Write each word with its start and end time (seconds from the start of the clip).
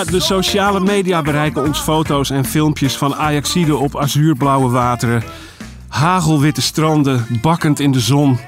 De 0.00 0.20
sociale 0.20 0.80
media 0.80 1.22
bereiken 1.22 1.64
ons 1.64 1.80
foto's 1.80 2.30
en 2.30 2.44
filmpjes 2.44 2.96
van 2.96 3.14
Ajaxide 3.14 3.76
op 3.76 3.96
azuurblauwe 3.96 4.68
wateren. 4.68 5.22
Hagelwitte 5.88 6.62
stranden, 6.62 7.26
bakkend 7.42 7.80
in 7.80 7.92
de 7.92 8.00
zon. 8.00 8.38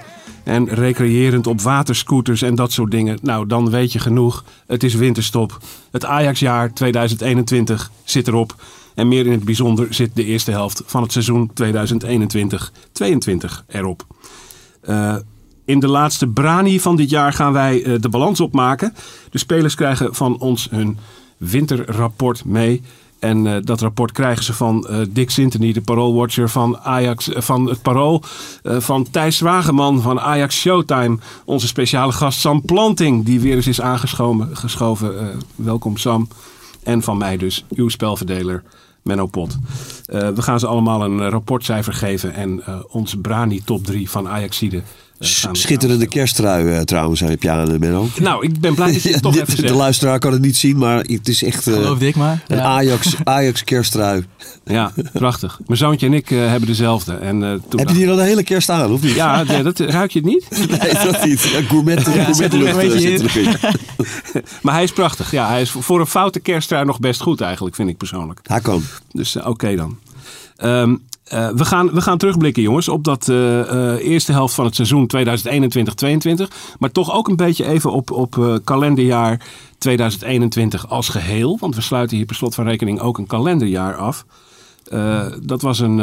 En 0.44 0.68
recreërend 0.68 1.46
op 1.46 1.60
waterscooters 1.60 2.42
en 2.42 2.54
dat 2.54 2.72
soort 2.72 2.90
dingen. 2.90 3.18
Nou, 3.22 3.46
dan 3.46 3.70
weet 3.70 3.92
je 3.92 3.98
genoeg. 3.98 4.44
Het 4.66 4.82
is 4.82 4.94
winterstop. 4.94 5.58
Het 5.90 6.04
Ajaxjaar 6.04 6.72
2021 6.72 7.90
zit 8.04 8.28
erop. 8.28 8.54
En 8.94 9.08
meer 9.08 9.26
in 9.26 9.32
het 9.32 9.44
bijzonder 9.44 9.94
zit 9.94 10.10
de 10.14 10.24
eerste 10.24 10.50
helft 10.50 10.82
van 10.86 11.02
het 11.02 11.12
seizoen 11.12 11.50
2021-22 11.50 11.54
erop. 13.66 14.06
Eh, 14.80 15.16
in 15.64 15.80
de 15.80 15.88
laatste 15.88 16.26
brani 16.26 16.80
van 16.80 16.96
dit 16.96 17.10
jaar 17.10 17.32
gaan 17.32 17.52
wij 17.52 17.82
eh, 17.82 17.94
de 18.00 18.08
balans 18.08 18.40
opmaken. 18.40 18.94
De 19.30 19.38
spelers 19.38 19.74
krijgen 19.74 20.14
van 20.14 20.38
ons 20.38 20.68
hun 20.70 20.98
winterrapport 21.50 22.44
mee. 22.44 22.82
En 23.22 23.46
eh, 23.46 23.56
dat 23.62 23.80
rapport 23.80 24.12
krijgen 24.12 24.44
ze 24.44 24.54
van 24.54 24.86
eh, 24.86 24.98
Dick 25.08 25.30
Sintony, 25.30 25.72
de 25.72 25.80
paroolwatcher 25.80 26.48
van, 26.48 26.78
Ajax, 26.78 27.32
eh, 27.32 27.42
van 27.42 27.68
het 27.68 27.82
Parool. 27.82 28.22
van 28.62 29.10
Thijs 29.10 29.40
Wageman 29.40 30.00
van 30.00 30.20
Ajax 30.20 30.60
Showtime. 30.60 31.18
Onze 31.44 31.66
speciale 31.66 32.12
gast 32.12 32.40
Sam 32.40 32.62
Planting, 32.62 33.24
die 33.24 33.40
weer 33.40 33.54
eens 33.54 33.66
is 33.66 33.80
aangeschoven. 33.80 34.56
Geschoven. 34.56 35.40
Welkom 35.54 35.96
Sam. 35.96 36.28
En 36.82 37.02
van 37.02 37.18
mij 37.18 37.36
dus, 37.36 37.64
uw 37.74 37.88
spelverdeler 37.88 38.62
Menno 39.02 39.26
Pot. 39.26 39.58
We 40.06 40.42
gaan 40.42 40.60
ze 40.60 40.66
allemaal 40.66 41.04
een 41.04 41.30
rapportcijfer 41.30 41.92
geven. 41.92 42.34
En 42.34 42.62
onze 42.88 43.18
Brani 43.18 43.64
top 43.64 43.84
3 43.84 44.10
van 44.10 44.28
Ajaxide. 44.28 44.82
Eh, 45.22 45.48
Schitterende 45.52 46.06
kersttrui 46.06 46.72
eh, 46.72 46.80
trouwens, 46.80 47.20
heb 47.20 47.42
je 47.42 47.50
aan, 47.50 47.78
Menno. 47.78 48.08
Nou, 48.20 48.44
ik 48.44 48.60
ben 48.60 48.74
blij 48.74 48.92
dat 48.92 49.02
je 49.02 49.12
het 49.12 49.22
toch 49.22 49.34
de, 49.34 49.40
even 49.40 49.56
de 49.56 49.60
zegt. 49.60 49.74
luisteraar 49.74 50.18
kan 50.18 50.32
het 50.32 50.40
niet 50.42 50.56
zien, 50.56 50.76
maar 50.78 50.98
het 50.98 51.28
is 51.28 51.44
echt 51.44 51.66
eh, 51.66 51.74
Geloofde 51.74 52.06
ik 52.06 52.16
maar. 52.16 52.42
een 52.48 52.56
Ja. 52.56 52.62
Ajax, 52.62 53.14
Ajax 53.24 53.64
kersttrui. 53.64 54.24
Ja, 54.64 54.92
prachtig. 55.12 55.60
Mijn 55.66 55.78
zoontje 55.78 56.06
en 56.06 56.12
ik 56.12 56.30
eh, 56.30 56.38
hebben 56.38 56.68
dezelfde. 56.68 57.14
En, 57.14 57.42
eh, 57.42 57.50
toen 57.68 57.80
Heb 57.80 57.88
je 57.88 57.94
die 57.94 58.06
dan 58.06 58.16
de 58.16 58.22
hele 58.22 58.42
kerst 58.42 58.70
aan, 58.70 58.92
of 58.92 59.02
niet? 59.02 59.14
Ja, 59.14 59.44
dat 59.44 59.78
ruik 59.78 60.10
je 60.10 60.18
het 60.18 60.28
niet? 60.28 60.46
Nee, 60.82 60.92
dat 60.94 61.24
niet. 61.24 61.42
Ja, 61.42 61.60
gourmet, 61.62 62.02
gourmet 62.02 62.36
zit 62.36 62.52
er 62.52 62.58
lucht, 62.58 62.70
een 62.72 62.76
beetje 62.78 63.10
eh, 63.12 63.18
zit 63.18 63.36
in. 63.36 63.46
erin. 63.46 63.56
Maar 64.62 64.74
hij 64.74 64.82
is 64.82 64.92
prachtig. 64.92 65.30
Ja, 65.30 65.48
hij 65.48 65.60
is 65.60 65.70
voor 65.70 66.00
een 66.00 66.06
foute 66.06 66.40
kersttrui 66.40 66.84
nog 66.84 67.00
best 67.00 67.20
goed 67.20 67.40
eigenlijk, 67.40 67.74
vind 67.74 67.88
ik 67.88 67.96
persoonlijk. 67.96 68.40
Hij 68.42 68.60
kan. 68.60 68.82
Dus 69.12 69.36
eh, 69.36 69.46
oké 69.46 69.76
dan. 69.76 69.98
Ehm, 70.56 70.94
eh, 71.32 71.48
we, 71.48 71.64
gaan, 71.64 71.90
we 71.90 72.00
gaan 72.00 72.18
terugblikken, 72.18 72.62
jongens, 72.62 72.88
op 72.88 73.04
dat 73.04 73.28
eh, 73.28 73.60
eh, 73.60 74.06
eerste 74.06 74.32
helft 74.32 74.54
van 74.54 74.64
het 74.64 74.74
seizoen 74.74 75.10
2021-22. 75.16 76.76
Maar 76.78 76.90
toch 76.90 77.12
ook 77.12 77.28
een 77.28 77.36
beetje 77.36 77.66
even 77.66 77.92
op, 77.92 78.10
op 78.10 78.60
kalenderjaar 78.64 79.40
2021 79.78 80.88
als 80.88 81.08
geheel. 81.08 81.56
Want 81.60 81.74
we 81.74 81.80
sluiten 81.80 82.16
hier 82.16 82.26
per 82.26 82.34
slot 82.34 82.54
van 82.54 82.64
rekening 82.64 83.00
ook 83.00 83.18
een 83.18 83.26
kalenderjaar 83.26 83.96
af. 83.96 84.24
Dat 85.42 85.62
was 85.62 85.78
een, 85.78 85.98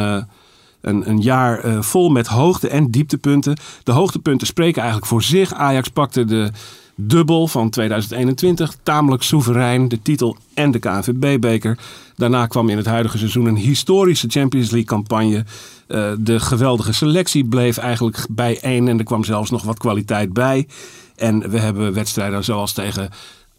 een, 0.81 1.09
een 1.09 1.21
jaar 1.21 1.83
vol 1.83 2.09
met 2.09 2.27
hoogte- 2.27 2.69
en 2.69 2.91
dieptepunten. 2.91 3.57
De 3.83 3.91
hoogtepunten 3.91 4.47
spreken 4.47 4.81
eigenlijk 4.81 5.11
voor 5.11 5.23
zich. 5.23 5.53
Ajax 5.53 5.87
pakte 5.87 6.25
de 6.25 6.51
dubbel 6.99 7.47
van 7.47 7.69
2021. 7.69 8.75
Tamelijk 8.83 9.23
soeverein. 9.23 9.87
De 9.87 10.01
titel 10.01 10.37
en 10.53 10.71
de 10.71 10.79
KNVB-beker. 10.79 11.77
Daarna 12.15 12.45
kwam 12.45 12.69
in 12.69 12.77
het 12.77 12.85
huidige 12.85 13.17
seizoen 13.17 13.45
een 13.45 13.55
historische 13.55 14.27
Champions 14.29 14.69
League-campagne. 14.69 15.45
Eh, 15.87 16.11
de 16.19 16.39
geweldige 16.39 16.93
selectie 16.93 17.45
bleef 17.45 17.77
eigenlijk 17.77 18.25
bij 18.29 18.59
één. 18.61 18.87
En 18.87 18.97
er 18.97 19.03
kwam 19.03 19.23
zelfs 19.23 19.49
nog 19.49 19.63
wat 19.63 19.77
kwaliteit 19.77 20.33
bij. 20.33 20.67
En 21.15 21.49
we 21.49 21.59
hebben 21.59 21.93
wedstrijden 21.93 22.43
zoals 22.43 22.73
tegen 22.73 23.09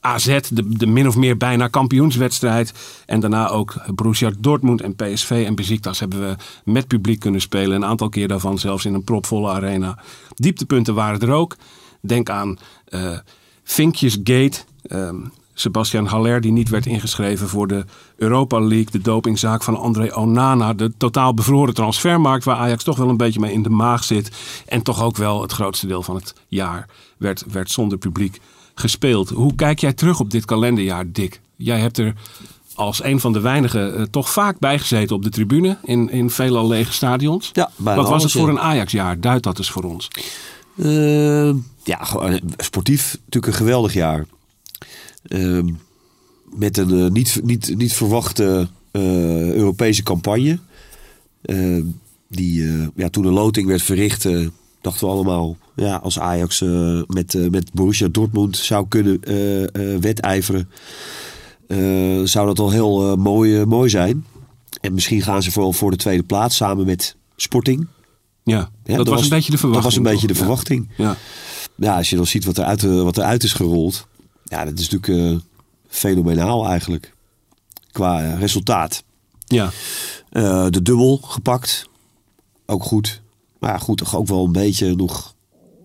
AZ, 0.01 0.41
de, 0.51 0.69
de 0.69 0.87
min 0.87 1.07
of 1.07 1.17
meer 1.17 1.37
bijna 1.37 1.69
kampioenswedstrijd. 1.69 2.73
En 3.07 3.21
daarna 3.21 3.49
ook 3.49 3.75
Borussia 3.95 4.33
Dortmund 4.39 4.81
en 4.81 4.95
PSV 4.95 5.45
en 5.47 5.55
Besiktas 5.55 6.01
hebben 6.01 6.21
we 6.21 6.37
met 6.65 6.87
publiek 6.87 7.21
kunnen 7.21 7.41
spelen. 7.41 7.77
Een 7.77 7.85
aantal 7.85 8.09
keer 8.09 8.29
daarvan 8.29 8.59
zelfs 8.59 8.85
in 8.85 8.95
een 8.95 9.05
propvolle 9.05 9.51
arena. 9.51 9.99
Dieptepunten 10.35 10.95
waren 10.95 11.21
er 11.21 11.31
ook. 11.31 11.57
Denk 12.01 12.31
aan 12.31 12.59
eh 12.85 13.19
Vinkjes 13.65 14.15
Gate. 14.25 14.59
ehm, 14.83 15.17
Sebastian 15.55 16.07
Haller 16.07 16.41
die 16.41 16.53
niet 16.53 16.69
werd 16.69 16.87
ingeschreven 16.87 17.49
voor 17.49 17.67
de 17.67 17.85
Europa 18.17 18.61
League. 18.61 18.91
De 18.91 19.01
dopingzaak 19.01 19.63
van 19.63 19.77
André 19.77 20.17
Onana. 20.17 20.73
De 20.73 20.93
totaal 20.97 21.35
bevroren 21.35 21.75
transfermarkt 21.75 22.45
waar 22.45 22.57
Ajax 22.57 22.85
toch 22.85 22.97
wel 22.97 23.09
een 23.09 23.17
beetje 23.17 23.41
mee 23.41 23.53
in 23.53 23.63
de 23.63 23.69
maag 23.69 24.05
zit. 24.05 24.31
En 24.67 24.83
toch 24.83 25.03
ook 25.03 25.17
wel 25.17 25.43
het 25.43 25.53
grootste 25.53 25.87
deel 25.87 26.03
van 26.03 26.15
het 26.15 26.35
jaar 26.49 26.89
werd, 27.19 27.45
werd 27.53 27.71
zonder 27.71 27.99
publiek 27.99 28.41
gespeeld. 28.75 29.29
Hoe 29.29 29.55
kijk 29.55 29.79
jij 29.79 29.93
terug 29.93 30.21
op 30.21 30.31
dit 30.31 30.45
kalenderjaar, 30.45 31.13
Dick? 31.13 31.41
Jij 31.57 31.81
hebt 31.81 31.99
er 31.99 32.15
als 32.75 33.05
een 33.05 33.21
van 33.21 33.33
de 33.33 33.41
weinigen 33.41 33.97
eh, 33.97 34.03
toch 34.11 34.31
vaak 34.31 34.59
bijgezeten 34.59 35.17
op 35.17 35.23
de 35.23 35.31
tribune 35.31 35.79
in, 35.85 36.11
in 36.11 36.31
veelal 36.31 36.69
lege 36.69 36.93
stadions. 36.93 37.51
Ja, 37.53 37.71
Wat 37.77 38.09
was 38.09 38.23
het 38.23 38.33
voor 38.33 38.49
een 38.49 38.61
Ajax-jaar? 38.61 39.21
Duid 39.21 39.43
dat 39.43 39.59
eens 39.59 39.71
voor 39.71 39.83
ons. 39.85 40.09
Eh, 40.77 41.51
ja, 41.85 42.01
eh, 42.01 42.35
sportief 42.57 43.13
natuurlijk 43.13 43.47
een 43.47 43.59
geweldig 43.59 43.93
jaar. 43.93 44.27
Ehm, 45.23 45.69
met 46.45 46.77
een 46.77 47.05
eh, 47.05 47.11
niet, 47.11 47.41
niet, 47.43 47.77
niet 47.77 47.93
verwachte 47.93 48.69
eh, 48.91 49.53
Europese 49.53 50.03
campagne. 50.03 50.59
Ehm, 51.43 51.85
die, 52.29 52.67
ja, 52.95 53.09
toen 53.09 53.23
de 53.23 53.31
loting 53.31 53.67
werd 53.67 53.83
verricht, 53.83 54.23
dachten 54.81 55.07
we 55.07 55.13
allemaal... 55.13 55.57
Ja, 55.77 55.97
als 55.97 56.19
Ajax 56.19 56.61
met, 57.07 57.51
met 57.51 57.73
Borussia 57.73 58.09
Dortmund 58.09 58.57
zou 58.57 58.87
kunnen 58.89 59.21
wedijveren... 60.01 60.69
zou 62.29 62.47
dat 62.47 62.59
al 62.59 62.71
heel 62.71 63.17
mooi, 63.17 63.65
mooi 63.65 63.89
zijn. 63.89 64.25
En 64.81 64.95
misschien 64.95 65.23
gaan 65.23 65.43
ze 65.43 65.51
voor, 65.51 65.75
voor 65.75 65.91
de 65.91 65.97
tweede 65.97 66.23
plaats 66.23 66.57
samen 66.57 66.87
met 66.87 67.17
Sporting. 67.37 67.87
Ja, 68.43 68.71
Ja, 68.85 68.97
dat, 68.97 69.09
was 69.09 69.23
een 69.23 69.29
beetje 69.29 69.51
de 69.51 69.59
verwachting. 69.59 69.75
Dat 69.75 69.83
was 69.83 69.97
een 69.97 70.03
beetje 70.03 70.27
de? 70.27 70.33
Ja. 70.33 70.39
verwachting. 70.39 70.89
Ja. 70.97 71.17
Ja, 71.81 71.97
als 71.97 72.11
je 72.11 72.17
dan 72.17 72.27
ziet 72.27 72.45
wat 72.45 72.59
er 72.59 72.65
uit, 72.65 72.83
wat 72.83 73.17
er 73.17 73.23
uit 73.23 73.43
is 73.43 73.53
gerold. 73.53 74.07
Ja, 74.45 74.65
dat 74.65 74.79
is 74.79 74.89
natuurlijk 74.89 75.33
eh, 75.33 75.39
fenomenaal 75.89 76.67
eigenlijk. 76.67 77.15
Qua 77.91 78.23
eh, 78.23 78.39
resultaat. 78.39 79.05
Ja. 79.47 79.71
Eh, 80.31 80.67
de 80.71 80.83
dubbel 80.83 81.17
gepakt. 81.17 81.89
Ook 82.67 82.85
goed. 82.85 83.23
Maar 83.59 83.71
ja, 83.71 83.79
goed, 83.79 83.99
toch 83.99 84.17
ook 84.17 84.27
wel 84.27 84.45
een 84.45 84.53
beetje 84.53 84.95
nog... 84.95 85.35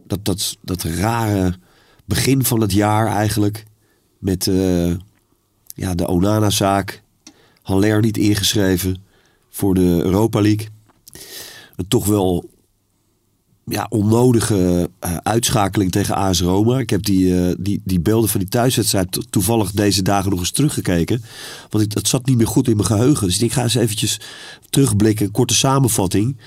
Dat, 0.07 0.25
dat, 0.25 0.57
dat 0.61 0.83
rare 0.83 1.57
begin 2.05 2.45
van 2.45 2.61
het 2.61 2.71
jaar 2.71 3.07
eigenlijk. 3.07 3.65
Met 4.19 4.47
eh, 4.47 4.93
ja, 5.75 5.95
de 5.95 6.07
Onana-zaak. 6.07 7.03
Haller 7.61 8.01
niet 8.01 8.17
ingeschreven 8.17 9.03
voor 9.49 9.73
de 9.73 10.01
Europa 10.03 10.41
League. 10.41 10.67
Een 11.75 11.87
toch 11.87 12.05
wel 12.05 12.49
ja, 13.65 13.85
onnodige 13.89 14.89
eh, 14.99 15.15
uitschakeling 15.23 15.91
tegen 15.91 16.15
AS 16.15 16.41
Roma. 16.41 16.79
Ik 16.79 16.89
heb 16.89 17.03
die, 17.03 17.41
eh, 17.47 17.55
die, 17.59 17.81
die 17.83 17.99
beelden 17.99 18.29
van 18.29 18.39
die 18.39 18.49
thuiswedstrijd 18.49 19.11
to- 19.11 19.21
toevallig 19.29 19.71
deze 19.71 20.01
dagen 20.01 20.29
nog 20.29 20.39
eens 20.39 20.51
teruggekeken. 20.51 21.23
Want 21.69 21.83
ik, 21.83 21.93
dat 21.93 22.07
zat 22.07 22.25
niet 22.25 22.37
meer 22.37 22.47
goed 22.47 22.67
in 22.67 22.75
mijn 22.75 22.87
geheugen. 22.87 23.27
Dus 23.27 23.41
ik 23.41 23.53
ga 23.53 23.63
eens 23.63 23.75
eventjes 23.75 24.19
terugblikken. 24.69 25.25
Een 25.25 25.31
korte 25.31 25.53
samenvatting. 25.53 26.37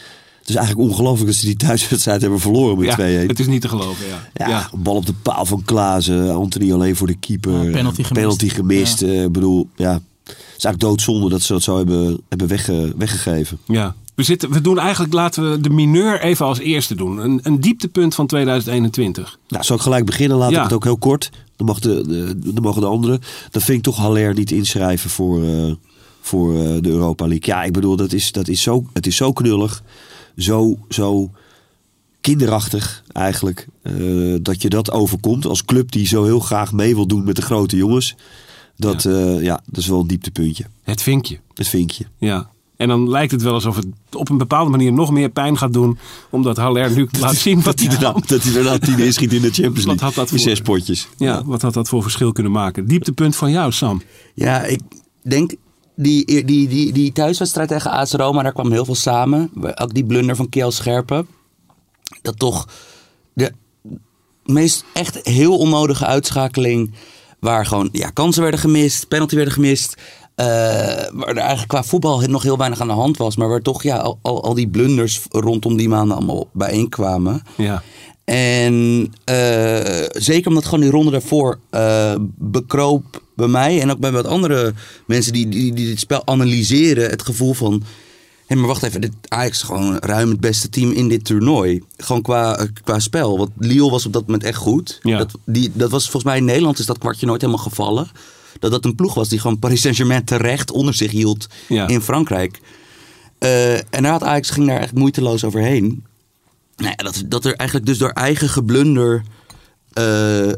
Het 0.40 0.48
is 0.48 0.54
eigenlijk 0.62 0.90
ongelooflijk 0.90 1.30
dat 1.30 1.38
ze 1.40 1.46
die 1.46 1.56
thuiswedstrijd 1.56 2.20
hebben 2.20 2.40
verloren 2.40 2.78
met 2.78 2.86
Ja, 2.86 3.24
2-1. 3.24 3.26
het 3.28 3.38
is 3.40 3.46
niet 3.46 3.60
te 3.60 3.68
geloven, 3.68 4.06
ja. 4.06 4.48
Ja, 4.48 4.70
bal 4.76 4.94
op 4.94 5.06
de 5.06 5.14
paal 5.22 5.46
van 5.46 5.62
Klaassen. 5.64 6.34
Anthony 6.34 6.72
alleen 6.72 6.96
voor 6.96 7.06
de 7.06 7.16
keeper. 7.16 7.52
Ja, 7.64 7.70
penalty 7.70 8.02
gemist. 8.02 8.12
Penalty 8.12 8.48
gemist. 8.48 9.02
Eh, 9.02 9.22
ik 9.22 9.32
bedoel, 9.32 9.68
ja. 9.76 9.92
Het 10.24 10.36
is 10.36 10.64
eigenlijk 10.64 10.80
doodzonde 10.80 11.28
dat 11.28 11.42
ze 11.42 11.52
dat 11.52 11.62
zo 11.62 11.76
hebben, 11.76 12.20
hebben 12.28 12.48
wegge- 12.48 12.92
weggegeven. 12.96 13.58
Ja. 13.66 13.94
We, 14.18 14.24
zitten, 14.24 14.50
we 14.50 14.60
doen 14.60 14.78
eigenlijk, 14.78 15.12
laten 15.12 15.50
we 15.50 15.60
de 15.60 15.70
mineur 15.70 16.20
even 16.20 16.46
als 16.46 16.58
eerste 16.58 16.94
doen. 16.94 17.18
Een, 17.18 17.40
een 17.42 17.60
dieptepunt 17.60 18.14
van 18.14 18.26
2021. 18.26 19.38
Nou, 19.48 19.64
zal 19.64 19.76
ik 19.76 19.82
gelijk 19.82 20.04
beginnen? 20.04 20.36
Laat 20.36 20.50
Ja. 20.50 20.56
ik 20.56 20.62
het 20.64 20.72
ook 20.72 20.84
heel 20.84 20.98
kort. 20.98 21.30
Dan, 21.56 21.66
mag 21.66 21.78
de, 21.78 22.06
de, 22.08 22.38
dan 22.52 22.62
mogen 22.62 22.80
de 22.80 22.86
anderen. 22.86 23.20
Dan 23.50 23.62
vind 23.62 23.78
ik 23.78 23.84
toch 23.84 23.96
Haller 23.96 24.34
niet 24.34 24.50
inschrijven 24.50 25.10
voor, 25.10 25.44
eh, 25.44 25.72
voor 26.20 26.54
eh, 26.54 26.60
de 26.80 26.88
Europa 26.88 27.26
League. 27.26 27.54
Ja, 27.54 27.62
ik 27.62 27.72
bedoel, 27.72 27.96
dat 27.96 28.12
is, 28.12 28.32
dat 28.32 28.48
is 28.48 28.62
zo, 28.62 28.84
het 28.92 29.06
is 29.06 29.16
zo 29.16 29.32
knullig. 29.32 29.82
Zo, 30.36 30.78
zo 30.88 31.30
kinderachtig 32.20 33.02
eigenlijk. 33.12 33.66
eh, 33.82 34.34
dat 34.42 34.62
je 34.62 34.68
dat 34.68 34.90
overkomt 34.90 35.46
als 35.46 35.64
club 35.64 35.92
die 35.92 36.06
zo 36.06 36.24
heel 36.24 36.40
graag 36.40 36.72
mee 36.72 36.94
wil 36.94 37.06
doen 37.06 37.24
met 37.24 37.36
de 37.36 37.42
grote 37.42 37.76
jongens. 37.76 38.14
Dat, 38.76 39.02
ja. 39.02 39.40
ja, 39.40 39.60
dat 39.66 39.76
is 39.80 39.86
wel 39.86 40.00
een 40.00 40.06
dieptepuntje. 40.06 40.64
Het 40.82 41.02
vinkje. 41.02 41.38
Het 41.54 41.68
vinkje. 41.68 42.04
Ja. 42.18 42.50
En 42.78 42.88
dan 42.88 43.08
lijkt 43.10 43.32
het 43.32 43.42
wel 43.42 43.52
alsof 43.52 43.76
het 43.76 43.86
op 44.12 44.28
een 44.30 44.38
bepaalde 44.38 44.70
manier 44.70 44.92
nog 44.92 45.10
meer 45.10 45.28
pijn 45.28 45.58
gaat 45.58 45.72
doen. 45.72 45.98
Omdat 46.30 46.56
Haller 46.56 46.90
nu 46.90 47.08
laat 47.20 47.36
zien 47.46 47.62
wat 47.62 47.78
hij 47.80 47.88
Dat 47.88 48.00
hij 48.00 48.22
dat 48.26 48.42
hij 48.42 48.52
daarna 48.52 48.78
tien 48.78 48.98
inschiet 49.06 49.32
in 49.32 49.42
de 49.42 49.50
Champions 49.50 49.76
Wat 49.84 49.86
League. 49.86 50.04
had 50.06 50.14
dat 50.14 50.28
voor- 50.28 50.38
zes 50.38 50.60
potjes. 50.60 51.08
Ja, 51.16 51.44
wat 51.44 51.62
had 51.62 51.74
dat 51.74 51.88
voor 51.88 52.02
verschil 52.02 52.32
kunnen 52.32 52.52
maken? 52.52 52.86
Dieptepunt 52.86 53.36
van 53.36 53.50
jou, 53.50 53.72
Sam. 53.72 54.02
Ja, 54.34 54.62
ik 54.62 54.80
denk 55.22 55.54
die, 55.96 56.44
die, 56.44 56.68
die, 56.68 56.92
die 56.92 57.12
thuiswedstrijd 57.12 57.68
tegen 57.68 57.90
AS 57.90 58.12
Roma, 58.12 58.42
daar 58.42 58.52
kwam 58.52 58.72
heel 58.72 58.84
veel 58.84 58.94
samen. 58.94 59.50
Ook 59.74 59.94
die 59.94 60.04
blunder 60.04 60.36
van 60.36 60.48
Kjell 60.48 60.70
Scherpen. 60.70 61.26
Dat 62.22 62.38
toch 62.38 62.68
de 63.32 63.52
meest 64.44 64.84
echt 64.92 65.18
heel 65.22 65.58
onnodige 65.58 66.06
uitschakeling... 66.06 66.94
waar 67.40 67.66
gewoon 67.66 67.88
ja, 67.92 68.10
kansen 68.10 68.42
werden 68.42 68.60
gemist, 68.60 69.08
penalty 69.08 69.34
werden 69.34 69.54
gemist... 69.54 69.96
eh, 70.38 70.46
waar 71.12 71.28
er 71.28 71.36
eigenlijk 71.36 71.68
qua 71.68 71.82
voetbal 71.82 72.20
nog 72.20 72.42
heel 72.42 72.56
weinig 72.56 72.80
aan 72.80 72.86
de 72.86 72.92
hand 72.92 73.16
was... 73.16 73.36
maar 73.36 73.48
waar 73.48 73.62
toch 73.62 73.82
ja, 73.82 73.96
al, 73.96 74.18
al, 74.22 74.44
al 74.44 74.54
die 74.54 74.68
blunders 74.68 75.20
rondom 75.30 75.76
die 75.76 75.88
maanden 75.88 76.16
allemaal 76.16 76.48
bijeenkwamen... 76.52 77.42
Ja. 77.56 77.82
En 78.24 79.06
eh, 79.24 80.04
zeker 80.12 80.48
omdat 80.48 80.64
gewoon 80.64 80.80
die 80.80 80.90
ronde 80.90 81.10
daarvoor 81.10 81.58
eh, 81.70 82.14
bekroop 82.36 83.22
bij 83.36 83.46
mij 83.46 83.80
en 83.80 83.90
ook 83.90 83.98
bij 83.98 84.12
wat 84.12 84.26
andere 84.26 84.74
mensen 85.06 85.32
die, 85.32 85.48
die, 85.48 85.72
die 85.72 85.86
dit 85.86 85.98
spel 85.98 86.22
analyseren, 86.24 87.10
het 87.10 87.22
gevoel 87.22 87.54
van. 87.54 87.82
Hé, 88.46 88.56
maar 88.56 88.66
wacht 88.66 88.82
even, 88.82 89.00
dit 89.00 89.12
Ajax 89.28 89.56
is 89.56 89.62
gewoon 89.62 89.96
ruim 89.96 90.30
het 90.30 90.40
beste 90.40 90.68
team 90.68 90.92
in 90.92 91.08
dit 91.08 91.24
toernooi. 91.24 91.82
Gewoon 91.96 92.22
qua, 92.22 92.66
qua 92.84 92.98
spel. 92.98 93.38
Want 93.38 93.50
Lille 93.58 93.90
was 93.90 94.06
op 94.06 94.12
dat 94.12 94.26
moment 94.26 94.44
echt 94.44 94.58
goed. 94.58 94.98
Ja. 95.02 95.18
Dat, 95.18 95.34
die, 95.44 95.70
dat 95.74 95.90
was 95.90 96.02
volgens 96.02 96.24
mij 96.24 96.36
in 96.36 96.44
Nederland 96.44 96.78
is 96.78 96.86
dat 96.86 96.98
kwartje 96.98 97.26
nooit 97.26 97.40
helemaal 97.40 97.62
gevallen. 97.62 98.10
Dat 98.58 98.70
dat 98.70 98.84
een 98.84 98.94
ploeg 98.94 99.14
was 99.14 99.28
die 99.28 99.38
gewoon 99.38 99.58
Paris 99.58 99.80
Saint-Germain 99.80 100.24
terecht 100.24 100.70
onder 100.70 100.94
zich 100.94 101.10
hield 101.10 101.46
Ja. 101.68 101.86
in 101.86 102.00
Frankrijk. 102.00 102.60
Eh, 103.38 103.74
en 103.74 104.02
daar 104.02 104.12
had 104.12 104.22
Ajax 104.22 104.50
ging 104.50 104.66
daar 104.66 104.80
echt 104.80 104.94
moeiteloos 104.94 105.44
overheen. 105.44 106.04
Nou 106.76 106.94
ja, 106.96 107.04
dat, 107.04 107.22
dat 107.26 107.44
er 107.44 107.54
eigenlijk 107.54 107.88
dus 107.88 107.98
door 107.98 108.10
eigen 108.10 108.48
geblunder. 108.48 109.22
eh, 109.92 110.48
eh, 110.48 110.54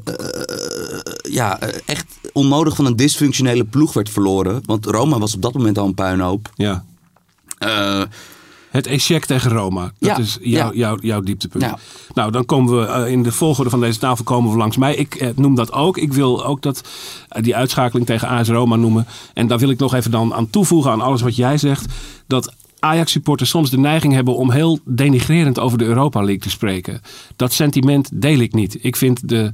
ja, 1.31 1.59
echt 1.87 2.07
onnodig 2.33 2.77
van 2.77 2.87
een 2.87 2.97
dysfunctionele 2.97 3.65
ploeg 3.65 3.93
werd 3.93 4.11
verloren. 4.11 4.63
Want 4.65 4.87
Roma 4.87 5.19
was 5.19 5.35
op 5.35 5.43
dat 5.43 5.53
moment 5.55 5.79
al 5.79 5.87
een 5.87 5.95
puinhoop. 5.95 6.51
ja. 6.57 6.85
Het 8.71 8.87
echec 8.87 9.25
tegen 9.25 9.51
Roma. 9.51 9.83
Dat 9.83 9.93
Ja, 9.99 10.19
is 10.19 10.39
jouw, 10.41 10.71
ja. 10.73 10.79
jouw, 10.79 10.97
jouw 11.01 11.21
dieptepunt. 11.21 11.65
Ja. 11.65 11.79
Nou, 12.15 12.31
dan 12.31 12.45
komen 12.45 12.81
we 12.81 12.87
eh, 12.87 13.13
in 13.13 13.23
de 13.23 13.33
volgorde 13.33 13.71
van 13.71 13.81
deze 13.81 13.99
tafel 13.99 14.25
komen 14.25 14.51
we 14.51 14.57
langs 14.57 14.77
mij. 14.77 14.95
Ik 14.95 15.15
eh, 15.15 15.29
noem 15.37 15.55
dat 15.55 15.73
ook. 15.73 15.99
Ik 15.99 16.13
wil 16.13 16.45
ook 16.45 16.63
dat, 16.63 16.89
eh, 17.29 17.43
die 17.43 17.57
uitschakeling 17.57 18.07
tegen 18.07 18.29
AS 18.29 18.49
Roma 18.49 18.77
noemen. 18.77 19.07
En 19.35 19.47
daar 19.47 19.59
wil 19.59 19.71
ik 19.71 19.79
nog 19.79 19.95
even 19.95 20.11
dan 20.11 20.35
aan 20.35 20.51
toevoegen 20.51 20.91
aan 20.91 21.01
alles 21.01 21.21
wat 21.21 21.37
jij 21.37 21.59
zegt. 21.59 21.87
Dat 22.27 22.55
Ajax-supporters 22.81 23.51
soms 23.51 23.71
de 23.71 23.79
neiging 23.79 24.13
hebben 24.13 24.37
om 24.37 24.51
heel 24.51 24.79
denigrerend 24.85 25.59
over 25.59 25.79
de 25.79 25.85
Europa 25.85 26.21
League 26.21 26.39
te 26.39 26.51
spreken. 26.51 27.01
Dat 27.37 27.53
sentiment 27.53 28.11
deel 28.13 28.39
ik 28.39 28.53
niet. 28.53 28.79
Ik 28.85 28.97
vind 28.97 29.29
de, 29.29 29.51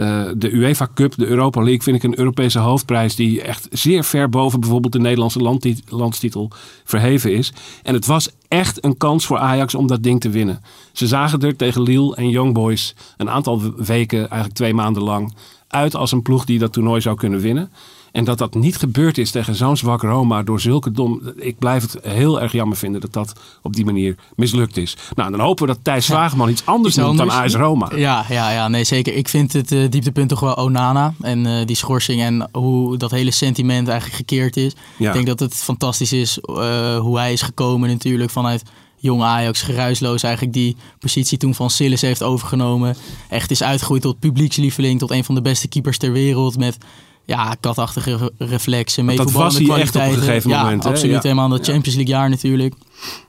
eh, 0.00 0.22
de 0.36 0.52
UEFA 0.52 0.88
Cup, 0.94 1.14
de 1.16 1.26
Europa 1.26 1.60
League, 1.60 1.82
vind 1.82 1.96
ik 1.96 2.02
een 2.02 2.18
Europese 2.18 2.58
hoofdprijs 2.58 3.16
die 3.16 3.42
echt 3.42 3.68
zeer 3.70 4.04
ver 4.04 4.28
boven 4.28 4.60
bijvoorbeeld 4.60 4.92
de 4.92 4.98
Nederlandse 4.98 5.60
landstitel 5.88 6.50
verheven 6.84 7.32
is. 7.32 7.52
En 7.82 7.94
het 7.94 8.06
was 8.06 8.28
echt 8.48 8.84
een 8.84 8.96
kans 8.96 9.26
voor 9.26 9.38
Ajax 9.38 9.74
om 9.74 9.86
dat 9.86 10.02
ding 10.02 10.20
te 10.20 10.30
winnen. 10.30 10.62
Ze 10.92 11.06
zagen 11.06 11.40
er 11.40 11.56
tegen 11.56 11.82
Lille 11.82 12.16
en 12.16 12.28
Young 12.28 12.54
Boys 12.54 12.94
een 13.16 13.30
aantal 13.30 13.74
weken, 13.76 14.18
eigenlijk 14.18 14.54
twee 14.54 14.74
maanden 14.74 15.02
lang, 15.02 15.34
uit 15.68 15.94
als 15.94 16.12
een 16.12 16.22
ploeg 16.22 16.44
die 16.44 16.58
dat 16.58 16.72
toernooi 16.72 17.00
zou 17.00 17.16
kunnen 17.16 17.40
winnen. 17.40 17.70
En 18.12 18.24
dat 18.24 18.38
dat 18.38 18.54
niet 18.54 18.76
gebeurd 18.76 19.18
is 19.18 19.30
tegen 19.30 19.54
zo'n 19.54 19.76
zwak 19.76 20.02
Roma 20.02 20.42
door 20.42 20.60
zulke 20.60 20.92
dom. 20.92 21.22
Ik 21.36 21.58
blijf 21.58 21.82
het 21.82 22.04
heel 22.04 22.40
erg 22.40 22.52
jammer 22.52 22.76
vinden 22.76 23.00
dat 23.00 23.12
dat 23.12 23.32
op 23.62 23.74
die 23.74 23.84
manier 23.84 24.14
mislukt 24.36 24.76
is. 24.76 24.96
Nou, 25.14 25.30
dan 25.30 25.40
hopen 25.40 25.66
we 25.66 25.72
dat 25.72 25.84
Thijs 25.84 26.06
Zwageman 26.06 26.48
iets 26.48 26.66
anders 26.66 26.94
noemt 26.94 27.18
dan. 27.18 27.30
AS 27.30 27.54
Roma. 27.54 27.90
Ja, 27.94 28.24
ja, 28.28 28.50
ja, 28.50 28.68
nee 28.68 28.84
zeker. 28.84 29.14
Ik 29.14 29.28
vind 29.28 29.52
het 29.52 29.72
eh, 29.72 29.90
dieptepunt 29.90 30.28
toch 30.28 30.40
wel 30.40 30.54
Onana. 30.54 31.14
En 31.20 31.46
eh, 31.46 31.66
die 31.66 31.76
schorsing 31.76 32.20
en 32.20 32.48
hoe 32.52 32.96
dat 32.96 33.10
hele 33.10 33.30
sentiment 33.30 33.88
eigenlijk 33.88 34.16
gekeerd 34.16 34.56
is. 34.56 34.72
Ja. 34.96 35.06
Ik 35.06 35.12
denk 35.12 35.26
dat 35.26 35.40
het 35.40 35.54
fantastisch 35.54 36.12
is 36.12 36.38
eh, 36.38 36.98
hoe 36.98 37.18
hij 37.18 37.32
is 37.32 37.42
gekomen 37.42 37.88
natuurlijk 37.88 38.30
vanuit 38.30 38.62
jong 38.96 39.22
Ajax. 39.22 39.62
Geruisloos 39.62 40.22
eigenlijk 40.22 40.54
die 40.54 40.76
positie 40.98 41.38
toen 41.38 41.54
van 41.54 41.70
Sillis 41.70 42.00
heeft 42.00 42.22
overgenomen. 42.22 42.96
Echt 43.28 43.50
is 43.50 43.62
uitgegroeid 43.62 44.02
tot 44.02 44.18
publiekslieveling. 44.18 44.98
Tot 44.98 45.10
een 45.10 45.24
van 45.24 45.34
de 45.34 45.42
beste 45.42 45.68
keepers 45.68 45.98
ter 45.98 46.12
wereld. 46.12 46.58
Met 46.58 46.78
ja, 47.24 47.56
katachtige 47.60 48.16
re- 48.16 48.30
reflexen, 48.38 49.06
Want 49.06 49.18
dat 49.18 49.30
was 49.30 49.58
hij 49.58 49.68
echt 49.68 49.96
op 49.96 50.02
een 50.02 50.14
gegeven 50.14 50.50
ja, 50.50 50.62
moment, 50.62 50.84
hè? 50.84 50.90
absoluut. 50.90 51.14
Ja. 51.14 51.20
Helemaal 51.22 51.48
dat 51.48 51.64
Champions 51.64 51.96
League 51.96 52.14
jaar 52.14 52.30
natuurlijk. 52.30 52.74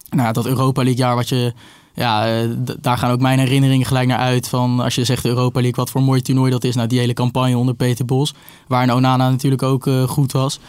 Nou, 0.10 0.34
dat 0.34 0.46
Europa 0.46 0.84
League 0.84 1.02
jaar 1.02 1.16
wat 1.16 1.30
je... 1.30 1.54
Ja, 1.94 2.28
eh, 2.28 2.50
daar 2.80 2.98
gaan 2.98 3.12
ook 3.12 3.20
mijn 3.20 3.40
herinneringen 3.40 3.86
gelijk 3.86 4.08
naar 4.08 4.18
uit. 4.18 4.50
Van 4.50 4.80
als 4.80 4.96
je 4.96 5.04
zegt 5.04 5.26
Europa 5.26 5.60
League, 5.60 5.76
wat 5.76 5.90
voor 5.90 6.02
een 6.02 6.08
mooi 6.08 6.22
toernooi 6.22 6.52
dat 6.52 6.64
is. 6.64 6.76
Nou, 6.76 6.88
die 6.88 7.00
hele 7.00 7.14
campagne 7.14 7.58
onder 7.58 7.76
Peter 7.76 8.06
Bos. 8.06 8.34
Waarin 8.68 8.94
Onana 8.94 9.30
natuurlijk 9.30 9.64
ook 9.64 9.88
eh, 9.88 10.04
goed 10.04 10.32
was. 10.32 10.60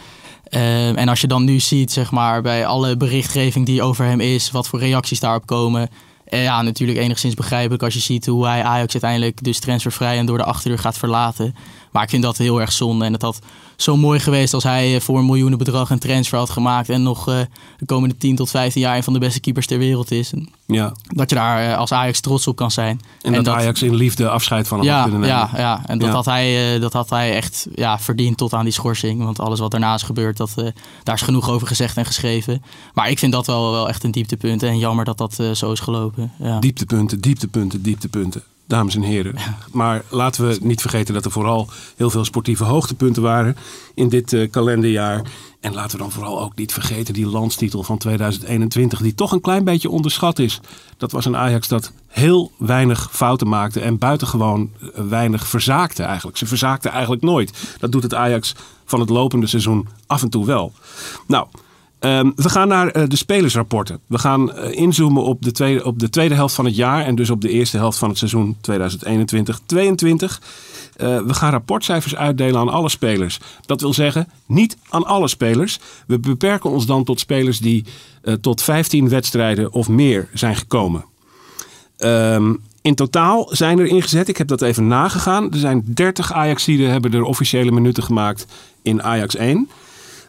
Eh, 0.43 0.97
en 0.97 1.09
als 1.09 1.21
je 1.21 1.27
dan 1.27 1.43
nu 1.43 1.59
ziet, 1.59 1.91
zeg 1.91 2.11
maar, 2.11 2.41
bij 2.41 2.65
alle 2.65 2.97
berichtgeving 2.97 3.65
die 3.65 3.81
over 3.81 4.05
hem 4.05 4.19
is, 4.19 4.51
wat 4.51 4.67
voor 4.67 4.79
reacties 4.79 5.19
daarop 5.19 5.45
komen. 5.45 5.89
Ja, 6.29 6.61
natuurlijk 6.61 6.97
enigszins 6.99 7.33
begrijpelijk 7.33 7.83
als 7.83 7.93
je 7.93 7.99
ziet 7.99 8.25
hoe 8.25 8.45
hij 8.45 8.63
Ajax 8.63 8.93
uiteindelijk 8.93 9.43
dus 9.43 9.59
transfervrij 9.59 10.17
en 10.17 10.25
door 10.25 10.37
de 10.37 10.43
achterdeur 10.43 10.79
gaat 10.79 10.97
verlaten. 10.97 11.55
Maar 11.93 12.03
ik 12.03 12.09
vind 12.09 12.23
dat 12.23 12.37
heel 12.37 12.61
erg 12.61 12.71
zonde. 12.71 13.05
En 13.05 13.13
het 13.13 13.21
had 13.21 13.39
zo 13.75 13.97
mooi 13.97 14.19
geweest 14.19 14.53
als 14.53 14.63
hij 14.63 14.95
eh, 14.95 15.01
voor 15.01 15.19
een 15.19 15.25
miljoenenbedrag 15.25 15.89
een 15.89 15.99
transfer 15.99 16.37
had 16.37 16.49
gemaakt. 16.49 16.89
En 16.89 17.03
nog 17.03 17.27
eh, 17.27 17.39
de 17.77 17.85
komende 17.85 18.17
10 18.17 18.35
tot 18.35 18.49
15 18.49 18.81
jaar 18.81 18.95
een 18.95 19.03
van 19.03 19.13
de 19.13 19.19
beste 19.19 19.39
keepers 19.39 19.67
ter 19.67 19.77
wereld 19.77 20.11
is. 20.11 20.33
En 20.33 20.49
Ja. 20.65 20.93
dat 21.07 21.29
je 21.29 21.35
daar 21.35 21.71
eh, 21.71 21.77
als 21.77 21.91
Ajax 21.91 22.19
trots 22.19 22.47
op 22.47 22.55
kan 22.55 22.71
zijn. 22.71 23.01
En, 23.21 23.33
dat, 23.33 23.47
Ajax 23.47 23.81
in 23.81 23.95
liefde 23.95 24.29
afscheid 24.29 24.67
van 24.67 24.79
hem 24.79 24.87
had 24.87 24.97
ja, 24.97 25.03
kunnen 25.03 25.19
nemen. 25.19 25.35
ja, 25.37 25.49
ja, 25.57 25.81
en 25.85 25.97
dat, 25.97 26.07
Ja. 26.07 26.13
Had 26.13 26.25
hij, 26.25 26.79
dat 26.79 26.93
had 26.93 27.09
hij 27.09 27.35
echt 27.35 27.67
ja, 27.75 27.99
verdiend 27.99 28.37
tot 28.37 28.53
aan 28.53 28.63
die 28.63 28.73
schorsing. 28.73 29.23
Want 29.23 29.39
alles 29.39 29.59
wat 29.59 29.71
daarna 29.71 29.93
is 29.93 30.03
gebeurd, 30.03 30.37
dat, 30.37 30.53
daar 31.03 31.15
is 31.15 31.21
genoeg 31.21 31.49
over 31.49 31.67
gezegd 31.67 31.97
en 31.97 32.05
geschreven. 32.05 32.63
Maar 32.93 33.09
ik 33.09 33.19
vind 33.19 33.31
dat 33.31 33.47
wel, 33.47 33.71
wel 33.71 33.89
echt 33.89 34.03
een 34.03 34.11
dieptepunt. 34.11 34.63
En 34.63 34.77
jammer 34.77 35.05
dat 35.05 35.17
dat 35.17 35.39
zo 35.53 35.71
is 35.71 35.79
gelopen. 35.79 36.31
Ja. 36.39 36.59
Dieptepunten, 36.59 37.19
dieptepunten, 37.19 37.81
dieptepunten. 37.81 38.43
Dames 38.67 38.95
en 38.95 39.01
heren. 39.01 39.35
Maar 39.71 40.03
laten 40.09 40.47
we 40.47 40.57
niet 40.61 40.81
vergeten 40.81 41.13
dat 41.13 41.25
er 41.25 41.31
vooral 41.31 41.69
heel 41.95 42.09
veel 42.09 42.25
sportieve 42.25 42.63
hoogtepunten 42.63 43.21
waren 43.21 43.57
in 43.93 44.09
dit 44.09 44.33
eh, 44.33 44.49
kalenderjaar. 44.51 45.21
En 45.59 45.73
laten 45.73 45.97
we 45.97 46.03
dan 46.03 46.11
vooral 46.11 46.41
ook 46.41 46.55
niet 46.55 46.73
vergeten 46.73 47.13
die 47.13 47.27
landstitel 47.27 47.83
van 47.83 47.97
2021, 47.97 49.01
die 49.01 49.15
toch 49.15 49.31
een 49.31 49.41
klein 49.41 49.63
beetje 49.63 49.89
onderschat 49.89 50.39
is. 50.39 50.59
Dat 50.97 51.11
was 51.11 51.25
een 51.25 51.37
Ajax 51.37 51.67
dat 51.67 51.91
heel 52.07 52.51
weinig 52.57 53.09
fouten 53.11 53.47
maakte 53.47 53.79
en 53.79 53.97
buitengewoon 53.97 54.71
eh, 54.81 54.87
weinig 55.09 55.47
verzaakte 55.47 56.03
eigenlijk. 56.03 56.37
Ze 56.37 56.45
verzaakte 56.45 56.89
eigenlijk 56.89 57.21
nooit. 57.21 57.75
Dat 57.79 57.91
doet 57.91 58.03
het 58.03 58.13
Ajax 58.13 58.55
van 58.85 58.99
het 58.99 59.09
lopende 59.09 59.47
seizoen 59.47 59.87
af 60.07 60.21
en 60.21 60.29
toe 60.29 60.45
wel. 60.45 60.71
Nou, 61.27 61.47
Ehm, 62.03 62.31
we 62.35 62.49
gaan 62.49 62.67
naar 62.67 62.87
eh, 62.87 63.03
de 63.07 63.15
spelersrapporten. 63.15 63.99
We 64.07 64.17
gaan 64.17 64.53
eh, 64.53 64.71
inzoomen 64.71 65.23
op 65.23 65.41
de, 65.41 65.51
tweede, 65.51 65.85
op 65.85 65.99
de 65.99 66.09
tweede 66.09 66.35
helft 66.35 66.55
van 66.55 66.65
het 66.65 66.75
jaar 66.75 67.05
en 67.05 67.15
dus 67.15 67.29
op 67.29 67.41
de 67.41 67.49
eerste 67.49 67.77
helft 67.77 67.97
van 67.97 68.09
het 68.09 68.17
seizoen 68.17 68.57
2021-22. 68.61 70.41
Eh, 70.95 71.21
we 71.21 71.33
gaan 71.33 71.51
rapportcijfers 71.51 72.15
uitdelen 72.15 72.59
aan 72.59 72.69
alle 72.69 72.89
spelers. 72.89 73.39
Dat 73.65 73.81
wil 73.81 73.93
zeggen, 73.93 74.27
niet 74.45 74.77
aan 74.89 75.05
alle 75.05 75.27
spelers. 75.27 75.79
We 76.07 76.19
beperken 76.19 76.69
ons 76.69 76.85
dan 76.85 77.03
tot 77.03 77.19
spelers 77.19 77.59
die 77.59 77.85
tot 78.41 78.61
15 78.61 79.09
wedstrijden 79.09 79.71
of 79.71 79.89
meer 79.89 80.29
zijn 80.33 80.55
gekomen. 80.55 81.05
Ehm, 81.97 82.53
in 82.81 82.95
totaal 82.95 83.47
zijn 83.51 83.79
er 83.79 83.85
ingezet, 83.85 84.27
ik 84.27 84.37
heb 84.37 84.47
dat 84.47 84.61
even 84.61 84.87
nagegaan. 84.87 85.51
Er 85.51 85.59
zijn 85.59 85.83
30 85.85 86.33
Ajaxiden 86.33 86.91
hebben 86.91 87.13
er 87.13 87.23
officiële 87.23 87.71
minuten 87.71 88.03
gemaakt 88.03 88.45
in 88.81 89.03
Ajax 89.03 89.35
1. 89.35 89.69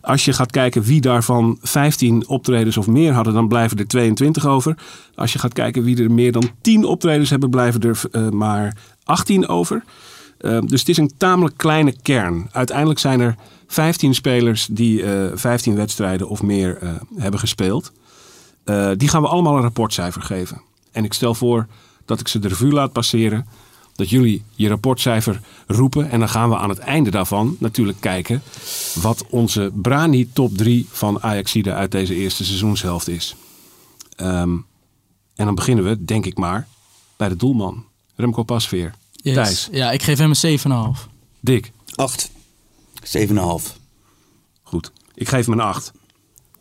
Als 0.04 0.24
je 0.24 0.32
gaat 0.32 0.50
kijken 0.50 0.82
wie 0.82 1.00
daarvan 1.00 1.58
15 1.62 2.28
optredens 2.28 2.76
of 2.76 2.86
meer 2.86 3.12
hadden, 3.12 3.34
dan 3.34 3.48
blijven 3.48 3.78
er 3.78 3.86
22 3.86 4.46
over. 4.46 4.76
Als 5.14 5.32
je 5.32 5.38
gaat 5.38 5.52
kijken 5.52 5.84
wie 5.84 6.02
er 6.02 6.10
meer 6.10 6.32
dan 6.32 6.50
10 6.60 6.84
optredens 6.84 7.30
hebben, 7.30 7.50
blijven 7.50 7.80
er 7.80 8.00
eh, 8.10 8.28
maar 8.28 8.76
18 9.04 9.48
over. 9.48 9.84
Eh, 10.38 10.58
dus 10.66 10.80
het 10.80 10.88
is 10.88 10.96
een 10.96 11.16
tamelijk 11.16 11.56
kleine 11.56 11.94
kern. 12.02 12.48
Uiteindelijk 12.52 12.98
zijn 12.98 13.20
er 13.20 13.34
15 13.66 14.14
spelers 14.14 14.66
die 14.70 15.02
eh 15.02 15.30
15 15.34 15.74
wedstrijden 15.74 16.28
of 16.28 16.42
meer 16.42 16.78
eh, 16.78 16.90
hebben 17.16 17.40
gespeeld. 17.40 17.92
Eh, 18.64 18.90
die 18.96 19.08
gaan 19.08 19.22
we 19.22 19.28
allemaal 19.28 19.56
een 19.56 19.62
rapportcijfer 19.62 20.22
geven. 20.22 20.60
En 20.92 21.04
ik 21.04 21.12
stel 21.12 21.34
voor 21.34 21.66
dat 22.04 22.20
ik 22.20 22.28
ze 22.28 22.38
de 22.38 22.48
revue 22.48 22.72
laat 22.72 22.92
passeren. 22.92 23.46
Dat 23.94 24.10
jullie 24.10 24.42
je 24.54 24.68
rapportcijfer 24.68 25.40
roepen. 25.66 26.10
En 26.10 26.18
dan 26.18 26.28
gaan 26.28 26.48
we 26.48 26.56
aan 26.56 26.68
het 26.68 26.78
einde 26.78 27.10
daarvan 27.10 27.56
natuurlijk 27.58 28.00
kijken 28.00 28.42
wat 28.94 29.24
onze 29.28 29.70
Brani 29.74 30.32
top 30.32 30.56
3 30.56 30.86
van 30.90 31.22
Ajaxide 31.22 31.72
uit 31.72 31.90
deze 31.90 32.14
eerste 32.14 32.44
seizoenshelft 32.44 33.08
is. 33.08 33.36
Ehm, 34.16 34.56
en 35.34 35.44
dan 35.44 35.54
beginnen 35.54 35.84
we, 35.84 36.04
denk 36.04 36.26
ik 36.26 36.38
maar, 36.38 36.68
bij 37.16 37.28
de 37.28 37.36
doelman. 37.36 37.84
Remco 38.14 38.42
Pasveer. 38.42 38.94
Yes. 39.12 39.34
Thijs. 39.34 39.68
Ja, 39.70 39.90
ik 39.90 40.02
geef 40.02 40.18
hem 40.18 40.30
een 40.30 40.94
7,5. 40.96 41.08
Dick. 41.40 41.72
8. 41.94 42.30
7,5. 43.02 43.76
Goed. 44.62 44.92
Ik 45.14 45.28
geef 45.28 45.46
hem 45.46 45.54
een 45.54 45.64
8. 45.64 45.92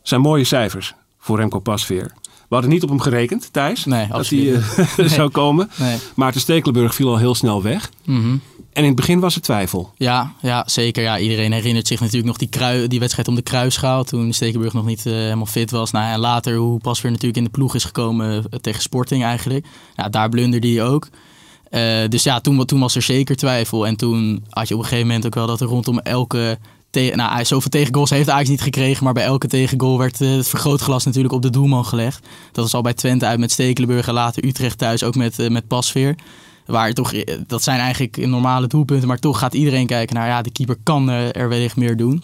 Zijn 0.02 0.20
mooie 0.20 0.44
cijfers 0.44 0.94
voor 1.18 1.38
Remco 1.38 1.58
Pasveer. 1.58 2.12
We 2.48 2.54
hadden 2.54 2.70
niet 2.70 2.82
op 2.82 2.88
hem 2.88 3.00
gerekend, 3.00 3.48
Thijs. 3.52 3.84
Nee, 3.84 4.06
dat 4.06 4.16
absoluut 4.16 4.64
hij 4.74 5.04
eh, 5.04 5.10
zou 5.18 5.30
komen. 5.30 5.70
Nee. 5.76 5.98
Maarten 6.14 6.40
Stekelenburg 6.40 6.94
viel 6.94 7.08
al 7.08 7.18
heel 7.18 7.34
snel 7.34 7.62
weg. 7.62 7.90
Mhm. 8.04 8.36
En 8.72 8.82
in 8.82 8.88
het 8.88 8.96
begin 8.96 9.20
was 9.20 9.34
er 9.34 9.40
twijfel. 9.40 9.92
Ja, 9.96 10.32
ja, 10.40 10.62
zeker. 10.66 11.02
Ja, 11.02 11.18
iedereen 11.18 11.52
herinnert 11.52 11.86
zich 11.86 12.00
natuurlijk 12.00 12.26
nog 12.26 12.36
die, 12.36 12.48
krui, 12.48 12.88
die 12.88 12.98
wedstrijd 12.98 13.28
om 13.28 13.34
de 13.34 13.42
kruisschaal. 13.42 14.04
Toen 14.04 14.32
Stekenburg 14.32 14.72
nog 14.72 14.84
niet 14.84 15.06
eh, 15.06 15.12
helemaal 15.12 15.46
fit 15.46 15.70
was. 15.70 15.90
Nou, 15.90 16.12
en 16.12 16.18
later 16.18 16.56
hoe 16.56 16.78
pas 16.78 17.00
weer 17.00 17.10
natuurlijk 17.10 17.38
in 17.38 17.44
de 17.44 17.50
ploeg 17.50 17.74
is 17.74 17.84
gekomen 17.84 18.44
eh, 18.50 18.58
tegen 18.60 18.82
Sporting 18.82 19.24
eigenlijk. 19.24 19.66
Ja, 19.96 20.08
daar 20.08 20.28
blunderde 20.28 20.68
hij 20.68 20.84
ook. 20.84 21.08
Dus 22.08 22.22
ja, 22.22 22.40
toen, 22.40 22.64
toen 22.64 22.80
was 22.80 22.94
er 22.94 23.02
zeker 23.02 23.36
twijfel. 23.36 23.86
En 23.86 23.96
toen 23.96 24.44
had 24.50 24.68
je 24.68 24.74
op 24.74 24.80
een 24.80 24.86
gegeven 24.86 25.06
moment 25.06 25.26
ook 25.26 25.34
wel 25.34 25.46
dat 25.46 25.60
er 25.60 25.66
rondom 25.66 25.98
elke... 25.98 26.58
nou, 26.94 27.32
hij- 27.32 27.44
zoveel 27.44 27.70
tegengoals 27.70 28.10
heeft 28.10 28.30
Ajax 28.30 28.48
niet 28.48 28.60
gekregen. 28.60 29.04
Maar 29.04 29.12
bij 29.12 29.24
elke 29.24 29.46
tegengoal 29.46 29.98
werd 29.98 30.20
eh, 30.20 30.30
het 30.30 30.48
vergrootglas 30.48 31.04
natuurlijk 31.04 31.34
op 31.34 31.42
de 31.42 31.50
doelman 31.50 31.84
gelegd. 31.84 32.26
Dat 32.52 32.64
was 32.64 32.74
al 32.74 32.82
bij 32.82 32.94
Twente 32.94 33.26
uit 33.26 33.38
met 33.38 33.52
Stekelenburg 33.52 34.06
en 34.08 34.14
later 34.14 34.44
Utrecht 34.44 34.78
thuis 34.78 35.02
ook 35.02 35.14
met, 35.14 35.38
eh, 35.38 35.50
met 35.50 35.66
Pasveer. 35.66 36.14
Waar 36.66 36.92
toch, 36.92 37.12
eh, 37.12 37.38
dat 37.46 37.62
zijn 37.62 37.80
eigenlijk 37.80 38.16
normale 38.16 38.66
doelpunten, 38.66 39.08
maar 39.08 39.18
toch 39.18 39.38
gaat 39.38 39.54
iedereen 39.54 39.86
kijken 39.86 40.14
naar 40.14 40.26
ja, 40.28 40.42
de 40.42 40.52
keeper 40.52 40.76
kan 40.82 41.08
er 41.08 41.48
wellicht 41.48 41.76
meer 41.76 41.96
doen. 41.96 42.22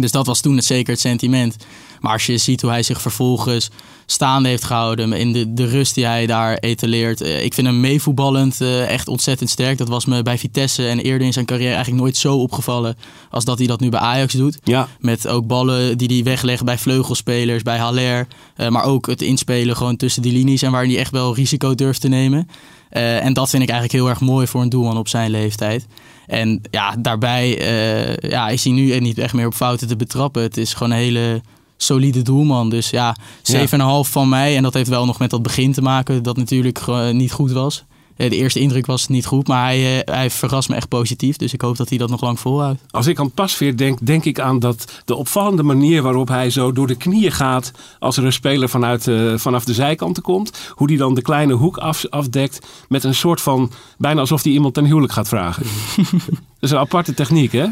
Dus 0.00 0.10
dat 0.10 0.26
was 0.26 0.40
toen 0.40 0.56
het 0.56 0.64
zeker 0.64 0.92
het 0.92 1.00
sentiment. 1.00 1.56
Maar 2.02 2.12
als 2.12 2.26
je 2.26 2.38
ziet 2.38 2.60
hoe 2.60 2.70
hij 2.70 2.82
zich 2.82 3.00
vervolgens 3.00 3.70
staande 4.06 4.48
heeft 4.48 4.64
gehouden, 4.64 5.12
in 5.12 5.32
de, 5.32 5.52
de 5.52 5.66
rust 5.66 5.94
die 5.94 6.06
hij 6.06 6.26
daar 6.26 6.56
etaleert. 6.56 7.20
eh, 7.20 7.44
ik 7.44 7.54
vind 7.54 7.66
hem 7.66 7.80
meevoetballend 7.80 8.60
eh, 8.60 8.88
echt 8.88 9.08
ontzettend 9.08 9.50
sterk. 9.50 9.78
Dat 9.78 9.88
was 9.88 10.04
me 10.04 10.22
bij 10.22 10.38
Vitesse 10.38 10.88
en 10.88 10.98
eerder 10.98 11.26
in 11.26 11.32
zijn 11.32 11.44
carrière 11.44 11.74
eigenlijk 11.74 12.02
nooit 12.02 12.16
zo 12.16 12.36
opgevallen 12.36 12.96
als 13.30 13.44
dat 13.44 13.58
hij 13.58 13.66
dat 13.66 13.80
nu 13.80 13.88
bij 13.88 14.00
Ajax 14.00 14.32
doet. 14.34 14.58
Ja. 14.64 14.88
Met 14.98 15.28
ook 15.28 15.46
ballen 15.46 15.98
die 15.98 16.08
hij 16.08 16.22
weglegt 16.24 16.64
bij 16.64 16.78
vleugelspelers, 16.78 17.62
bij 17.62 17.78
Haller. 17.78 18.26
Eh, 18.56 18.68
maar 18.68 18.84
ook 18.84 19.06
het 19.06 19.22
inspelen 19.22 19.76
gewoon 19.76 19.96
tussen 19.96 20.22
die 20.22 20.32
linies 20.32 20.62
en 20.62 20.70
waarin 20.70 20.90
hij 20.90 20.98
echt 20.98 21.10
wel 21.10 21.34
risico 21.34 21.74
durft 21.74 22.00
te 22.00 22.08
nemen. 22.08 22.48
En 22.90 23.32
dat 23.32 23.50
vind 23.50 23.62
ik 23.62 23.68
eigenlijk 23.68 24.00
heel 24.02 24.10
erg 24.10 24.20
mooi 24.20 24.46
voor 24.46 24.60
een 24.60 24.68
doelman 24.68 24.98
op 24.98 25.08
zijn 25.08 25.30
leeftijd. 25.30 25.86
En 26.26 26.60
ja, 26.70 26.96
daarbij 26.98 27.58
eh, 27.58 28.30
ja, 28.30 28.48
is 28.48 28.64
hij 28.64 28.72
nu 28.72 28.98
niet 29.00 29.18
echt 29.18 29.34
meer 29.34 29.46
op 29.46 29.54
fouten 29.54 29.88
te 29.88 29.96
betrappen. 29.96 30.42
Het 30.42 30.56
is 30.56 30.74
gewoon 30.74 30.92
een 30.92 30.98
hele 30.98 31.40
solide 31.82 32.22
doelman. 32.22 32.68
Dus 32.68 32.90
ja, 32.90 33.16
7,5 33.42 33.56
van 34.00 34.28
mij. 34.28 34.56
En 34.56 34.62
dat 34.62 34.74
heeft 34.74 34.88
wel 34.88 35.04
nog 35.06 35.18
met 35.18 35.30
dat 35.30 35.42
begin 35.42 35.72
te 35.72 35.82
maken, 35.82 36.22
dat 36.22 36.36
natuurlijk 36.36 36.78
gewoon 36.78 37.16
niet 37.16 37.32
goed 37.32 37.52
was. 37.52 37.84
Eh, 38.16 38.30
De 38.30 38.36
eerste 38.36 38.60
indruk 38.60 38.86
was 38.86 39.08
niet 39.08 39.26
goed, 39.26 39.48
maar 39.48 39.64
hij, 39.64 40.04
eh, 40.04 40.14
hij 40.14 40.30
verrast 40.30 40.68
me 40.68 40.74
echt 40.74 40.88
positief. 40.88 41.36
Dus 41.36 41.52
ik 41.52 41.60
hoop 41.60 41.76
dat 41.76 41.88
hij 41.88 41.98
dat 41.98 42.10
nog 42.10 42.20
lang 42.20 42.40
volhoudt. 42.40 42.82
Als 42.90 43.06
ik 43.06 43.18
aan 43.18 43.30
Pasveer 43.30 43.76
denk, 43.76 44.06
denk 44.06 44.24
ik 44.24 44.40
aan 44.40 44.58
dat 44.58 45.02
de 45.04 45.14
opvallende 45.14 45.62
manier 45.62 46.02
waarop 46.02 46.28
hij 46.28 46.50
zo 46.50 46.72
door 46.72 46.86
de 46.86 46.94
knieën 46.94 47.32
gaat 47.32 47.72
als 47.98 48.16
er 48.16 48.24
een 48.24 48.32
speler 48.32 48.68
vanuit, 48.68 49.08
eh, 49.08 49.32
vanaf 49.36 49.64
de 49.64 49.74
zijkanten 49.74 50.22
komt. 50.22 50.58
Hoe 50.70 50.86
die 50.86 50.98
dan 50.98 51.14
de 51.14 51.22
kleine 51.22 51.52
hoek 51.52 51.76
af, 51.76 52.04
afdekt 52.10 52.66
met 52.88 53.04
een 53.04 53.14
soort 53.14 53.40
van, 53.40 53.70
bijna 53.98 54.20
alsof 54.20 54.42
hij 54.42 54.52
iemand 54.52 54.74
ten 54.74 54.84
huwelijk 54.84 55.12
gaat 55.12 55.28
vragen. 55.28 55.62
dat 56.26 56.60
is 56.60 56.70
een 56.70 56.78
aparte 56.78 57.14
techniek, 57.14 57.52
hè? 57.52 57.66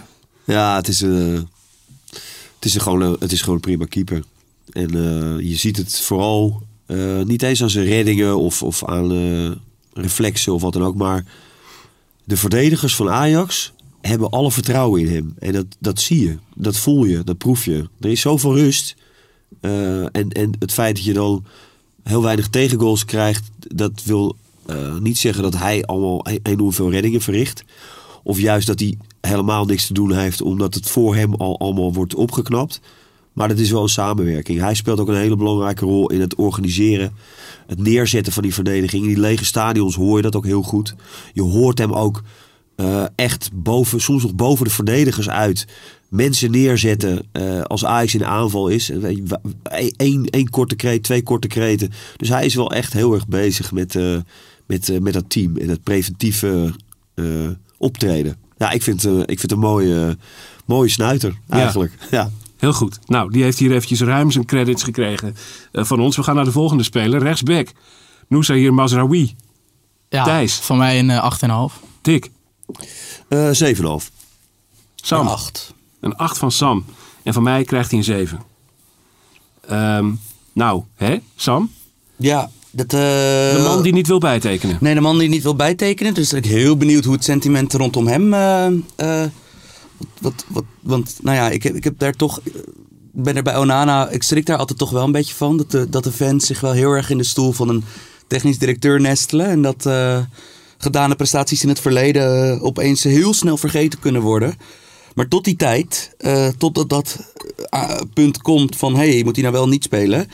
Ja, 0.44 0.74
het 0.76 0.88
is, 0.88 1.00
een 1.00 1.48
het, 2.60 2.64
is 2.64 2.76
gewoon, 2.76 3.16
het 3.20 3.32
is 3.32 3.42
gewoon 3.42 3.60
prima 3.60 3.84
keeper. 3.84 4.22
En 4.72 4.88
eh, 4.94 5.48
je 5.48 5.56
ziet 5.56 5.76
het 5.76 6.00
vooral 6.00 6.62
eh, 6.86 7.22
niet 7.22 7.42
eens 7.42 7.62
aan 7.62 7.70
zijn 7.70 7.84
reddingen 7.84 8.38
of, 8.38 8.62
of 8.62 8.84
aan 8.84 9.12
eh, 9.12 9.50
reflexen 10.02 10.54
of 10.54 10.62
wat 10.62 10.72
dan 10.72 10.84
ook. 10.84 10.96
Maar 10.96 11.24
de 12.24 12.36
verdedigers 12.36 12.96
van 12.96 13.10
Ajax 13.10 13.72
hebben 14.00 14.30
alle 14.30 14.50
vertrouwen 14.50 15.00
in 15.00 15.08
hem. 15.14 15.34
En 15.38 15.52
dat, 15.52 15.66
dat 15.78 16.00
zie 16.00 16.20
je, 16.20 16.36
dat 16.54 16.76
voel 16.76 17.04
je, 17.04 17.24
dat 17.24 17.38
proef 17.38 17.64
je. 17.64 17.88
Er 18.00 18.10
is 18.10 18.20
zoveel 18.20 18.56
rust. 18.56 18.96
En, 19.60 20.30
en 20.30 20.50
het 20.58 20.72
feit 20.72 20.96
dat 20.96 21.04
je 21.04 21.12
dan 21.12 21.44
heel 22.02 22.22
weinig 22.22 22.48
tegengoals 22.48 23.04
krijgt, 23.04 23.50
dat 23.58 24.02
wil 24.04 24.36
niet 25.00 25.18
zeggen 25.18 25.42
dat 25.42 25.56
hij 25.56 25.84
allemaal 25.84 26.26
e- 26.28 26.38
enorm 26.42 26.72
veel 26.72 26.90
reddingen 26.90 27.20
verricht. 27.20 27.64
Of 28.22 28.38
juist 28.38 28.66
dat 28.66 28.80
hij 28.80 28.96
helemaal 29.20 29.64
niks 29.64 29.86
te 29.86 29.92
doen 29.92 30.12
heeft 30.12 30.42
omdat 30.42 30.74
het 30.74 30.90
voor 30.90 31.14
hem 31.14 31.34
al 31.34 31.58
allemaal 31.58 31.92
wordt 31.92 32.14
opgeknapt. 32.14 32.80
Maar 33.32 33.48
dat 33.48 33.58
is 33.58 33.70
wel 33.70 33.82
een 33.82 33.88
samenwerking. 33.88 34.60
Hij 34.60 34.74
speelt 34.74 35.00
ook 35.00 35.08
een 35.08 35.14
hele 35.14 35.36
belangrijke 35.36 35.84
rol 35.84 36.10
in 36.10 36.20
het 36.20 36.34
organiseren. 36.34 37.12
Het 37.66 37.78
neerzetten 37.78 38.32
van 38.32 38.42
die 38.42 38.54
verdediging. 38.54 39.02
In 39.02 39.08
die 39.08 39.20
lege 39.20 39.44
stadions 39.44 39.94
hoor 39.94 40.16
je 40.16 40.22
dat 40.22 40.36
ook 40.36 40.44
heel 40.44 40.62
goed. 40.62 40.94
Je 41.32 41.42
hoort 41.42 41.78
hem 41.78 41.92
ook 41.92 42.22
eh, 42.80 43.04
echt 43.14 43.50
boven, 43.54 44.00
soms 44.00 44.22
nog 44.22 44.34
boven 44.34 44.64
de 44.64 44.70
verdedigers 44.70 45.28
uit. 45.28 45.66
Mensen 46.08 46.50
neerzetten 46.50 47.22
eh, 47.32 47.60
als 47.60 47.84
Ajax 47.84 48.14
in 48.14 48.24
aanval 48.24 48.68
is. 48.68 48.88
Eén, 49.96 50.26
één 50.30 50.50
korte 50.50 50.76
kreet, 50.76 51.02
twee 51.02 51.22
korte 51.22 51.48
kreten. 51.48 51.90
Dus 52.16 52.28
hij 52.28 52.44
is 52.44 52.54
wel 52.54 52.72
echt 52.72 52.92
heel 52.92 53.14
erg 53.14 53.28
bezig 53.28 53.72
met, 53.72 53.96
eh, 53.96 54.16
met, 54.66 55.00
met 55.02 55.12
dat 55.12 55.30
team. 55.30 55.56
En 55.56 55.68
het 55.68 55.82
preventieve 55.82 56.74
optreden. 57.78 58.36
Ja, 58.60 58.70
ik 58.70 58.82
vind, 58.82 59.04
eh, 59.04 59.18
ik 59.18 59.38
vind 59.38 59.52
een 59.52 59.58
mooie, 59.58 60.16
mooie 60.64 60.88
snuiter 60.88 61.34
eigenlijk. 61.48 61.92
Ja. 62.10 62.30
Heel 62.56 62.72
goed. 62.72 62.98
Nou, 63.06 63.30
die 63.30 63.42
heeft 63.42 63.58
hier 63.58 63.72
eventjes 63.72 64.00
ruim 64.00 64.30
zijn 64.30 64.44
credits 64.44 64.82
gekregen 64.82 65.36
eh, 65.72 65.84
van 65.84 66.00
ons. 66.00 66.16
We 66.16 66.22
gaan 66.22 66.34
naar 66.34 66.44
de 66.44 66.52
volgende 66.52 66.82
speler, 66.82 67.22
rechtsback. 67.22 67.68
Noosa 68.28 68.54
hier 68.54 68.74
Mazraoui. 68.74 69.36
Ja, 70.08 70.24
Thijs. 70.24 70.54
van 70.54 70.76
mij 70.78 70.98
een 70.98 71.10
eh, 71.10 71.70
8,5. 71.70 71.74
Tik. 72.00 72.30
Eh 73.28 73.50
7,5. 73.74 74.10
Sam. 74.94 75.26
8. 75.26 75.74
Een 76.00 76.16
8 76.16 76.38
van 76.38 76.50
Sam. 76.52 76.84
En 77.22 77.32
van 77.32 77.42
mij 77.42 77.64
krijgt 77.64 77.90
hij 77.90 77.98
een 77.98 78.04
7. 78.04 78.40
Ehm, 79.66 80.10
nou, 80.52 80.82
hè, 80.94 81.16
Sam? 81.36 81.70
Ja, 82.16 82.50
dat... 82.70 82.90
De 82.90 83.60
man 83.62 83.82
die 83.82 83.92
niet 83.92 84.06
wil 84.06 84.18
bijtekenen. 84.18 84.78
Nee, 84.80 84.94
de 84.94 85.00
man 85.00 85.18
die 85.18 85.28
niet 85.28 85.42
wil 85.42 85.56
bijtekenen. 85.56 86.14
Dus 86.14 86.32
ik 86.32 86.42
ben 86.42 86.50
heel 86.50 86.76
benieuwd 86.76 87.04
hoe 87.04 87.14
het 87.14 87.24
sentiment 87.24 87.72
rondom 87.72 88.06
hem... 88.06 88.34
eh, 88.34 88.66
eh, 88.96 89.30
wat, 90.20 90.44
wat, 90.48 90.64
want, 90.80 91.18
nou 91.22 91.36
ja, 91.36 91.50
ik 91.50 91.62
heb, 91.62 91.74
ik 91.74 91.84
heb 91.84 91.98
daar 91.98 92.12
toch... 92.12 92.40
Ben 93.12 93.36
er 93.36 93.42
bij 93.42 93.56
Onana... 93.56 94.08
Ik 94.08 94.22
schrik 94.22 94.46
daar 94.46 94.56
altijd 94.56 94.78
toch 94.78 94.90
wel 94.90 95.04
een 95.04 95.12
beetje 95.12 95.34
van. 95.34 95.56
Dat 95.56 95.70
de, 95.70 95.88
dat 95.88 96.04
de 96.04 96.12
fans 96.12 96.46
zich 96.46 96.60
wel 96.60 96.72
heel 96.72 96.90
erg 96.90 97.10
in 97.10 97.18
de 97.18 97.24
stoel 97.24 97.52
van 97.52 97.68
een 97.68 97.84
technisch 98.26 98.58
directeur 98.58 99.00
nestelen. 99.00 99.46
En 99.46 99.62
dat 99.62 99.86
eh, 99.86 100.18
gedane 100.78 101.14
prestaties 101.14 101.62
in 101.62 101.68
het 101.68 101.80
verleden 101.80 102.52
eh, 102.52 102.64
opeens 102.64 103.02
heel 103.02 103.34
snel 103.34 103.56
vergeten 103.56 103.98
kunnen 103.98 104.22
worden. 104.22 104.54
Maar 105.14 105.28
tot 105.28 105.44
die 105.44 105.56
tijd, 105.56 106.14
eh, 106.18 106.48
totdat 106.58 106.88
dat 106.88 107.18
eh, 107.70 107.96
punt 108.14 108.42
komt 108.42 108.76
van... 108.76 108.96
hé, 108.96 109.12
hey, 109.12 109.22
moet 109.24 109.34
hij 109.34 109.44
nou 109.44 109.56
wel 109.56 109.68
niet 109.68 109.84
spelen... 109.84 110.28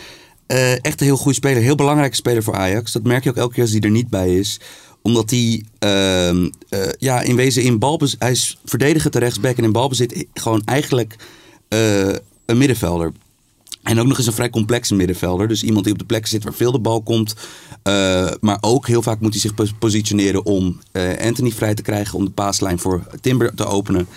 Eh, 0.46 0.84
echt 0.84 1.00
een 1.00 1.06
heel 1.06 1.16
goede 1.16 1.34
speler, 1.34 1.62
heel 1.62 1.74
belangrijke 1.74 2.16
speler 2.16 2.42
voor 2.42 2.54
Ajax. 2.54 2.92
Dat 2.92 3.02
merk 3.02 3.24
je 3.24 3.30
ook 3.30 3.36
elke 3.36 3.54
keer 3.54 3.62
als 3.62 3.72
hij 3.72 3.80
er 3.80 3.90
niet 3.90 4.08
bij 4.08 4.38
is. 4.38 4.60
Omdat 5.02 5.30
hij 5.30 5.64
eh, 5.78 6.88
ja, 6.98 7.20
in 7.20 7.36
wezen 7.36 7.62
in 7.62 7.78
balbezit... 7.78 8.20
Hij 8.20 8.30
is 8.30 8.58
verdediger 8.64 9.10
te 9.10 9.18
rechtsback 9.18 9.56
en 9.56 9.64
in 9.64 9.72
balbezit 9.72 10.26
gewoon 10.34 10.62
eigenlijk 10.64 11.16
eh, 11.68 12.08
een 12.46 12.58
middenvelder. 12.58 13.12
En 13.82 14.00
ook 14.00 14.06
nog 14.06 14.18
eens 14.18 14.26
een 14.26 14.32
vrij 14.32 14.50
complexe 14.50 14.94
middenvelder. 14.94 15.48
Dus 15.48 15.62
iemand 15.62 15.84
die 15.84 15.92
op 15.92 15.98
de 15.98 16.04
plek 16.04 16.26
zit 16.26 16.44
waar 16.44 16.54
veel 16.54 16.72
de 16.72 16.78
bal 16.78 17.02
komt. 17.02 17.34
Maar 18.40 18.58
ook 18.60 18.86
heel 18.86 19.02
vaak 19.02 19.20
moet 19.20 19.32
hij 19.32 19.40
zich 19.40 19.54
pos- 19.54 19.74
positioneren 19.78 20.44
om 20.44 20.80
Anthony 21.20 21.50
vrij 21.50 21.74
te 21.74 21.82
krijgen. 21.82 22.18
Om 22.18 22.24
de 22.24 22.30
paaslijn 22.30 22.78
voor 22.78 23.06
Timber 23.20 23.54
te 23.54 23.64
openen. 23.64 24.08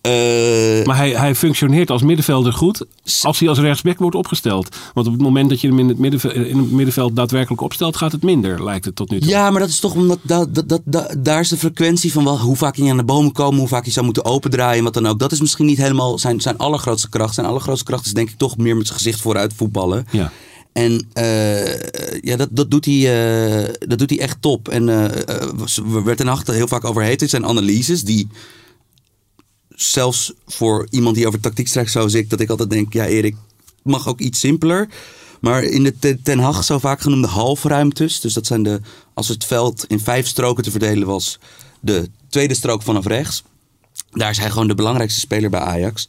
Eh, 0.00 0.86
Maar 0.86 0.96
hij, 0.96 1.10
hij 1.10 1.34
functioneert 1.34 1.90
als 1.90 2.02
middenvelder 2.02 2.52
goed 2.52 2.84
als 3.22 3.38
hij 3.38 3.48
als 3.48 3.58
rechtsback 3.58 3.98
wordt 3.98 4.16
opgesteld. 4.16 4.76
Want 4.94 5.06
op 5.06 5.12
het 5.12 5.22
moment 5.22 5.48
dat 5.48 5.60
je 5.60 5.68
hem 5.68 5.78
in 5.78 5.88
het, 5.88 5.98
middenveld, 5.98 6.34
in 6.34 6.58
het 6.58 6.70
middenveld 6.70 7.16
daadwerkelijk 7.16 7.60
opstelt, 7.62 7.96
gaat 7.96 8.12
het 8.12 8.22
minder, 8.22 8.64
lijkt 8.64 8.84
het 8.84 8.96
tot 8.96 9.10
nu 9.10 9.20
toe. 9.20 9.28
Ja, 9.28 9.50
maar 9.50 9.60
dat 9.60 9.68
is 9.68 9.80
toch 9.80 9.94
omdat 9.94 10.18
dat, 10.22 10.54
dat, 10.54 10.68
dat, 10.68 10.80
dat- 10.84 11.14
daar 11.18 11.40
is 11.40 11.48
de 11.48 11.56
frequentie 11.56 12.12
van 12.12 12.24
wel, 12.24 12.38
hoe 12.38 12.56
vaak 12.56 12.76
hij 12.76 12.90
aan 12.90 12.96
de 12.96 13.04
bomen 13.04 13.32
komen, 13.32 13.58
hoe 13.58 13.68
vaak 13.68 13.82
hij 13.84 13.92
zou 13.92 14.04
moeten 14.04 14.24
opendraaien, 14.24 14.84
wat 14.84 14.94
dan 14.94 15.06
ook. 15.06 15.18
Dat 15.18 15.32
is 15.32 15.40
misschien 15.40 15.66
niet 15.66 15.78
helemaal 15.78 16.18
zijn, 16.18 16.40
zijn 16.40 16.56
allergrootste 16.58 17.08
kracht. 17.08 17.34
Zijn 17.34 17.46
allergrootste 17.46 17.84
kracht 17.84 18.06
is 18.06 18.12
denk 18.12 18.30
ik 18.30 18.38
toch 18.38 18.56
meer 18.56 18.76
met 18.76 18.86
zijn 18.86 18.98
gezicht 18.98 19.20
vooruit 19.20 19.52
voetballen. 19.56 20.06
Ja. 20.10 20.32
En 20.72 21.06
eh, 21.12 22.20
ja, 22.20 22.36
dat, 22.36 22.48
dat, 22.50 22.70
doet 22.70 22.84
hij, 22.84 22.94
eh, 23.64 23.74
dat 23.78 23.98
doet 23.98 24.10
hij 24.10 24.18
echt 24.20 24.36
top. 24.40 24.68
En 24.68 24.86
we 24.86 26.02
werd 26.04 26.16
ten 26.18 26.28
achter 26.28 26.54
heel 26.54 26.68
vaak 26.68 26.84
overheet. 26.84 27.20
Het 27.20 27.30
zijn 27.30 27.46
analyses 27.46 28.02
die 28.02 28.28
zelfs 29.80 30.32
voor 30.46 30.86
iemand 30.90 31.16
die 31.16 31.26
over 31.26 31.40
tactiek 31.40 31.68
strijkt 31.68 31.90
zoals 31.90 32.14
ik, 32.14 32.30
dat 32.30 32.40
ik 32.40 32.50
altijd 32.50 32.70
denk, 32.70 32.92
ja 32.92 33.06
Erik, 33.06 33.36
mag 33.82 34.08
ook 34.08 34.20
iets 34.20 34.40
simpeler. 34.40 34.88
Maar 35.40 35.62
in 35.62 35.82
de 35.82 36.18
Ten- 36.22 36.38
Hag 36.38 36.64
zo 36.64 36.78
vaak 36.78 37.00
genoemde 37.00 37.26
halfruimtes, 37.26 38.20
dus 38.20 38.32
dat 38.32 38.46
zijn 38.46 38.62
de, 38.62 38.80
als 39.14 39.28
het 39.28 39.44
veld 39.44 39.84
in 39.88 40.00
vijf 40.00 40.26
stroken 40.26 40.62
te 40.64 40.70
verdelen 40.70 41.06
was, 41.06 41.38
de 41.80 42.08
tweede 42.28 42.54
strook 42.54 42.82
vanaf 42.82 43.06
rechts. 43.06 43.42
Daar 44.10 44.30
is 44.30 44.38
hij 44.38 44.50
gewoon 44.50 44.68
de 44.68 44.74
belangrijkste 44.74 45.20
speler 45.20 45.50
bij 45.50 45.60
Ajax. 45.60 46.08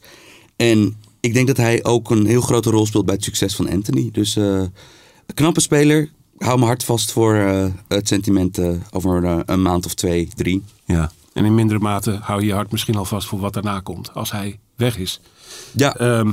En 0.56 0.96
ik 1.20 1.34
denk 1.34 1.46
dat 1.46 1.56
hij 1.56 1.84
ook 1.84 2.10
een 2.10 2.26
heel 2.26 2.40
grote 2.40 2.70
rol 2.70 2.86
speelt 2.86 3.04
bij 3.06 3.14
het 3.14 3.24
succes 3.24 3.54
van 3.54 3.70
Anthony. 3.70 4.08
Dus 4.12 4.36
eh, 4.36 4.44
een 4.44 5.34
knappe 5.34 5.60
speler. 5.60 6.10
Hou 6.38 6.58
me 6.58 6.64
hard 6.64 6.84
vast 6.84 7.12
voor 7.12 7.34
eh, 7.34 7.66
het 7.88 8.08
sentiment 8.08 8.58
eh, 8.58 8.70
over 8.90 9.24
een 9.46 9.62
maand 9.62 9.86
of 9.86 9.94
twee, 9.94 10.28
drie. 10.36 10.62
Ja. 10.84 11.12
En 11.32 11.44
in 11.44 11.54
mindere 11.54 11.78
mate 11.78 12.18
hou 12.22 12.40
je 12.40 12.46
je 12.46 12.52
hart 12.54 12.72
misschien 12.72 12.96
al 12.96 13.04
vast 13.04 13.28
voor 13.28 13.40
wat 13.40 13.52
daarna 13.52 13.80
komt. 13.80 14.14
Als 14.14 14.30
hij 14.30 14.58
weg 14.76 14.96
is. 14.98 15.20
Ja, 15.72 15.96
Ehm, 15.96 16.32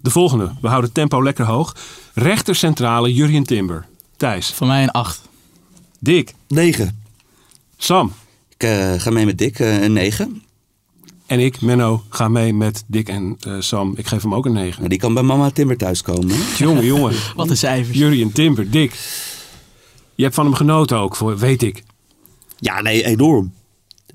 de 0.00 0.10
volgende. 0.10 0.44
We 0.60 0.68
houden 0.68 0.84
het 0.84 0.94
tempo 0.94 1.22
lekker 1.22 1.44
hoog. 1.44 1.76
Rechtercentrale 2.14 3.14
Jurjen 3.14 3.44
Timber. 3.44 3.86
Thijs. 4.16 4.52
Van 4.52 4.66
mij 4.66 4.82
een 4.82 4.90
8. 4.90 5.22
Dick. 5.98 6.34
9. 6.48 7.02
Sam. 7.76 8.12
ik 8.48 8.62
eh, 8.62 8.92
ga 8.96 9.10
mee 9.10 9.26
met 9.26 9.38
Dick, 9.38 9.58
eh, 9.58 9.82
een 9.82 9.92
negen. 9.92 10.42
En 11.26 11.40
ik, 11.40 11.60
Menno, 11.60 12.02
ga 12.08 12.28
mee 12.28 12.54
met 12.54 12.84
Dick 12.86 13.08
en 13.08 13.36
eh, 13.40 13.54
Sam. 13.58 13.92
Ik 13.96 14.06
geef 14.06 14.22
hem 14.22 14.34
ook 14.34 14.46
een 14.46 14.52
9. 14.52 14.80
Maar 14.80 14.88
die 14.88 14.98
kan 14.98 15.14
bij 15.14 15.22
mama 15.22 15.50
Timber 15.50 15.76
thuiskomen. 15.76 16.36
Jongen, 16.56 16.84
jongen. 16.84 17.14
Wat 17.36 17.50
een 17.50 17.56
cijfers. 17.56 17.98
Jurjen 17.98 18.32
Timber. 18.32 18.70
Dick. 18.70 18.94
Je 20.14 20.22
hebt 20.22 20.34
van 20.34 20.44
hem 20.44 20.54
genoten 20.54 20.98
ook, 20.98 21.16
voor, 21.16 21.38
weet 21.38 21.62
ik. 21.62 21.82
Ja, 22.58 22.80
nee, 22.80 23.04
enorm. 23.04 23.52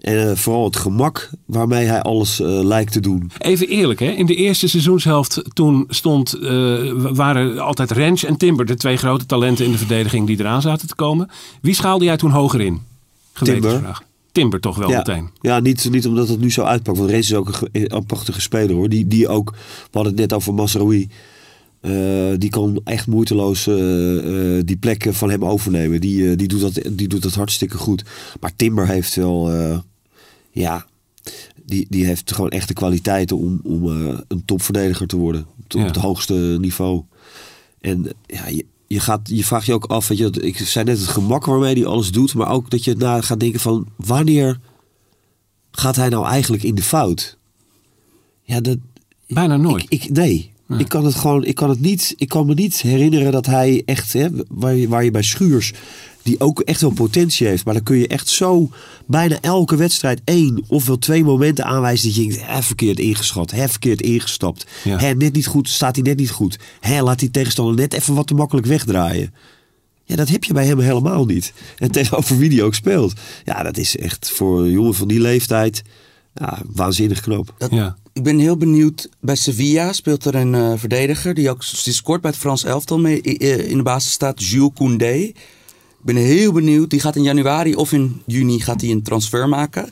En 0.01 0.29
eh, 0.29 0.35
vooral 0.35 0.63
het 0.63 0.75
gemak 0.75 1.29
waarmee 1.45 1.85
hij 1.85 2.01
alles 2.01 2.39
eh, 2.39 2.47
lijkt 2.47 2.91
te 2.91 2.99
doen. 2.99 3.31
Even 3.37 3.67
eerlijk, 3.67 3.99
hè? 3.99 4.09
in 4.09 4.25
de 4.25 4.35
eerste 4.35 4.67
seizoenshelft 4.67 5.41
toen 5.53 5.85
stond, 5.89 6.33
eh, 6.33 6.91
waren 6.93 7.59
altijd 7.59 7.91
Rens 7.91 8.23
en 8.23 8.37
Timber 8.37 8.65
de 8.65 8.75
twee 8.75 8.97
grote 8.97 9.25
talenten 9.25 9.65
in 9.65 9.71
de 9.71 9.77
verdediging 9.77 10.27
die 10.27 10.39
eraan 10.39 10.61
zaten 10.61 10.87
te 10.87 10.95
komen. 10.95 11.29
Wie 11.61 11.73
schaalde 11.73 12.05
jij 12.05 12.17
toen 12.17 12.31
hoger 12.31 12.61
in? 12.61 12.81
Gewetensvraag. 13.33 14.03
Timber 14.31 14.59
toch 14.59 14.77
wel 14.77 14.89
ja, 14.89 14.97
meteen. 14.97 15.29
ja 15.41 15.59
niet, 15.59 15.89
niet 15.91 16.07
omdat 16.07 16.27
het 16.27 16.39
nu 16.39 16.51
zo 16.51 16.63
uitpakt. 16.63 16.97
Want 16.97 17.09
Rens 17.09 17.31
is 17.31 17.35
ook 17.35 17.59
een 17.71 18.05
prachtige 18.05 18.41
speler 18.41 18.75
hoor. 18.75 18.89
Die, 18.89 19.07
die 19.07 19.27
ook, 19.27 19.51
we 19.51 19.89
hadden 19.91 20.11
het 20.11 20.21
net 20.21 20.33
over 20.33 20.53
Masraoui. 20.53 21.09
Eh, 21.85 22.33
die 22.37 22.49
kan 22.49 22.81
echt 22.83 23.07
moeiteloos 23.07 23.67
eh, 23.67 24.57
eh, 24.57 24.65
die 24.65 24.77
plekken 24.77 25.13
van 25.13 25.29
hem 25.29 25.45
overnemen. 25.45 26.01
Die, 26.01 26.35
die, 26.35 26.47
doet 26.47 26.61
dat, 26.61 26.79
die 26.91 27.07
doet 27.07 27.21
dat 27.21 27.33
hartstikke 27.33 27.77
goed. 27.77 28.03
Maar 28.39 28.55
Timber 28.55 28.87
heeft 28.87 29.15
wel, 29.15 29.51
ja, 30.51 30.85
die, 31.65 31.85
die 31.89 32.05
heeft 32.05 32.31
gewoon 32.31 32.49
echt 32.49 32.67
de 32.67 32.73
kwaliteiten 32.73 33.37
om, 33.37 33.59
om 33.63 33.87
een 34.27 34.45
topverdediger 34.45 35.07
te 35.07 35.17
worden. 35.17 35.41
Op, 35.41 35.71
Ja. 35.71 35.79
op 35.81 35.87
het 35.87 35.95
hoogste 35.95 36.57
niveau. 36.61 37.03
En 37.81 38.05
ja, 38.25 38.47
je, 38.47 38.65
je, 38.87 38.99
gaat, 38.99 39.21
je 39.23 39.43
vraagt 39.43 39.65
je 39.65 39.73
ook 39.73 39.85
af, 39.85 40.07
weet 40.07 40.17
je, 40.17 40.29
ik 40.41 40.57
zei 40.57 40.85
net 40.85 40.97
het 40.97 41.07
gemak 41.07 41.45
waarmee 41.45 41.73
hij 41.73 41.85
alles 41.85 42.11
doet, 42.11 42.33
maar 42.33 42.49
ook 42.49 42.69
dat 42.69 42.83
je 42.83 42.95
na 42.95 43.21
gaat 43.21 43.39
denken 43.39 43.59
van 43.59 43.87
wanneer 43.95 44.59
gaat 45.71 45.95
hij 45.95 46.09
nou 46.09 46.25
eigenlijk 46.25 46.63
in 46.63 46.75
de 46.75 46.83
fout? 46.83 47.37
Ja, 48.43 48.59
dat, 48.61 48.77
Bijna 49.27 49.57
nooit. 49.57 49.83
ik, 49.89 50.03
ik, 50.03 50.09
nee. 50.11 50.53
Ik 50.77 50.88
kan 50.88 51.05
het 51.05 51.15
gewoon, 51.15 51.43
ik 51.45 51.55
kan 51.55 51.69
het 51.69 51.79
niet, 51.79 52.13
ik 52.17 52.29
kan 52.29 52.45
me 52.45 52.53
niet 52.53 52.81
herinneren 52.81 53.31
dat 53.31 53.45
hij 53.45 53.81
echt, 53.86 54.13
hè, 54.13 54.27
waar, 54.48 54.75
je, 54.75 54.88
waar 54.88 55.03
je 55.03 55.12
bij 55.12 55.22
Schuurs, 55.22 55.74
die 56.24 56.39
ook 56.39 56.60
echt 56.60 56.81
wel 56.81 56.89
potentie 56.91 57.48
heeft, 57.48 57.65
maar 57.65 57.74
dan 57.74 57.84
kun 57.84 57.98
je 57.98 58.07
echt 58.07 58.27
zo 58.27 58.69
bijna 59.05 59.38
elke 59.41 59.75
wedstrijd 59.75 60.22
één 60.24 60.63
of 60.67 60.86
wel 60.86 60.98
twee 60.98 61.24
momenten 61.24 61.65
aanwijzen 61.65 62.07
dat 62.07 62.15
je 62.15 62.22
denkt, 62.22 62.45
hè, 62.45 62.62
verkeerd 62.63 63.00
ingeschat, 63.00 63.51
hè, 63.51 63.67
verkeerd 63.69 64.01
ingestapt, 64.01 64.65
Ja. 64.84 64.98
hè, 64.98 65.13
net 65.13 65.34
niet 65.34 65.48
goed, 65.48 65.69
staat 65.69 65.95
hij 65.95 66.03
net 66.03 66.17
niet 66.17 66.29
goed, 66.31 66.60
hè, 66.79 67.01
laat 67.01 67.19
die 67.19 67.31
tegenstander 67.31 67.75
net 67.75 67.93
even 67.93 68.13
wat 68.15 68.27
te 68.27 68.34
makkelijk 68.34 68.67
wegdraaien. 68.67 69.34
Ja, 70.03 70.15
dat 70.15 70.29
heb 70.29 70.43
je 70.43 70.53
bij 70.53 70.65
hem 70.65 70.79
helemaal 70.79 71.25
niet. 71.25 71.53
En 71.77 71.91
tegenover 71.91 72.38
wie 72.38 72.50
die 72.50 72.63
ook 72.63 72.75
speelt. 72.75 73.13
Ja, 73.43 73.63
dat 73.63 73.77
is 73.77 73.98
echt 73.98 74.31
voor 74.31 74.62
een 74.62 74.72
jongen 74.72 74.93
van 74.93 75.07
die 75.07 75.19
leeftijd 75.19 75.81
ja, 76.35 76.61
waanzinnig. 76.73 77.23
Dat- 77.57 77.71
Ja. 77.71 77.95
Ik 78.13 78.23
ben 78.23 78.39
heel 78.39 78.57
benieuwd. 78.57 79.09
Bij 79.19 79.35
Sevilla 79.35 79.93
speelt 79.93 80.25
er 80.25 80.35
een 80.35 80.55
eh, 80.55 80.74
verdediger 80.75 81.33
die 81.33 81.50
ook 81.50 81.63
die 81.83 81.93
scoort 81.93 82.21
bij 82.21 82.31
het 82.31 82.39
Frans 82.39 82.63
elftal 82.63 83.00
mee. 83.00 83.21
In 83.21 83.77
de 83.77 83.83
basis 83.83 84.11
staat 84.11 84.43
Jules 84.43 84.71
Koundé. 84.75 85.13
Ik 85.13 85.35
ben 86.01 86.15
heel 86.15 86.51
benieuwd. 86.51 86.89
Die 86.89 87.00
gaat 87.00 87.15
in 87.15 87.24
januari 87.24 87.75
of 87.75 87.91
in 87.91 88.21
juni 88.25 88.59
gaat 88.59 88.81
hij 88.81 88.89
een 88.91 89.01
transfer 89.03 89.50
maken. 89.50 89.89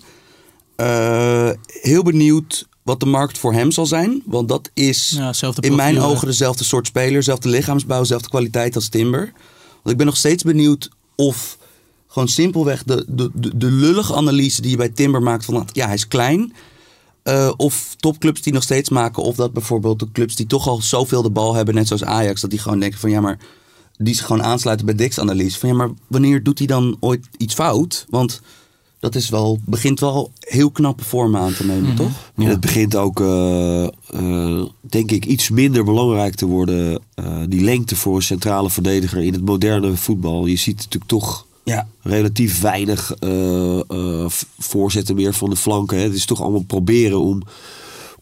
Eh, 0.75 1.49
heel 1.67 2.03
benieuwd 2.03 2.67
wat 2.83 2.99
de 2.99 3.05
markt 3.05 3.37
voor 3.37 3.53
hem 3.53 3.71
zal 3.71 3.85
zijn. 3.85 4.21
Want 4.25 4.47
dat 4.49 4.69
is 4.73 5.09
Ja, 5.17 5.31
in 5.63 5.75
mijn 5.75 5.95
ogen 6.11 6.27
dezelfde 6.27 6.63
soort 6.63 6.87
speler. 6.87 7.13
Dezelfde 7.13 7.49
lichaamsbouw, 7.49 7.99
dezelfde 7.99 8.29
kwaliteit 8.29 8.75
als 8.75 8.89
Timber. 8.89 9.31
Want 9.71 9.89
ik 9.89 9.97
ben 9.97 10.05
nog 10.05 10.17
steeds 10.17 10.43
benieuwd 10.43 10.89
of 11.15 11.57
gewoon 12.13 12.27
simpelweg 12.27 12.83
de, 12.83 13.05
de, 13.07 13.29
de, 13.33 13.57
de 13.57 13.71
lullige 13.71 14.15
analyse 14.15 14.61
die 14.61 14.71
je 14.71 14.77
bij 14.77 14.89
Timber 14.89 15.21
maakt 15.21 15.45
van 15.45 15.67
ja, 15.71 15.85
hij 15.85 15.95
is 15.95 16.07
klein. 16.07 16.53
Eh, 17.23 17.51
of 17.57 17.95
topclubs 17.99 18.41
die 18.41 18.53
nog 18.53 18.63
steeds 18.63 18.89
maken. 18.89 19.23
Of 19.23 19.35
dat 19.35 19.53
bijvoorbeeld 19.53 19.99
de 19.99 20.11
clubs 20.11 20.35
die 20.35 20.47
toch 20.47 20.67
al 20.67 20.81
zoveel 20.81 21.21
de 21.21 21.29
bal 21.29 21.53
hebben, 21.53 21.75
net 21.75 21.87
zoals 21.87 22.03
Ajax, 22.03 22.41
dat 22.41 22.49
die 22.49 22.59
gewoon 22.59 22.79
denken 22.79 22.99
van 22.99 23.09
ja, 23.09 23.21
maar 23.21 23.39
die 23.97 24.15
zich 24.15 24.25
gewoon 24.25 24.43
aansluiten 24.43 24.85
bij 24.85 24.95
Dick's 24.95 25.17
analyse. 25.19 25.59
Van 25.59 25.69
ja, 25.69 25.75
maar 25.75 25.89
wanneer 26.07 26.43
doet 26.43 26.57
hij 26.57 26.67
dan 26.67 26.97
ooit 26.99 27.27
iets 27.37 27.53
fout? 27.53 28.05
Want 28.09 28.41
dat 28.99 29.15
is 29.15 29.29
wel, 29.29 29.59
begint 29.65 29.99
wel 29.99 30.31
heel 30.39 30.71
knappe 30.71 31.03
vormen 31.03 31.41
aan 31.41 31.53
te 31.53 31.65
nemen, 31.65 31.95
toch? 31.95 32.31
En 32.35 32.45
het 32.45 32.59
begint 32.59 32.95
ook, 32.95 33.19
eh, 33.19 33.83
eh, 33.83 34.65
denk 34.81 35.11
ik, 35.11 35.25
iets 35.25 35.49
minder 35.49 35.83
belangrijk 35.83 36.35
te 36.35 36.45
worden. 36.45 37.01
eh, 37.13 37.37
die 37.47 37.63
lengte 37.63 37.95
voor 37.95 38.15
een 38.15 38.21
centrale 38.21 38.69
verdediger 38.69 39.23
in 39.23 39.33
het 39.33 39.45
moderne 39.45 39.95
voetbal. 39.95 40.45
Je 40.45 40.55
ziet 40.55 40.75
natuurlijk 40.75 41.05
toch 41.11 41.45
Ja. 41.63 41.87
relatief 42.01 42.61
weinig 42.61 43.13
v- 44.27 44.43
voorzetten 44.59 45.15
meer 45.15 45.33
van 45.33 45.49
de 45.49 45.55
flanken. 45.55 45.97
Hè. 45.97 46.03
Het 46.03 46.13
is 46.13 46.25
toch 46.25 46.41
allemaal 46.41 46.63
proberen 46.63 47.19
om 47.19 47.41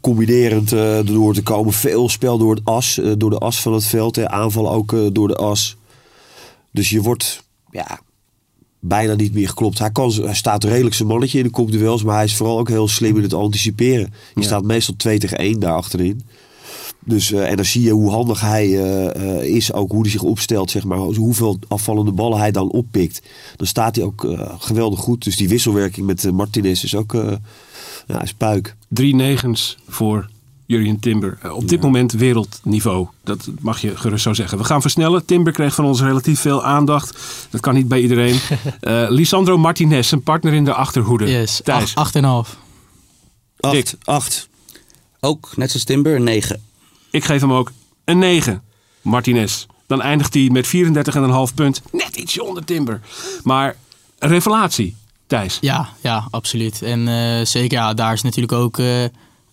combinerend 0.02 0.72
erdoor 0.72 1.34
te 1.34 1.44
komen. 1.44 1.74
Veel 1.74 2.10
spel 2.10 2.38
door, 2.38 2.56
het 2.56 2.66
as, 2.66 3.00
door 3.18 3.30
de 3.30 3.38
as 3.38 3.62
van 3.62 3.74
het 3.74 3.86
veld. 3.86 4.16
Hè. 4.16 4.30
Aanval 4.30 4.72
ook 4.72 4.96
door 5.14 5.28
de 5.28 5.36
as. 5.36 5.78
Dus 6.72 6.90
je 6.90 7.02
wordt 7.02 7.44
ja, 7.72 8.00
bijna 8.80 9.14
niet 9.14 9.34
meer 9.34 9.48
geklopt. 9.50 9.80
Hij, 9.80 9.92
kan, 9.92 10.12
hij 10.12 10.36
staat 10.36 10.64
redelijk 10.64 10.96
zijn 10.96 11.08
mannetje 11.08 11.38
in 11.38 11.44
de 11.44 11.50
kopduels. 11.50 12.04
Maar 12.04 12.16
hij 12.16 12.24
is 12.26 12.36
vooral 12.36 12.60
ook 12.60 12.68
heel 12.70 12.88
slim 12.88 13.18
in 13.18 13.24
het 13.24 13.34
anticiperen. 13.34 14.14
Je 14.34 14.42
Ja. 14.42 14.46
staat 14.46 14.64
meestal 14.64 14.96
2 14.98 15.20
tegen 15.20 15.38
1 15.38 15.60
daar 15.60 15.76
achterin. 15.76 16.22
Dus, 17.06 17.32
eh, 17.32 17.50
en 17.50 17.56
dan 17.56 17.66
zie 17.66 17.82
je 17.82 17.92
hoe 17.92 18.12
handig 18.12 18.42
hij 18.42 18.66
eh, 18.66 19.40
eh, 19.40 19.56
is, 19.56 19.74
ook 19.74 19.92
hoe 19.92 20.02
hij 20.02 20.10
zich 20.12 20.22
opstelt, 20.22 20.72
zeg 20.72 20.84
maar. 20.84 20.98
Hoeveel 20.98 21.60
afvallende 21.68 22.12
ballen 22.12 22.40
hij 22.40 22.52
dan 22.52 22.72
oppikt. 22.72 23.22
Dan 23.56 23.68
staat 23.68 23.96
hij 23.96 24.06
ook 24.06 24.28
geweldig 24.60 25.00
goed. 25.00 25.24
Dus 25.24 25.36
die 25.36 25.50
wisselwerking 25.50 26.06
met 26.06 26.32
Martinez 26.32 26.84
is 26.84 26.96
ook 26.96 27.14
ja, 28.08 28.22
is 28.22 28.34
puik. 28.34 28.76
Drie 28.88 29.16
negens 29.16 29.78
voor 29.88 30.30
Jurjen 30.66 31.00
Timber. 31.00 31.38
Op 31.54 31.68
dit 31.68 31.82
moment 31.82 32.12
wereldniveau. 32.12 33.08
Dat 33.24 33.50
mag 33.60 33.82
je 33.82 33.98
gerust 33.98 34.24
zo 34.24 34.34
zeggen. 34.34 34.58
We 34.58 34.64
gaan 34.64 34.82
versnellen. 34.82 35.26
Timber 35.26 35.54
kreeg 35.54 35.76
van 35.76 35.86
ons 35.86 36.02
relatief 36.02 36.40
veel 36.40 36.64
aandacht. 36.64 37.18
Dat 37.50 37.62
kan 37.62 37.74
niet 37.74 37.88
bij 37.88 38.02
iedereen. 38.02 38.40
Eh 38.80 39.06
Lisandro 39.10 39.58
Martinez, 39.58 40.08
zijn 40.08 40.24
partner 40.24 40.54
in 40.54 40.66
de 40.66 40.74
achterhoede. 40.74 41.30
Yes, 41.30 41.62
Thijs. 41.64 41.90
8,5. 41.90 42.58
Dick. 43.58 43.86
Acht, 43.86 43.98
acht. 44.04 44.50
Ook, 45.20 45.54
net 45.56 45.70
zoals 45.70 45.86
Timber, 45.86 46.22
9. 46.22 46.62
Ik 47.12 47.24
geef 47.24 47.42
hem 47.42 47.54
ook 47.54 47.72
een 48.06 48.20
9. 48.20 48.64
Martinez. 49.02 49.66
Dan 49.88 50.02
eindigt 50.02 50.34
hij 50.34 50.50
met 50.52 50.68
34,5 50.68 51.54
punt. 51.56 51.82
Net 51.92 52.16
ietsje 52.16 52.44
onder 52.44 52.66
Timber. 52.66 53.02
Maar 53.44 53.76
revelatie, 54.20 54.96
Thijs. 55.28 55.58
Ja, 55.62 55.90
ja, 56.02 56.28
absoluut. 56.30 56.82
En 56.82 57.08
eh, 57.08 57.46
zeker, 57.46 57.78
ja, 57.78 57.94
daar 57.94 58.14
is 58.14 58.22
natuurlijk 58.22 58.54
ook 58.54 58.78
eh, 58.78 58.86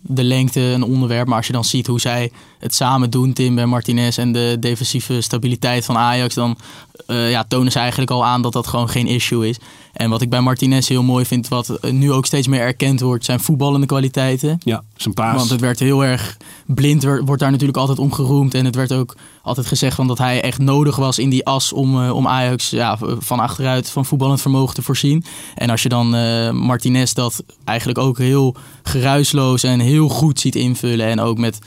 de 0.00 0.24
lengte 0.24 0.60
een 0.60 0.82
onderwerp. 0.82 1.26
Maar 1.26 1.36
als 1.36 1.46
je 1.46 1.52
dan 1.52 1.64
ziet 1.64 1.86
hoe 1.86 2.00
zij 2.00 2.32
het 2.58 2.74
samen 2.74 3.10
doen, 3.10 3.32
Tim 3.32 3.58
en 3.58 3.68
Martinez, 3.68 4.18
en 4.18 4.32
de 4.32 4.56
defensieve 4.60 5.20
stabiliteit 5.20 5.84
van 5.84 5.96
Ajax, 5.96 6.34
dan 6.34 6.58
eh, 7.06 7.30
ja, 7.30 7.44
tonen 7.48 7.72
ze 7.72 7.78
eigenlijk 7.78 8.10
al 8.10 8.24
aan 8.24 8.42
dat 8.42 8.52
dat 8.52 8.66
gewoon 8.66 8.88
geen 8.88 9.06
issue 9.06 9.48
is. 9.48 9.58
En 9.92 10.10
wat 10.10 10.22
ik 10.22 10.30
bij 10.30 10.40
Martinez 10.40 10.88
heel 10.88 11.02
mooi 11.02 11.24
vind, 11.24 11.48
wat 11.48 11.68
eh, 11.68 11.90
nu 11.90 12.12
ook 12.12 12.26
steeds 12.26 12.46
meer 12.46 12.60
erkend 12.60 13.00
wordt, 13.00 13.24
zijn 13.24 13.40
voetballende 13.40 13.86
kwaliteiten. 13.86 14.60
Ja, 14.64 14.82
zijn 14.96 15.14
paas. 15.14 15.36
Want 15.36 15.50
het 15.50 15.60
werd 15.60 15.78
heel 15.78 16.04
erg 16.04 16.36
blind, 16.66 17.02
wordt 17.02 17.38
daar 17.40 17.50
natuurlijk 17.50 17.78
altijd 17.78 17.98
om 17.98 18.12
geroemd. 18.12 18.54
En 18.54 18.64
het 18.64 18.74
werd 18.74 18.92
ook 18.92 19.16
altijd 19.42 19.66
gezegd 19.66 19.96
van 19.96 20.06
dat 20.06 20.18
hij 20.18 20.42
echt 20.42 20.58
nodig 20.58 20.96
was 20.96 21.18
in 21.18 21.30
die 21.30 21.46
as 21.46 21.72
om, 21.72 22.02
eh, 22.02 22.14
om 22.14 22.26
Ajax 22.26 22.70
ja, 22.70 22.98
van 23.18 23.40
achteruit 23.40 23.90
van 23.90 24.04
voetballend 24.04 24.40
vermogen 24.40 24.74
te 24.74 24.82
voorzien. 24.82 25.24
En 25.54 25.70
als 25.70 25.82
je 25.82 25.88
dan 25.88 26.08
Martinez 26.56 27.12
dat 27.12 27.44
eigenlijk 27.64 27.98
ook 27.98 28.18
heel 28.18 28.54
geruisloos 28.82 29.62
en 29.62 29.80
heel 29.80 30.08
goed 30.08 30.40
ziet 30.40 30.54
invullen. 30.54 31.06
En 31.06 31.20
ook 31.20 31.38
met 31.38 31.58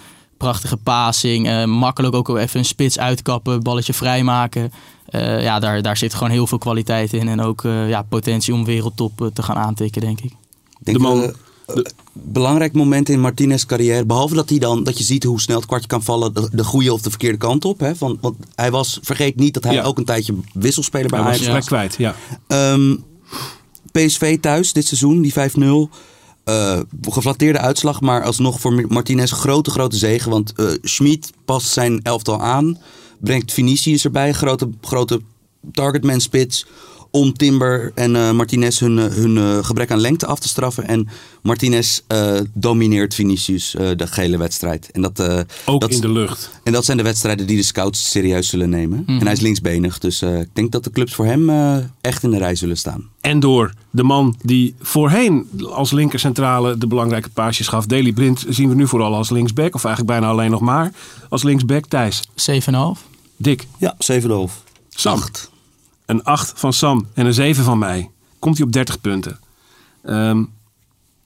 prachtige 0.42 0.78
passing, 0.78 1.48
eh, 1.48 1.66
makkelijk 1.66 2.16
ook 2.16 2.38
even 2.38 2.60
een 2.60 2.66
spits 2.66 3.00
uitkappen, 3.00 3.64
balletje 3.64 3.94
vrijmaken. 3.94 4.72
Eh, 5.06 5.42
ja, 5.42 5.60
daar, 5.60 5.82
daar 5.82 5.98
zit 5.98 6.14
gewoon 6.14 6.30
heel 6.30 6.48
veel 6.48 6.58
kwaliteit 6.58 7.14
in. 7.14 7.28
En 7.28 7.42
ook 7.42 7.64
eh, 7.64 7.90
ja, 7.90 8.02
potentie 8.02 8.54
om 8.54 8.66
wereldtop 8.66 9.30
te 9.34 9.44
gaan 9.44 9.56
aantikken, 9.56 10.02
denk 10.02 10.20
ik. 10.22 10.32
Ik 10.32 10.86
denk 10.86 10.98
De 10.98 11.04
man- 11.04 11.34
belangrijk 12.14 12.74
moment 12.74 13.10
in 13.10 13.20
Martinez' 13.20 13.66
carrière. 13.66 14.06
Behalve 14.06 14.36
dat, 14.36 14.50
hij 14.50 14.60
dan, 14.60 14.84
dat 14.84 14.98
je 14.98 15.04
ziet 15.04 15.24
hoe 15.24 15.42
snel 15.42 15.58
het 15.58 15.66
kwartje 15.66 15.88
kan 15.88 16.04
vallen. 16.04 16.34
De, 16.34 16.50
de 16.52 16.64
goede 16.64 16.94
of 16.94 17.02
de 17.02 17.10
verkeerde 17.10 17.38
kant 17.38 17.66
op. 17.66 17.80
Hè? 17.80 17.96
Van, 17.96 18.18
want 18.22 18.36
hij 18.56 18.72
was, 18.72 19.00
vergeet 19.02 19.36
niet 19.36 19.54
dat 19.54 19.64
hij 19.64 19.74
Ja. 19.74 19.84
ook 19.84 19.98
een 19.98 20.06
tijdje 20.06 20.36
wisselspeler 20.54 21.10
bij 21.10 21.20
Hij 21.20 21.28
was 21.28 21.38
Ajax 21.48 21.54
was. 21.54 21.66
plek 21.68 21.80
kwijt, 21.90 21.96
ja. 21.98 22.16
Ehm, 22.48 22.96
PSV 23.92 24.40
thuis 24.40 24.74
dit 24.74 24.86
seizoen, 24.88 25.22
die 25.22 25.34
5-0. 25.34 25.90
Eh 26.44 26.80
geflatteerde 27.02 27.60
uitslag, 27.60 28.02
maar 28.02 28.24
alsnog 28.24 28.60
voor 28.60 28.86
Martinez 28.88 29.32
grote, 29.32 29.72
grote 29.72 29.98
zegen. 29.98 30.32
Want 30.32 30.54
eh 30.56 30.66
Schmid 30.82 31.32
past 31.46 31.68
zijn 31.68 32.00
elftal 32.04 32.42
aan. 32.42 32.78
Brengt 33.20 33.54
Vinicius 33.54 34.04
erbij, 34.04 34.34
grote, 34.34 34.70
grote 34.82 35.22
targetman 35.72 36.22
spits. 36.22 36.66
Om 37.14 37.34
Timber 37.34 37.92
en 37.96 38.16
eh, 38.16 38.32
Martinez 38.32 38.80
hun, 38.80 39.00
eh, 39.00 39.06
hun 39.06 39.38
eh, 39.38 39.64
gebrek 39.66 39.92
aan 39.92 40.00
lengte 40.00 40.26
af 40.26 40.40
te 40.40 40.48
straffen. 40.48 40.88
En 40.88 41.08
Martinez 41.42 42.00
eh, 42.08 42.40
domineert 42.54 43.14
Vinicius 43.16 43.76
eh, 43.76 43.90
de 43.96 44.08
gele 44.08 44.38
wedstrijd. 44.38 44.90
En 44.92 45.02
dat, 45.02 45.20
eh, 45.20 45.40
Ook 45.66 45.82
dat, 45.82 45.92
in 45.92 46.02
de 46.02 46.12
lucht. 46.12 46.50
en 46.64 46.72
dat 46.74 46.86
zijn 46.86 46.98
de 46.98 47.04
wedstrijden 47.04 47.48
die 47.48 47.58
de 47.58 47.64
scouts 47.64 48.10
serieus 48.10 48.48
zullen 48.50 48.70
nemen. 48.70 49.04
En 49.08 49.22
hij 49.22 49.32
is 49.32 49.40
linksbenig, 49.40 49.98
dus 50.00 50.22
eh, 50.22 50.40
ik 50.40 50.50
denk 50.54 50.72
dat 50.72 50.84
de 50.84 50.92
clubs 50.92 51.14
voor 51.14 51.26
hem 51.26 51.50
eh, 51.50 51.78
echt 52.02 52.24
in 52.24 52.32
de 52.32 52.38
rij 52.38 52.56
zullen 52.56 52.78
staan. 52.78 53.10
En 53.22 53.40
door 53.40 53.74
de 53.90 54.04
man 54.04 54.36
die 54.42 54.76
voorheen 54.82 55.50
als 55.72 55.92
linkercentrale 55.92 56.78
de 56.78 56.88
belangrijke 56.88 57.30
paasjes 57.30 57.68
gaf. 57.68 57.86
Daley 57.86 58.12
Blind 58.12 58.46
zien 58.50 58.70
we 58.70 58.76
nu 58.76 58.88
vooral 58.88 59.16
als 59.16 59.30
linksback. 59.30 59.76
Of 59.76 59.86
eigenlijk 59.86 60.20
bijna 60.20 60.32
alleen 60.34 60.52
nog 60.52 60.62
maar 60.62 60.92
als 61.30 61.44
linksback. 61.44 61.86
Thijs, 61.86 62.22
7,5. 62.36 63.06
Dick, 63.38 63.68
Ja, 63.78 63.96
7,5. 63.98 64.28
Sam. 64.90 65.20
Een 66.12 66.24
8 66.24 66.52
van 66.60 66.74
Sam 66.74 67.08
en 67.14 67.26
een 67.26 67.34
7 67.34 67.64
van 67.64 67.78
mij. 67.80 68.10
Komt 68.40 68.58
hij 68.58 68.66
op 68.66 68.72
30 68.72 69.02
punten. 69.02 69.40
Ehm, 70.04 70.44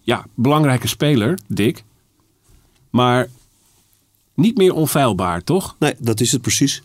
ja, 0.02 0.26
belangrijke 0.34 0.88
speler, 0.88 1.40
Dick. 1.48 1.84
Maar 2.90 3.30
niet 4.34 4.58
meer 4.58 4.74
onfeilbaar, 4.74 5.44
toch? 5.44 5.76
Nee, 5.80 5.94
dat 5.98 6.20
is 6.20 6.32
het 6.32 6.42
precies. 6.42 6.82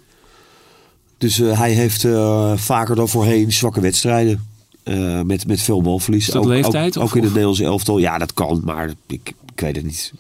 Dus 1.19 1.39
eh, 1.41 1.59
hij 1.59 1.73
heeft 1.73 2.05
eh, 2.05 2.57
vaker 2.57 2.97
dan 2.97 3.09
voorheen 3.09 3.53
zwakke 3.53 3.81
wedstrijden. 3.81 4.47
eh, 4.83 5.21
met, 5.23 5.47
met 5.47 5.61
veel 5.63 5.83
balverlies. 5.83 6.27
Is 6.27 6.33
dat 6.33 6.43
ook, 6.43 6.49
leeftijd, 6.49 6.97
Ook, 6.97 7.03
of- 7.05 7.11
ook 7.11 7.17
in 7.17 7.23
het 7.23 7.31
Nederlandse 7.31 7.65
elftal. 7.65 7.99
Ja, 7.99 8.19
dat 8.19 8.35
kan. 8.35 8.61
Maar 8.65 8.93
ik, 9.07 9.35
ik 9.53 9.61
weet 9.61 9.77
het 9.77 9.85
niet. 9.85 10.13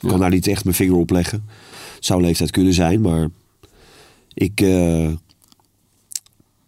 Ik 0.00 0.08
kan 0.08 0.18
daar 0.18 0.30
niet 0.30 0.46
echt 0.46 0.64
mijn 0.64 0.76
vinger 0.76 0.96
op 0.96 1.10
leggen. 1.10 1.44
Zou 2.00 2.22
leeftijd 2.22 2.50
kunnen 2.50 2.72
zijn. 2.74 3.00
Maar 3.00 3.28
ik... 4.34 4.60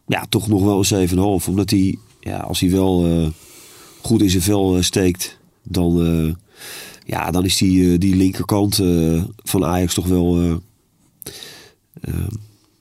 ja, 0.07 0.27
toch 0.29 0.49
nog 0.49 0.63
wel 0.63 0.85
een 0.91 1.09
7,5. 1.41 1.49
Omdat 1.49 1.71
hij... 1.71 1.99
Ja, 2.21 2.37
als 2.39 2.61
hij 2.61 2.71
wel 2.71 3.07
eh, 3.07 3.29
goed 4.03 4.23
in 4.23 4.31
zijn 4.31 4.43
vel 4.43 4.77
eh, 4.77 4.83
steekt... 4.83 5.39
Dan... 5.63 6.07
eh, 6.07 6.35
ja, 7.09 7.31
dan 7.31 7.45
is 7.45 7.57
die, 7.57 7.99
die 7.99 8.17
linkerkant 8.17 8.81
van 9.37 9.65
Ajax 9.65 9.95
toch 9.95 10.07
wel... 10.07 10.41
eh, 10.41 10.55
eh, 12.01 12.27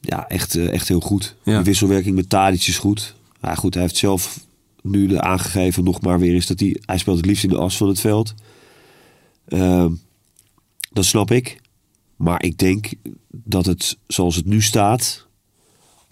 ja, 0.02 0.28
echt, 0.28 0.56
echt 0.56 0.88
heel 0.88 1.00
goed. 1.00 1.36
Ja. 1.44 1.56
Die 1.56 1.64
wisselwerking 1.64 2.16
met 2.16 2.30
Tadic 2.30 2.68
is 2.68 2.78
goed. 2.78 3.16
Ja, 3.42 3.56
goed, 3.56 3.74
hij 3.74 3.84
heeft 3.84 3.98
zelf 3.98 4.40
nu 4.82 5.08
de 5.08 5.22
aangegeven 5.22 5.84
nog 5.84 6.02
maar 6.02 6.20
weer 6.20 6.36
is 6.36 6.48
dat 6.48 6.60
hij... 6.60 6.82
Hij 6.86 6.98
speelt 6.98 7.18
het 7.18 7.26
liefst 7.26 7.44
in 7.44 7.50
de 7.50 7.58
as 7.58 7.78
van 7.78 7.88
het 7.88 8.00
veld. 8.00 8.34
Ehm, 9.48 9.92
dat 10.92 11.06
snap 11.06 11.32
ik. 11.32 11.62
Maar 12.16 12.44
ik 12.44 12.58
denk 12.58 12.92
dat 13.32 13.66
het, 13.66 13.98
zoals 14.08 14.36
het 14.36 14.46
nu 14.46 14.62
staat... 14.62 15.28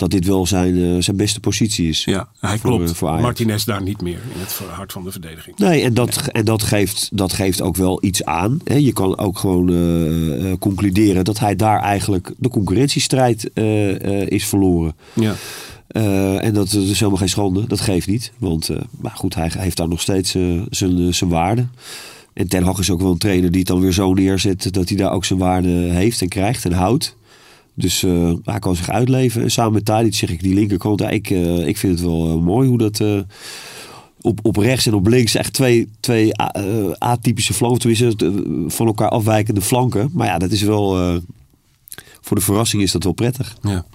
dat 0.03 0.11
dit 0.11 0.25
wel 0.25 0.45
zijn, 0.47 0.77
eh, 0.83 1.01
zijn 1.01 1.17
beste 1.17 1.39
positie 1.39 1.89
is. 1.89 2.03
Ja, 2.03 2.27
hij 2.39 2.57
Voor, 2.57 2.69
klopt. 2.69 2.89
eh, 2.89 2.95
voor. 2.95 3.19
Martinez 3.19 3.63
daar 3.63 3.83
niet 3.83 4.01
meer 4.01 4.19
in 4.33 4.39
het 4.39 4.61
hart 4.71 4.91
van 4.91 5.03
de 5.03 5.11
verdediging. 5.11 5.57
Nee, 5.57 5.83
en 5.83 5.93
dat, 5.93 6.27
en 6.31 6.45
dat, 6.45 6.63
geeft, 6.63 7.09
dat 7.13 7.33
geeft 7.33 7.61
ook 7.61 7.75
wel 7.75 8.03
iets 8.03 8.25
aan. 8.25 8.59
Hè. 8.63 8.75
Je 8.75 8.93
kan 8.93 9.17
ook 9.17 9.37
gewoon 9.37 9.69
eh, 9.69 10.53
concluderen 10.59 11.23
dat 11.23 11.39
hij 11.39 11.55
daar 11.55 11.79
eigenlijk 11.81 12.33
de 12.37 12.49
concurrentiestrijd 12.49 13.51
is 14.27 14.45
verloren. 14.45 14.95
Ja. 15.13 15.35
En 16.39 16.53
dat 16.53 16.73
is 16.73 16.99
helemaal 16.99 17.19
geen 17.19 17.29
schande. 17.29 17.67
Dat 17.67 17.81
geeft 17.81 18.07
niet. 18.07 18.31
Want 18.37 18.69
maar 19.01 19.15
goed, 19.15 19.35
hij 19.35 19.51
heeft 19.57 19.77
daar 19.77 19.87
nog 19.87 20.01
steeds 20.01 20.35
eh, 20.35 20.61
zijn, 20.69 21.13
zijn 21.13 21.29
waarde. 21.29 21.65
En 22.33 22.47
Ten 22.47 22.63
Hag 22.63 22.79
is 22.79 22.89
ook 22.89 23.01
wel 23.01 23.11
een 23.11 23.17
trainer 23.17 23.49
die 23.51 23.59
het 23.59 23.67
dan 23.67 23.79
weer 23.79 23.91
zo 23.93 24.13
neerzet 24.13 24.73
dat 24.73 24.89
hij 24.89 24.97
daar 24.97 25.11
ook 25.11 25.25
zijn 25.25 25.39
waarde 25.39 25.69
heeft 25.69 26.21
en 26.21 26.27
krijgt 26.27 26.65
en 26.65 26.71
houdt. 26.71 27.15
Dus 27.75 28.03
eh, 28.03 28.31
hij 28.43 28.59
kan 28.59 28.75
zich 28.75 28.89
uitleven. 28.89 29.41
En 29.41 29.51
samen 29.51 29.73
met 29.73 29.85
Tadic 29.85 30.13
zeg 30.15 30.29
ik 30.29 30.41
die 30.43 30.53
linkerkant. 30.53 30.99
Ja, 30.99 31.09
ik, 31.09 31.29
eh, 31.29 31.67
ik 31.67 31.77
vind 31.77 31.93
het 31.99 32.07
wel 32.07 32.27
eh, 32.27 32.35
mooi 32.43 32.67
hoe 32.69 32.77
dat 32.77 32.99
eh, 32.99 33.19
op, 34.21 34.39
op 34.43 34.55
rechts 34.57 34.85
en 34.85 34.93
op 34.93 35.07
links 35.07 35.35
echt 35.35 35.53
twee, 35.53 35.89
twee 35.99 36.33
eh, 36.33 36.91
atypische 36.97 37.53
flanken, 37.53 37.79
tenminste 37.79 38.43
van 38.67 38.87
elkaar 38.87 39.09
afwijkende 39.09 39.61
flanken. 39.61 40.09
Maar 40.13 40.27
ja, 40.27 40.37
dat 40.37 40.51
is 40.51 40.61
wel, 40.61 40.99
eh, 40.99 41.15
voor 42.21 42.37
de 42.37 42.43
verrassing 42.43 42.81
is 42.81 42.91
dat 42.91 43.03
wel 43.03 43.13
prettig. 43.13 43.57
Ja. 43.61 43.85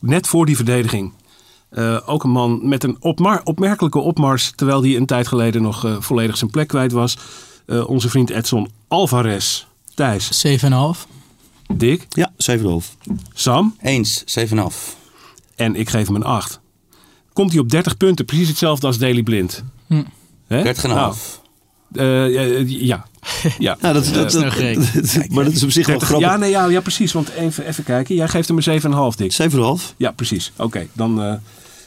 Net 0.00 0.26
voor 0.26 0.46
die 0.46 0.56
verdediging. 0.56 1.12
eh, 1.68 1.98
ook 2.06 2.24
een 2.24 2.30
man 2.30 2.68
met 2.68 2.84
een 2.84 2.96
opmar- 3.00 3.40
opmerkelijke 3.44 3.98
opmars. 3.98 4.52
Terwijl 4.54 4.82
hij 4.82 4.96
een 4.96 5.06
tijd 5.06 5.28
geleden 5.28 5.62
nog 5.62 5.84
eh, 5.84 5.96
volledig 6.00 6.36
zijn 6.36 6.50
plek 6.50 6.68
kwijt 6.68 6.92
was. 6.92 7.18
Eh, 7.66 7.88
onze 7.88 8.08
vriend 8.08 8.30
Edson 8.30 8.68
Alvarez. 8.88 9.64
Thijs, 9.94 10.40
7,5. 10.40 11.06
Dick, 11.74 12.06
Ja, 12.08 12.25
7,5. 12.36 13.12
Sam. 13.34 13.76
Eens, 13.82 14.24
7,5. 14.38 14.56
En 15.56 15.76
ik 15.76 15.88
geef 15.88 16.06
hem 16.06 16.16
een 16.16 16.22
8. 16.24 16.60
Komt 17.32 17.50
hij 17.50 17.60
op 17.60 17.70
30 17.70 17.96
punten. 17.96 18.24
Precies 18.24 18.48
hetzelfde 18.48 18.86
als 18.86 18.98
Daily 18.98 19.22
Blind. 19.22 19.64
Hm. 19.86 20.02
Hè? 20.46 20.74
30,5. 20.74 20.82
Nou, 20.82 21.14
eh, 21.92 22.24
eh, 22.24 22.68
ja. 22.68 23.06
ja. 23.58 23.76
Ja, 23.80 23.92
dat, 23.92 24.04
dat, 24.04 24.14
dat, 24.14 24.32
snel 24.32 24.50
gerekend. 24.50 25.30
maar 25.30 25.44
dat 25.44 25.52
is 25.52 25.62
op 25.62 25.70
zich 25.70 25.86
wel 25.86 25.98
30 25.98 26.08
grappig. 26.08 26.28
ja, 26.28 26.36
nee, 26.36 26.50
ja, 26.50 26.66
ja, 26.66 26.80
precies. 26.80 27.12
Want 27.12 27.28
even, 27.28 27.66
even 27.66 27.84
kijken. 27.84 28.14
Jij 28.14 28.28
geeft 28.28 28.48
hem 28.48 28.58
een 28.64 29.12
7,5, 29.12 29.16
Dick. 29.16 29.36
7,5. 29.52 29.96
Ja, 29.96 30.10
precies. 30.10 30.52
Oké, 30.56 30.86
dan, 30.92 31.22
eh, 31.22 31.34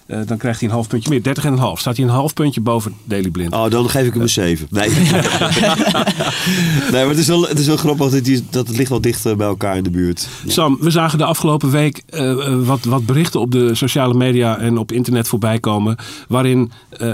eh, 0.10 0.20
dan 0.26 0.38
krijgt 0.38 0.60
hij 0.60 0.70
een 0.70 0.76
half 0.76 0.88
puntje 0.88 1.10
meer. 1.10 1.22
30,5. 1.22 1.80
Staat 1.80 1.98
hij 1.98 2.06
een 2.06 2.12
half 2.12 2.34
puntje 2.34 2.62
boven 2.62 2.94
Daily 3.04 3.30
Blind. 3.30 3.54
Oh, 3.54 3.70
dan 3.70 3.90
geef 3.90 4.06
ik 4.06 4.14
hem 4.14 4.22
een 4.22 4.30
7. 4.30 4.68
Nee. 4.70 4.90
nee, 6.92 6.92
maar 6.92 7.08
het 7.08 7.18
is 7.18 7.28
wel, 7.28 7.48
het 7.48 7.60
is 7.60 7.68
wel 7.68 7.78
grappig 7.78 8.10
dat, 8.10 8.24
die, 8.24 8.44
dat 8.50 8.68
het 8.68 8.78
ligt 8.78 8.90
wel 8.90 9.02
dicht 9.02 9.26
eh, 9.26 9.36
bij 9.36 9.48
elkaar 9.48 9.78
in 9.78 9.84
de 9.84 9.90
buurt. 9.90 10.28
Sam, 10.48 10.78
we 10.80 10.90
zagen 10.90 11.18
de 11.18 11.24
afgelopen 11.24 11.72
week 11.72 12.04
eh, 12.06 12.66
wat, 12.66 12.84
wat 12.84 13.06
berichten 13.06 13.40
op 13.40 13.52
de 13.52 13.76
sociale 13.76 14.14
media 14.14 14.58
en 14.58 14.78
op 14.78 14.92
internet 14.92 15.28
voorbij 15.28 15.60
komen. 15.60 15.96
Waarin 16.28 16.72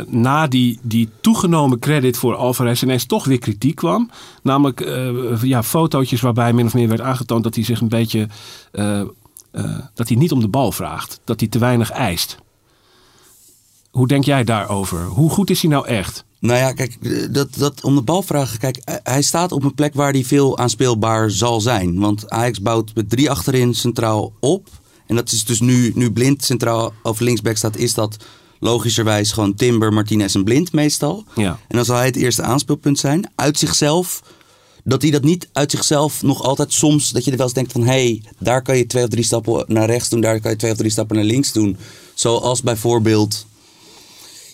na 0.08 0.48
die, 0.48 0.80
die 0.82 1.10
toegenomen 1.22 1.80
credit 1.80 2.18
voor 2.18 2.36
Alvarez 2.36 2.82
ineens 2.82 3.06
toch 3.06 3.26
weer 3.26 3.40
kritiek 3.40 3.76
kwam. 3.76 4.10
Namelijk 4.44 4.98
ja, 5.42 5.64
fotootjes 5.64 6.22
waarbij 6.22 6.54
min 6.54 6.66
of 6.66 6.74
meer 6.74 6.88
werd 6.88 7.02
aangetoond 7.02 7.44
dat 7.44 7.56
hij 7.56 7.64
zich 7.64 7.82
een 7.82 7.90
beetje. 7.90 8.28
dat 9.94 10.08
hij 10.08 10.18
niet 10.18 10.32
om 10.32 10.40
de 10.40 10.48
bal 10.48 10.72
vraagt. 10.72 11.20
Dat 11.24 11.40
hij 11.40 11.50
te 11.50 11.60
weinig 11.60 11.90
eist. 11.90 12.44
Hoe 13.96 14.08
denk 14.08 14.26
jij 14.26 14.44
daarover? 14.44 15.04
Hoe 15.04 15.30
goed 15.30 15.50
is 15.50 15.62
hij 15.62 15.72
nou 15.72 15.88
echt? 15.88 16.26
Nou 16.40 16.60
ja, 16.60 16.74
kijk, 16.74 16.98
eh, 17.02 17.12
dat, 17.32 17.48
dat 17.58 17.84
om 17.84 17.96
de 17.96 18.02
bal 18.02 18.22
vragen. 18.22 18.60
Kijk, 18.60 18.78
eh, 18.78 18.96
hij 19.04 19.22
staat 19.22 19.52
op 19.52 19.64
een 19.64 19.74
plek 19.74 19.94
waar 19.94 20.12
hij 20.12 20.24
veel 20.24 20.58
aanspeelbaar 20.58 21.32
zal 21.32 21.62
zijn. 21.62 22.00
Want 22.00 22.30
Ajax 22.30 22.62
bouwt 22.62 22.96
met 22.96 23.10
drie 23.10 23.30
achterin 23.30 23.74
centraal 23.74 24.34
op. 24.40 24.70
En 25.08 25.16
dat 25.16 25.32
is 25.32 25.46
dus 25.46 25.60
nu, 25.60 25.92
nu 25.96 26.12
Blind 26.12 26.44
centraal 26.44 26.94
of 27.04 27.20
linksback 27.20 27.58
staat, 27.58 27.78
is 27.78 27.94
dat 27.94 28.18
logischerwijs 28.60 29.32
gewoon 29.32 29.56
Timber, 29.56 29.94
Martinez 29.94 30.36
en 30.36 30.44
Blind 30.44 30.72
meestal. 30.72 31.24
Ja. 31.36 31.60
En 31.68 31.76
dan 31.76 31.86
zal 31.86 31.96
hij 31.96 32.06
het 32.06 32.16
eerste 32.16 32.42
aanspeelpunt 32.42 33.00
zijn. 33.00 33.32
Uit 33.36 33.60
zichzelf, 33.60 34.24
dat 34.84 35.02
hij 35.02 35.12
dat 35.12 35.24
niet 35.24 35.50
uit 35.54 35.72
zichzelf 35.72 36.24
nog 36.24 36.44
altijd 36.44 36.74
soms, 36.74 37.12
dat 37.12 37.24
je 37.24 37.32
er 37.32 37.38
wel 37.38 37.46
eens 37.46 37.56
denkt 37.56 37.72
van, 37.72 37.82
hé, 37.82 37.88
hey, 37.88 38.24
daar 38.40 38.62
kan 38.62 38.78
je 38.78 38.88
twee 38.88 39.04
of 39.04 39.10
drie 39.10 39.24
stappen 39.24 39.64
naar 39.68 39.90
rechts 39.90 40.10
doen, 40.10 40.22
daar 40.22 40.40
kan 40.40 40.52
je 40.52 40.58
twee 40.58 40.72
of 40.72 40.78
drie 40.78 40.92
stappen 40.92 41.16
naar 41.16 41.26
links 41.26 41.52
doen. 41.52 41.78
Zoals 42.14 42.62
bijvoorbeeld 42.62 43.46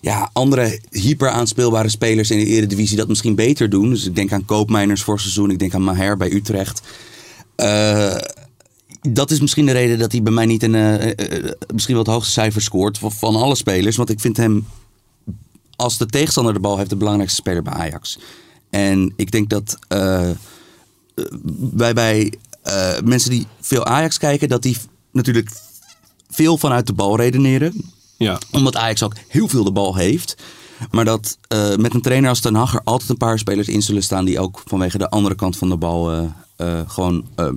ja, 0.01 0.29
andere 0.33 0.79
hyper 0.89 1.29
aanspeelbare 1.29 1.89
spelers 1.89 2.31
in 2.31 2.37
de 2.37 2.45
Eredivisie 2.45 2.97
dat 2.97 3.07
misschien 3.07 3.35
beter 3.35 3.69
doen. 3.69 3.89
Dus 3.89 4.05
ik 4.05 4.15
denk 4.15 4.31
aan 4.31 4.45
Koopmeiners 4.45 5.03
voor 5.03 5.19
seizoen, 5.19 5.49
ik 5.49 5.59
denk 5.59 5.73
aan 5.73 5.83
Maher 5.83 6.17
bij 6.17 6.31
Utrecht. 6.31 6.81
Eh, 7.55 8.17
dat 9.01 9.31
is 9.31 9.39
misschien 9.39 9.65
de 9.65 9.71
reden 9.71 9.99
dat 9.99 10.11
hij 10.11 10.21
bij 10.21 10.33
mij 10.33 10.45
niet 10.45 10.63
een, 10.63 10.75
eh, 10.75 11.09
eh, 11.09 11.51
misschien 11.73 11.95
wel 11.95 12.03
het 12.03 12.13
hoogste 12.13 12.31
cijfer 12.31 12.61
scoort 12.61 12.99
van, 13.01 13.35
alle 13.35 13.55
spelers. 13.55 13.95
Want 13.95 14.09
ik 14.09 14.19
vind 14.19 14.37
hem, 14.37 14.67
als 15.75 15.97
de 15.97 16.05
tegenstander 16.05 16.53
de 16.53 16.59
bal 16.59 16.77
heeft, 16.77 16.89
de 16.89 16.95
belangrijkste 16.95 17.41
speler 17.41 17.63
bij 17.63 17.73
Ajax. 17.73 18.19
En 18.69 19.13
ik 19.15 19.31
denk 19.31 19.49
dat 19.49 19.77
wij 21.73 21.93
bij 21.93 22.33
mensen 23.03 23.29
die 23.29 23.47
veel 23.59 23.85
Ajax 23.85 24.17
kijken, 24.17 24.49
dat 24.49 24.61
die 24.61 24.77
natuurlijk 25.11 25.49
veel 26.29 26.57
vanuit 26.57 26.87
de 26.87 26.93
bal 26.93 27.17
redeneren 27.17 27.91
Ja. 28.23 28.39
omdat 28.51 28.75
Ajax 28.75 29.03
ook 29.03 29.13
heel 29.27 29.47
veel 29.47 29.63
de 29.63 29.71
bal 29.71 29.95
heeft. 29.95 30.35
Maar 30.91 31.05
dat 31.05 31.37
eh, 31.47 31.75
met 31.75 31.93
een 31.93 32.01
trainer 32.01 32.29
als 32.29 32.39
Ten 32.39 32.55
Hag 32.55 32.73
er 32.73 32.81
altijd 32.83 33.09
een 33.09 33.17
paar 33.17 33.39
spelers 33.39 33.67
in 33.67 33.81
zullen 33.81 34.03
staan... 34.03 34.25
die 34.25 34.39
ook 34.39 34.61
vanwege 34.65 34.97
de 34.97 35.09
andere 35.09 35.35
kant 35.35 35.57
van 35.57 35.69
de 35.69 35.77
bal 35.77 36.11
eh, 36.11 36.23
eh, 36.55 36.79
gewoon, 36.87 37.25
eh, 37.35 37.47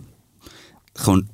gewoon 0.93 1.27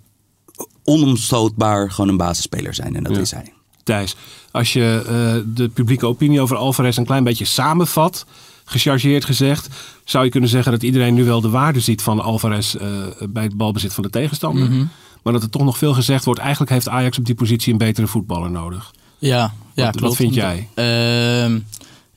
onomstootbaar 0.85 1.91
gewoon 1.91 2.11
een 2.11 2.17
basisspeler 2.17 2.75
zijn. 2.75 2.97
En 2.97 3.03
dat 3.03 3.15
Ja. 3.15 3.21
is 3.21 3.31
hij. 3.31 3.53
Thijs, 3.85 4.17
als 4.51 4.73
je 4.73 5.03
eh, 5.07 5.53
de 5.55 5.69
publieke 5.69 6.07
opinie 6.07 6.41
over 6.41 6.57
Alvarez 6.57 6.97
een 6.97 7.05
klein 7.05 7.25
beetje 7.25 7.45
samenvat, 7.45 8.27
gechargeerd 8.65 9.25
gezegd, 9.25 9.69
zou 10.05 10.25
je 10.25 10.31
kunnen 10.31 10.51
zeggen 10.51 10.73
dat 10.73 10.83
iedereen 10.83 11.15
nu 11.15 11.25
wel 11.25 11.41
de 11.41 11.49
waarde 11.51 11.81
ziet 11.81 12.03
van 12.03 12.21
Alvarez 12.21 12.75
eh, 12.75 12.89
bij 13.29 13.43
het 13.43 13.57
balbezit 13.57 13.95
van 13.95 14.03
de 14.03 14.11
tegenstander. 14.11 14.71
Mhm. 14.71 14.85
Maar 15.23 15.33
dat 15.33 15.43
er 15.43 15.51
toch 15.51 15.63
nog 15.65 15.79
veel 15.79 15.95
gezegd 15.95 16.25
wordt. 16.25 16.41
Eigenlijk 16.41 16.71
heeft 16.71 16.89
Ajax 16.89 17.19
op 17.19 17.25
die 17.25 17.35
positie 17.35 17.73
een 17.73 17.79
betere 17.79 18.07
voetballer 18.07 18.51
nodig. 18.51 18.93
Ja, 19.21 19.53
ja 19.75 19.85
Wat- 19.85 19.97
klopt. 19.97 20.01
wat 20.01 20.17
vind 20.17 20.35
jij? 20.35 20.69
Ehm, 20.75 21.59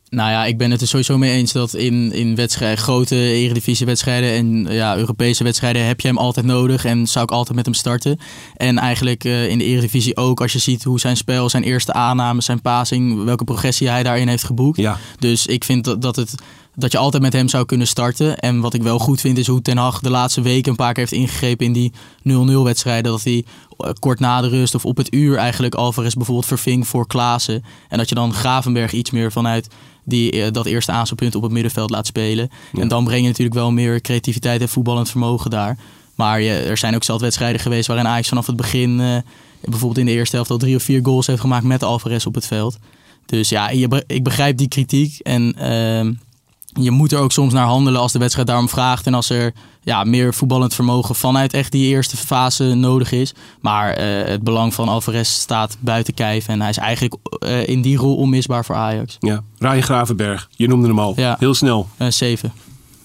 nou 0.10 0.32
ja, 0.32 0.46
ik 0.46 0.58
ben 0.58 0.72
het 0.72 0.82
er 0.82 0.88
sowieso 0.88 1.18
mee 1.18 1.32
eens 1.32 1.52
dat 1.52 1.74
in, 1.74 2.12
in 2.12 2.36
wedstrijden, 2.36 2.78
grote 2.78 3.16
eredivisiewedstrijden 3.16 4.32
en 4.32 4.74
ja, 4.74 4.98
Europese 4.98 5.44
wedstrijden 5.44 5.86
heb 5.86 6.02
je 6.02 6.08
hem 6.08 6.18
altijd 6.18 6.46
nodig 6.46 6.86
en 6.86 7.08
zou 7.08 7.26
ik 7.26 7.32
altijd 7.32 7.56
met 7.56 7.66
hem 7.66 7.74
starten. 7.74 8.20
En 8.56 8.78
eigenlijk 8.78 9.24
eh, 9.24 9.50
in 9.50 9.58
de 9.58 9.64
eredivisie 9.64 10.18
ook, 10.18 10.42
als 10.42 10.54
je 10.54 10.60
ziet 10.60 10.84
hoe 10.84 11.00
zijn 11.00 11.18
spel, 11.18 11.50
zijn 11.50 11.64
eerste 11.64 11.94
aannames, 11.94 12.46
zijn 12.46 12.62
passing, 12.62 13.24
welke 13.24 13.44
progressie 13.44 13.90
hij 13.90 14.04
daarin 14.04 14.28
heeft 14.28 14.44
geboekt. 14.44 14.78
Ja, 14.78 14.98
Dus 15.20 15.46
ik 15.46 15.64
vind 15.64 15.84
dat, 15.84 16.02
dat, 16.02 16.16
het, 16.16 16.36
dat 16.76 16.92
je 16.92 16.98
altijd 16.98 17.24
met 17.24 17.34
hem 17.34 17.48
zou 17.48 17.66
kunnen 17.66 17.88
starten. 17.88 18.40
En 18.40 18.60
wat 18.60 18.74
ik 18.74 18.84
wel 18.84 19.00
goed 19.00 19.22
vind 19.22 19.38
is 19.38 19.48
hoe 19.48 19.62
Ten 19.62 19.78
Hag 19.78 20.00
de 20.00 20.10
laatste 20.10 20.42
weken 20.42 20.72
een 20.72 20.78
paar 20.78 20.94
keer 20.94 21.04
heeft 21.04 21.22
ingegrepen 21.22 21.66
in 21.66 21.74
die 21.74 21.92
0-0 22.28 22.64
wedstrijden. 22.64 23.12
Dat 23.12 23.24
hij 23.24 23.46
eh, 23.78 23.90
kort 24.00 24.20
na 24.20 24.42
de 24.42 24.48
rust 24.48 24.76
of 24.76 24.86
op 24.86 24.98
het 24.98 25.14
uur 25.14 25.38
eigenlijk 25.38 25.76
Alvarez 25.76 26.14
bijvoorbeeld 26.14 26.48
verving 26.48 26.88
voor 26.88 27.08
Klaassen. 27.08 27.64
En 27.90 27.98
dat 27.98 28.10
je 28.10 28.16
dan 28.16 28.34
Gravenberg 28.34 28.92
iets 28.92 29.12
meer 29.12 29.32
vanuit 29.32 29.68
die, 30.04 30.32
eh, 30.32 30.52
dat 30.52 30.66
eerste 30.66 30.92
aanspeelpunt 30.92 31.36
op 31.36 31.42
het 31.42 31.52
middenveld 31.52 31.90
laat 31.90 32.08
spelen. 32.08 32.50
Ja. 32.74 32.82
En 32.82 32.88
dan 32.88 33.04
breng 33.04 33.22
je 33.22 33.28
natuurlijk 33.28 33.56
wel 33.58 33.72
meer 33.72 34.02
creativiteit 34.02 34.62
en 34.62 34.70
voetballend 34.70 35.10
vermogen 35.10 35.50
daar. 35.50 35.78
Maar 36.16 36.42
je, 36.42 36.54
er 36.54 36.78
zijn 36.78 36.96
ook 36.96 37.04
zelf 37.04 37.22
wedstrijden 37.22 37.62
geweest 37.62 37.88
waarin 37.88 38.08
Ajax 38.08 38.28
vanaf 38.28 38.48
het 38.48 38.56
begin... 38.56 39.00
eh, 39.00 39.18
bijvoorbeeld 39.62 39.98
in 39.98 40.06
de 40.06 40.12
eerste 40.12 40.36
helft 40.36 40.52
al 40.52 40.58
drie 40.58 40.76
of 40.76 40.84
vier 40.84 41.00
goals 41.04 41.28
heeft 41.28 41.42
gemaakt 41.42 41.64
met 41.64 41.84
Alvarez 41.84 42.26
op 42.26 42.36
het 42.36 42.48
veld. 42.48 42.78
Dus 43.26 43.50
ja, 43.50 43.70
ik 44.08 44.24
begrijp 44.24 44.58
die 44.58 44.68
kritiek. 44.68 45.20
En 45.20 45.54
ehm, 45.58 46.14
je 46.74 46.92
moet 46.92 47.12
er 47.12 47.20
ook 47.20 47.32
soms 47.32 47.54
naar 47.54 47.66
handelen 47.66 48.02
als 48.02 48.12
de 48.12 48.20
wedstrijd 48.20 48.48
daarom 48.48 48.70
vraagt. 48.70 49.06
En 49.08 49.14
als 49.14 49.30
er 49.30 49.54
ja, 49.84 50.04
meer 50.04 50.34
voetballend 50.34 50.74
vermogen 50.74 51.16
vanuit 51.16 51.54
echt 51.54 51.72
die 51.72 51.88
eerste 51.88 52.18
fase 52.18 52.64
nodig 52.64 53.12
is. 53.12 53.34
Maar 53.62 53.94
eh, 53.94 54.28
het 54.30 54.44
belang 54.44 54.74
van 54.74 54.90
Alvarez 54.90 55.30
staat 55.30 55.78
buiten 55.80 56.14
kijf. 56.14 56.48
En 56.48 56.62
hij 56.62 56.70
is 56.70 56.78
eigenlijk 56.78 57.16
eh, 57.40 57.68
in 57.68 57.82
die 57.82 57.98
rol 57.98 58.16
onmisbaar 58.16 58.66
voor 58.66 58.76
Ajax. 58.76 59.18
ja. 59.20 59.44
Ryan 59.58 59.84
Gravenberg, 59.84 60.50
je 60.56 60.68
noemde 60.68 60.88
hem 60.88 61.00
al. 61.00 61.14
Ja. 61.16 61.36
Heel 61.40 61.54
snel. 61.54 61.88
Eh 61.98 62.08
7. 62.10 62.54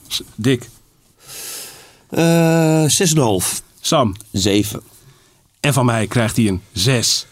S- 0.08 0.22
Dick, 0.34 0.68
Eh 2.08 2.84
6,5. 2.84 3.62
Sam. 3.80 4.14
Zeven. 4.32 4.80
En 5.60 5.72
van 5.72 5.84
mij 5.84 6.06
krijgt 6.06 6.36
hij 6.36 6.46
een 6.46 6.60
6. 6.72 7.26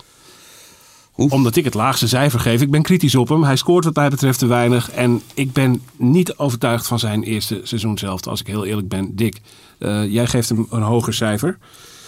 Oef. 1.19 1.33
Omdat 1.33 1.57
ik 1.57 1.65
het 1.65 1.75
laagste 1.75 2.09
cijfer 2.09 2.41
geef. 2.41 2.61
Ik 2.61 2.71
ben 2.71 2.83
kritisch 2.83 3.15
op 3.15 3.29
hem. 3.29 3.43
Hij 3.45 3.57
scoort 3.57 3.85
wat 3.85 3.95
mij 3.95 4.09
betreft 4.11 4.39
te 4.39 4.47
weinig. 4.47 4.91
En 4.91 5.23
ik 5.35 5.53
ben 5.53 5.83
niet 5.97 6.37
overtuigd 6.37 6.87
van 6.87 6.99
zijn 6.99 7.23
eerste 7.23 7.61
seizoen 7.63 7.99
zelf. 7.99 8.27
Als 8.27 8.41
ik 8.41 8.47
heel 8.47 8.65
eerlijk 8.65 8.89
ben. 8.89 9.17
Dick, 9.17 9.41
eh, 9.79 10.13
jij 10.13 10.27
geeft 10.27 10.49
hem 10.49 10.67
een 10.71 10.83
hoger 10.83 11.15
cijfer. 11.15 11.59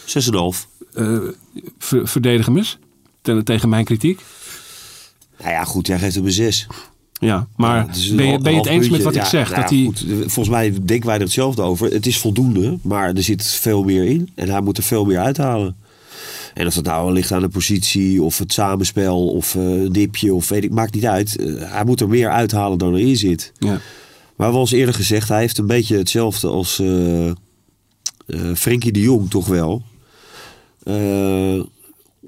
6,5. 0.04 0.66
Eh, 0.94 1.18
ver- 1.78 2.08
verdedig 2.08 2.46
hem 2.46 2.56
eens. 2.56 2.78
Ten- 3.22 3.44
tegen 3.44 3.68
mijn 3.68 3.84
kritiek. 3.84 4.20
Nou 5.38 5.50
ja, 5.50 5.64
goed, 5.64 5.86
jij 5.86 5.98
geeft 5.98 6.14
hem 6.14 6.24
een 6.24 6.32
6. 6.32 6.66
Ja, 7.20 7.46
maar 7.56 7.76
Ja, 7.76 8.14
ben, 8.16 8.26
je, 8.26 8.38
ben 8.38 8.52
je 8.52 8.58
het 8.58 8.66
eens 8.68 8.88
met 8.88 9.02
wat 9.02 9.14
ik 9.16 9.22
zeg? 9.24 9.50
nou 9.50 9.60
dat 9.60 9.70
ja, 9.70 9.76
hij, 9.76 9.84
goed, 9.84 10.04
volgens 10.18 10.48
mij 10.48 10.74
denken 10.82 11.06
wij 11.06 11.16
er 11.16 11.22
hetzelfde 11.22 11.62
over. 11.62 11.92
Het 11.92 12.06
is 12.06 12.18
voldoende, 12.18 12.78
maar 12.82 13.08
er 13.14 13.22
zit 13.22 13.46
veel 13.46 13.82
meer 13.84 14.04
in. 14.04 14.30
En 14.34 14.48
hij 14.48 14.60
moet 14.60 14.76
er 14.78 14.82
veel 14.82 15.04
meer 15.04 15.18
uithalen. 15.18 15.76
En 16.58 16.66
of 16.66 16.74
dat 16.74 16.84
nou 16.84 17.12
ligt 17.12 17.32
aan 17.32 17.40
de 17.40 17.48
positie 17.48 18.22
of 18.22 18.38
het 18.38 18.52
samenspel 18.52 19.28
of 19.28 19.54
eh, 19.54 19.62
een 19.62 19.92
dipje 19.92 20.34
of 20.34 20.48
weet 20.48 20.64
ik, 20.64 20.70
maakt 20.70 20.94
niet 20.94 21.06
uit. 21.06 21.36
Eh, 21.36 21.72
hij 21.72 21.84
moet 21.84 22.00
er 22.00 22.08
meer 22.08 22.30
uithalen 22.30 22.78
dan 22.78 22.94
erin 22.94 23.16
zit. 23.16 23.52
ja. 23.58 23.80
Maar 24.36 24.50
we 24.50 24.56
al 24.56 24.68
eerder 24.70 24.94
gezegd, 24.94 25.28
hij 25.28 25.40
heeft 25.40 25.58
een 25.58 25.66
beetje 25.66 25.96
hetzelfde 25.96 26.48
als 26.48 26.78
eh, 26.78 27.30
Frenkie 28.54 28.92
de 28.92 29.00
Jong 29.00 29.30
toch 29.30 29.46
wel. 29.46 29.82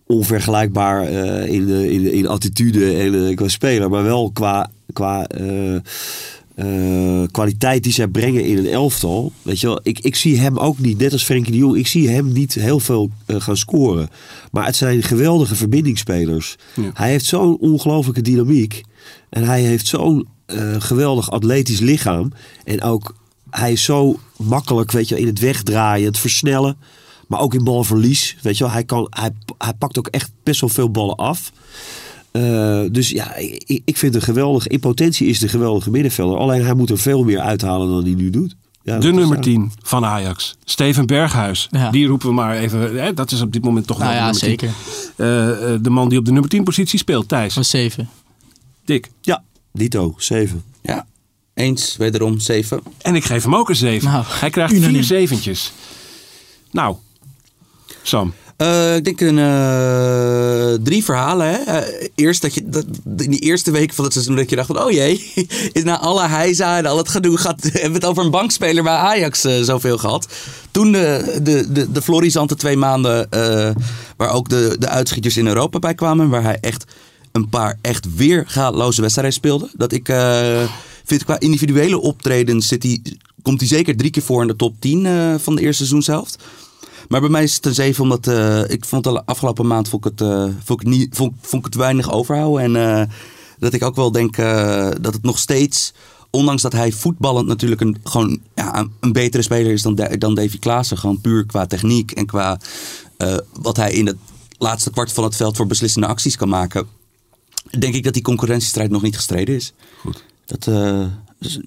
Onvergelijkbaar 0.07 1.09
in, 1.49 1.69
in, 1.69 2.13
in 2.13 2.27
attitude 2.27 2.97
en 2.97 3.35
qua 3.35 3.49
speler, 3.49 3.91
maar 3.91 4.03
wel 4.03 4.31
qua, 4.31 4.71
qua 4.93 5.27
eh, 6.61 7.23
kwaliteit 7.31 7.83
die 7.83 7.93
zij 7.93 8.09
brengen 8.09 8.45
in 8.45 8.59
een 8.59 8.67
elftal. 8.67 9.33
Weet 9.43 9.61
je 9.61 9.67
wel, 9.67 9.81
ik, 9.83 9.99
ik 9.99 10.17
zie 10.17 10.39
hem 10.39 10.59
ook 10.59 10.79
niet, 10.79 10.99
net 10.99 11.13
als 11.13 11.25
Frenkie 11.25 11.53
de 11.53 11.59
Jong, 11.59 11.77
ik 11.77 11.87
zie 11.87 12.09
hem 12.09 12.33
niet 12.33 12.55
heel 12.55 12.81
veel 12.81 13.11
eh, 13.27 13.41
gaan 13.41 13.57
scoren. 13.57 14.09
Maar 14.53 14.67
het 14.67 14.77
zijn 14.77 15.03
geweldige 15.03 15.55
verbindingsspelers. 15.55 16.57
Ja. 16.75 16.91
Hij 16.95 17.11
heeft 17.11 17.25
zo'n 17.25 17.59
ongelofelijke 17.59 18.23
dynamiek. 18.23 18.83
En 19.29 19.45
hij 19.45 19.63
heeft 19.63 19.87
zo'n 19.87 20.29
eh, 20.47 20.75
geweldig 20.79 21.31
atletisch 21.31 21.81
lichaam. 21.81 22.33
En 22.65 22.83
ook, 22.83 23.15
hij 23.51 23.73
is 23.73 23.85
zo 23.85 24.19
makkelijk, 24.37 24.93
weet 24.93 25.09
je, 25.09 25.15
wel, 25.15 25.23
in 25.23 25.31
het 25.31 25.41
wegdraaien, 25.41 26.07
het 26.07 26.19
versnellen. 26.19 26.77
Maar 27.27 27.41
ook 27.41 27.55
in 27.55 27.65
balverlies. 27.65 28.37
Weet 28.43 28.59
je 28.59 28.65
wel, 28.65 28.73
hij, 28.73 28.85
kan, 28.85 29.07
hij, 29.11 29.31
hij 29.59 29.75
pakt 29.75 29.99
ook 29.99 30.07
echt 30.07 30.33
best 30.43 30.61
wel 30.61 30.71
veel 30.71 30.91
ballen 30.91 31.17
af. 31.17 31.53
Eh, 32.33 32.83
dus 32.91 33.09
ja, 33.09 33.35
ik, 33.37 33.81
ik 33.85 33.97
vind 33.97 34.15
het 34.15 34.25
geweldig. 34.25 34.67
In 34.67 34.81
potentie 34.81 35.27
is 35.27 35.39
de 35.39 35.49
geweldige 35.49 35.91
middenvelder. 35.91 36.39
Alleen 36.39 36.65
hij 36.65 36.75
moet 36.75 36.91
er 36.91 36.99
veel 36.99 37.25
meer 37.25 37.41
uithalen 37.41 37.89
dan 37.89 38.03
hij 38.05 38.15
nu 38.15 38.31
doet. 38.31 38.57
Ja, 38.83 38.99
De 38.99 39.13
nummer 39.13 39.37
zo. 39.37 39.43
10 39.43 39.73
van 39.83 40.05
Ajax. 40.05 40.57
Steven 40.65 41.07
Berghuis. 41.07 41.69
Ja. 41.71 41.91
Die 41.91 42.07
roepen 42.07 42.29
we 42.29 42.35
maar 42.35 42.57
even. 42.57 42.97
Hè, 43.03 43.15
dat 43.15 43.31
is 43.33 43.41
op 43.41 43.53
dit 43.53 43.65
moment 43.65 43.87
toch 43.87 43.99
Nou 43.99 44.11
wel 44.11 44.21
ja, 44.21 44.31
de 44.33 44.39
nummer 44.41 44.59
10. 44.59 44.69
zeker. 44.69 45.27
Eh, 45.27 45.75
eh, 45.75 45.83
de 45.83 45.91
man 45.91 46.09
die 46.09 46.19
op 46.19 46.25
de 46.25 46.33
nummer 46.33 46.51
10 46.51 46.65
positie 46.65 46.99
speelt. 46.99 47.29
Thijs. 47.29 47.55
Van 47.55 47.65
7. 47.65 48.09
Dick. 48.85 49.11
Ja, 49.21 49.43
Dito, 49.73 50.15
7. 50.17 50.63
Ja. 50.83 51.07
Eens, 51.55 51.97
wederom 51.97 52.39
zeven. 52.41 52.81
En 52.99 53.15
ik 53.15 53.25
geef 53.25 53.43
hem 53.43 53.55
ook 53.55 53.69
een 53.69 53.77
7. 53.77 54.09
Nou, 54.11 54.25
Hij 54.29 54.51
krijgt 54.51 54.73
unaniem. 54.73 54.95
vier 54.95 55.05
zeventjes. 55.05 55.73
Nou, 56.71 56.97
Sam. 58.03 58.33
Eh, 58.61 58.97
ik 58.97 59.05
denk 59.05 59.21
een 59.21 59.39
eh, 59.39 60.83
drie 60.83 61.05
verhalen. 61.05 61.47
Hè? 61.47 61.57
Eh, 61.57 62.09
eerst 62.15 62.43
dat 62.43 62.55
je 62.55 62.69
dat, 62.69 62.85
in 63.05 63.31
die 63.31 63.41
eerste 63.41 63.71
week 63.71 63.93
van 63.93 64.05
het 64.05 64.13
seizoen 64.13 64.37
dat 64.37 64.51
je 64.51 64.57
dacht 64.57 64.67
van 64.67 64.83
oh 64.83 64.91
jee, 64.91 65.33
is 65.73 65.83
na 65.83 65.99
alle 65.99 66.27
heisa 66.27 66.79
en 66.79 66.87
al 66.87 66.97
het 66.97 67.09
gedoe 67.09 67.37
gaat, 67.37 67.63
hebben 67.73 67.89
we 67.89 67.95
het 67.95 68.05
over 68.05 68.25
een 68.25 68.31
bankspeler 68.31 68.83
bij 68.83 68.95
Ajax 68.95 69.41
zoveel 69.41 69.99
gehad. 69.99 70.29
Toen 70.71 70.93
de, 70.93 71.39
de, 71.43 71.73
de, 71.73 71.93
de 71.93 72.03
florisante 72.03 72.57
twee 72.57 72.77
maanden 72.77 73.29
waar 74.17 74.33
ook 74.33 74.49
de, 74.49 74.77
de 74.79 74.89
uitschieters 74.89 75.37
in 75.37 75.47
Europa 75.47 75.79
bij 75.79 75.95
kwamen, 75.95 76.29
waar 76.29 76.43
hij 76.43 76.59
echt 76.61 76.85
een 77.33 77.49
paar 77.49 77.79
echt 77.81 78.17
weergaloze 78.17 79.01
wedstrijden 79.01 79.35
speelde. 79.35 79.71
Dat 79.77 79.93
ik 79.93 80.09
vind 81.05 81.25
qua 81.25 81.41
individuele 81.41 82.01
optredens 82.01 82.69
zit 82.69 82.83
hij, 82.83 83.03
komt 83.43 83.61
hij 83.61 83.69
zeker 83.69 83.97
drie 83.97 84.11
keer 84.11 84.23
voor 84.23 84.43
in 84.43 84.49
de 84.49 84.57
top 84.57 84.75
10 84.79 85.07
eh, 85.07 85.35
van 85.39 85.55
de 85.55 85.61
eerste 85.61 85.87
seizoenshelft. 85.87 86.39
Maar 87.11 87.21
bij 87.21 87.31
mij 87.31 87.43
is 87.43 87.55
het 87.55 87.67
een 87.67 87.75
7 87.75 88.03
omdat 88.03 88.27
eh, 88.27 88.71
ik 88.71 88.85
vond 88.85 89.05
de 89.05 89.25
afgelopen 89.25 89.67
maand 89.67 89.89
vond 89.89 90.05
ik 90.05 90.11
het, 90.11 90.29
eh, 90.29 90.45
vond 90.65 90.81
ik 90.81 90.87
niet, 90.87 91.17
vond, 91.17 91.33
vond 91.41 91.67
ik 91.67 91.73
het 91.73 91.81
weinig 91.81 92.13
overhouden. 92.13 92.63
En 92.63 92.99
eh, 93.01 93.15
dat 93.59 93.73
ik 93.73 93.83
ook 93.83 93.97
wel 93.97 94.13
denk 94.13 94.37
dat 95.03 95.15
het 95.15 95.23
nog 95.23 95.39
steeds, 95.39 95.93
ondanks 96.31 96.63
dat 96.63 96.73
hij 96.73 96.93
voetballend 96.93 97.47
natuurlijk 97.47 97.81
een, 97.81 97.97
gewoon, 98.05 98.41
ja, 98.55 98.87
een, 99.01 99.13
betere 99.13 99.43
speler 99.43 99.73
is 99.73 99.83
dan, 99.83 99.95
Da- 99.95 100.17
dan 100.17 100.35
Davy 100.35 100.59
Klaassen. 100.59 100.99
Gewoon 100.99 101.21
puur 101.21 101.47
qua 101.47 101.67
techniek 101.67 102.11
en 102.11 102.27
qua 102.27 102.61
wat 103.53 103.77
hij 103.77 103.93
in 103.93 104.07
het 104.07 104.17
laatste 104.59 104.91
kwart 104.91 105.13
van 105.13 105.25
het 105.25 105.37
veld 105.37 105.57
voor 105.57 105.67
beslissende 105.67 106.07
acties 106.07 106.37
kan 106.37 106.49
maken. 106.49 106.87
Denk 107.79 107.95
ik 107.95 108.05
dat 108.05 108.15
die 108.15 108.23
concurrentiestrijd 108.23 108.91
nog 108.91 109.03
niet 109.03 109.17
gestreden 109.17 109.55
is. 109.55 109.73
Goed. 110.01 110.25
Dat, 110.45 110.65
dus, 111.39 111.61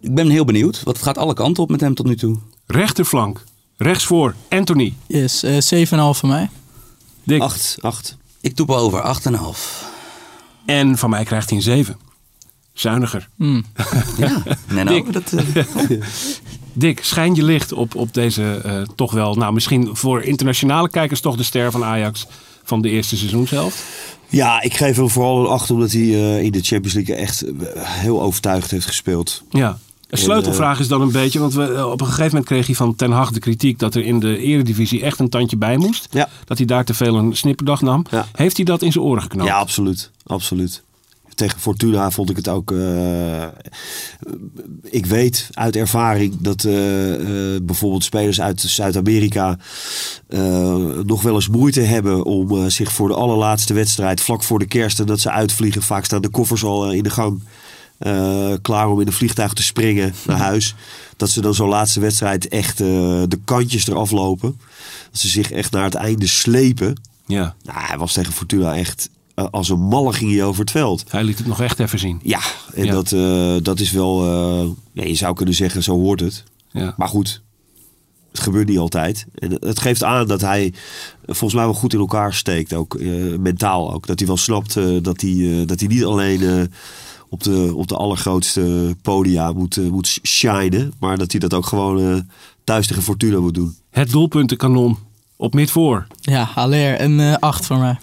ik 0.00 0.14
ben 0.14 0.28
heel 0.28 0.44
benieuwd, 0.44 0.82
want 0.82 0.96
het 0.96 1.06
gaat 1.06 1.18
alle 1.18 1.34
kanten 1.34 1.62
op 1.62 1.70
met 1.70 1.80
hem 1.80 1.94
tot 1.94 2.06
nu 2.06 2.16
toe. 2.16 2.38
Rechterflank. 2.66 3.44
Rechtsvoor. 3.76 4.34
Anthony. 4.48 4.94
Yes, 5.06 5.42
eh 5.42 5.84
7,5 5.84 5.90
van 6.18 6.28
mij. 6.28 6.50
Dick. 7.24 7.40
8, 7.40 7.76
8. 7.80 8.16
Ik 8.40 8.56
doe 8.56 8.66
over 8.66 9.02
8,5. 9.02 9.90
En 10.66 10.98
van 10.98 11.10
mij 11.10 11.24
krijgt 11.24 11.48
hij 11.48 11.58
een 11.58 11.64
7. 11.64 11.96
Zuiniger. 12.72 13.28
Hmm. 13.36 13.64
Ja, 14.18 14.42
nee, 14.68 14.84
nou, 14.84 15.02
Dick. 15.02 15.12
dat, 15.12 15.32
eh, 15.32 15.90
Dick, 16.72 17.04
schijn 17.04 17.34
je 17.34 17.42
licht 17.42 17.72
op, 17.72 17.94
op 17.94 18.14
deze 18.14 18.60
eh, 18.64 18.82
toch 18.94 19.12
wel, 19.12 19.34
nou 19.34 19.52
misschien 19.52 19.96
voor 19.96 20.22
internationale 20.22 20.88
kijkers 20.88 21.20
toch 21.20 21.36
de 21.36 21.42
ster 21.42 21.70
van 21.70 21.84
Ajax 21.84 22.26
van 22.64 22.82
de 22.82 22.88
eerste 22.88 23.16
seizoenshelft. 23.16 23.84
Ja, 24.28 24.62
ik 24.62 24.74
geef 24.74 24.96
hem 24.96 25.10
vooral 25.10 25.40
een 25.40 25.46
8 25.50 25.70
omdat 25.70 25.92
hij 25.92 26.02
eh, 26.02 26.42
in 26.42 26.52
de 26.52 26.60
Champions 26.62 26.94
League 26.94 27.14
echt 27.14 27.44
heel 27.78 28.22
overtuigend 28.22 28.70
heeft 28.70 28.86
gespeeld. 28.86 29.42
Ja. 29.50 29.78
Een 30.12 30.18
sleutelvraag 30.18 30.80
is 30.80 30.88
dan 30.88 31.00
een 31.00 31.10
beetje, 31.12 31.38
want 31.38 31.54
we, 31.54 31.64
eh, 31.74 31.90
op 31.90 32.00
een 32.00 32.06
gegeven 32.06 32.26
moment 32.26 32.44
kreeg 32.44 32.66
hij 32.66 32.74
van 32.74 32.94
Ten 32.94 33.10
Hag 33.10 33.30
de 33.30 33.40
kritiek 33.40 33.78
dat 33.78 33.94
er 33.94 34.04
in 34.04 34.20
de 34.20 34.38
eredivisie 34.38 35.02
echt 35.02 35.18
een 35.18 35.28
tandje 35.28 35.56
bij 35.56 35.76
moest. 35.76 36.06
Ja. 36.10 36.28
Dat 36.44 36.56
hij 36.58 36.66
daar 36.66 36.84
te 36.84 36.94
veel 36.94 37.16
een 37.16 37.36
snipperdag 37.36 37.80
nam. 37.82 38.04
Ja. 38.10 38.26
Heeft 38.32 38.56
hij 38.56 38.64
dat 38.64 38.82
in 38.82 38.92
zijn 38.92 39.04
oren 39.04 39.22
geknoopt? 39.22 39.48
Ja, 39.48 39.56
absoluut. 39.58 40.10
absoluut. 40.26 40.82
Tegen 41.34 41.60
Fortuna 41.60 42.10
vond 42.10 42.30
ik 42.30 42.36
het 42.36 42.48
ook. 42.48 42.70
eh, 42.72 43.44
ik 44.82 45.06
weet 45.06 45.48
uit 45.52 45.76
ervaring 45.76 46.36
dat 46.40 46.64
eh, 46.64 46.72
bijvoorbeeld 47.62 48.04
spelers 48.04 48.40
uit 48.40 48.60
Zuid-Amerika 48.60 49.58
nog 51.04 51.22
wel 51.22 51.34
eens 51.34 51.48
moeite 51.48 51.80
hebben 51.80 52.24
om 52.24 52.70
zich 52.70 52.92
voor 52.92 53.08
de 53.08 53.14
allerlaatste 53.14 53.74
wedstrijd, 53.74 54.20
vlak 54.20 54.42
voor 54.42 54.58
de 54.58 54.66
kerst, 54.66 55.00
en 55.00 55.06
dat 55.06 55.20
ze 55.20 55.30
uitvliegen. 55.30 55.82
Vaak 55.82 56.04
staan 56.04 56.22
de 56.22 56.28
koffers 56.28 56.64
al 56.64 56.92
in 56.92 57.02
de 57.02 57.10
gang. 57.10 57.42
Eh, 58.02 58.52
klaar 58.62 58.88
om 58.88 59.00
in 59.00 59.06
een 59.06 59.12
vliegtuig 59.12 59.52
te 59.52 59.62
springen 59.62 60.14
naar 60.26 60.38
huis. 60.38 60.74
Dat 61.16 61.30
ze 61.30 61.40
dan 61.40 61.54
zo'n 61.54 61.68
laatste 61.68 62.00
wedstrijd 62.00 62.48
echt 62.48 62.80
eh, 62.80 62.86
de 63.28 63.38
kantjes 63.44 63.88
eraf 63.88 64.10
lopen. 64.10 64.60
Dat 65.10 65.20
ze 65.20 65.28
zich 65.28 65.50
echt 65.50 65.72
naar 65.72 65.84
het 65.84 65.94
einde 65.94 66.26
slepen. 66.26 67.00
Ja, 67.26 67.54
Nou, 67.62 67.78
hij 67.86 67.98
was 67.98 68.12
tegen 68.12 68.32
Fortuna 68.32 68.76
echt 68.76 69.10
eh, 69.34 69.46
als 69.50 69.68
een 69.68 69.80
malle 69.80 70.12
ging 70.12 70.32
hij 70.32 70.44
over 70.44 70.60
het 70.60 70.70
veld. 70.70 71.04
hij 71.08 71.24
liet 71.24 71.38
het 71.38 71.46
nog 71.46 71.60
echt 71.60 71.78
even 71.78 71.98
zien. 71.98 72.20
Ja, 72.22 72.40
en 72.74 72.84
Ja. 72.84 72.92
Dat, 72.92 73.08
dat 73.64 73.80
is 73.80 73.90
wel, 73.90 74.24
ja, 74.92 75.04
je 75.04 75.14
zou 75.14 75.34
kunnen 75.34 75.54
zeggen, 75.54 75.82
zo 75.82 75.98
hoort 75.98 76.20
het. 76.20 76.44
Ja. 76.70 76.94
Maar 76.96 77.08
goed, 77.08 77.42
het 78.30 78.40
gebeurt 78.40 78.68
niet 78.68 78.78
altijd. 78.78 79.26
En 79.34 79.56
het 79.60 79.80
geeft 79.80 80.02
aan 80.02 80.26
dat 80.26 80.40
hij 80.40 80.72
volgens 81.26 81.54
mij 81.54 81.64
wel 81.64 81.74
goed 81.74 81.92
in 81.92 81.98
elkaar 81.98 82.34
steekt, 82.34 82.72
ook 82.72 83.00
mentaal 83.38 83.92
ook. 83.92 84.06
Dat 84.06 84.18
hij 84.18 84.28
wel 84.28 84.36
snapt 84.36 84.74
dat, 85.04 85.20
hij, 85.20 85.64
dat 85.66 85.80
hij 85.80 85.88
niet 85.88 86.04
alleen 86.04 86.70
op, 87.32 87.42
de, 87.42 87.72
op 87.74 87.88
de 87.88 87.96
allergrootste 87.96 88.96
podia 89.02 89.52
moet, 89.52 89.76
eh, 89.76 89.84
moet 89.84 90.18
shinen, 90.22 90.92
maar 91.00 91.18
dat 91.18 91.30
hij 91.30 91.40
dat 91.40 91.54
ook 91.54 91.66
gewoon 91.66 92.00
eh, 92.00 92.20
thuis 92.64 92.86
tegen 92.86 93.02
Fortuna 93.02 93.38
moet 93.38 93.54
doen. 93.54 93.76
Het 93.90 94.10
doelpuntenkanon 94.10 94.98
op 95.36 95.54
mid 95.54 95.70
voor. 95.70 96.06
Ja, 96.20 96.44
Haller, 96.54 97.00
een 97.00 97.20
eh, 97.20 97.34
8 97.38 97.66
voor 97.66 97.78
mij. 97.78 97.98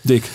Dik. 0.00 0.30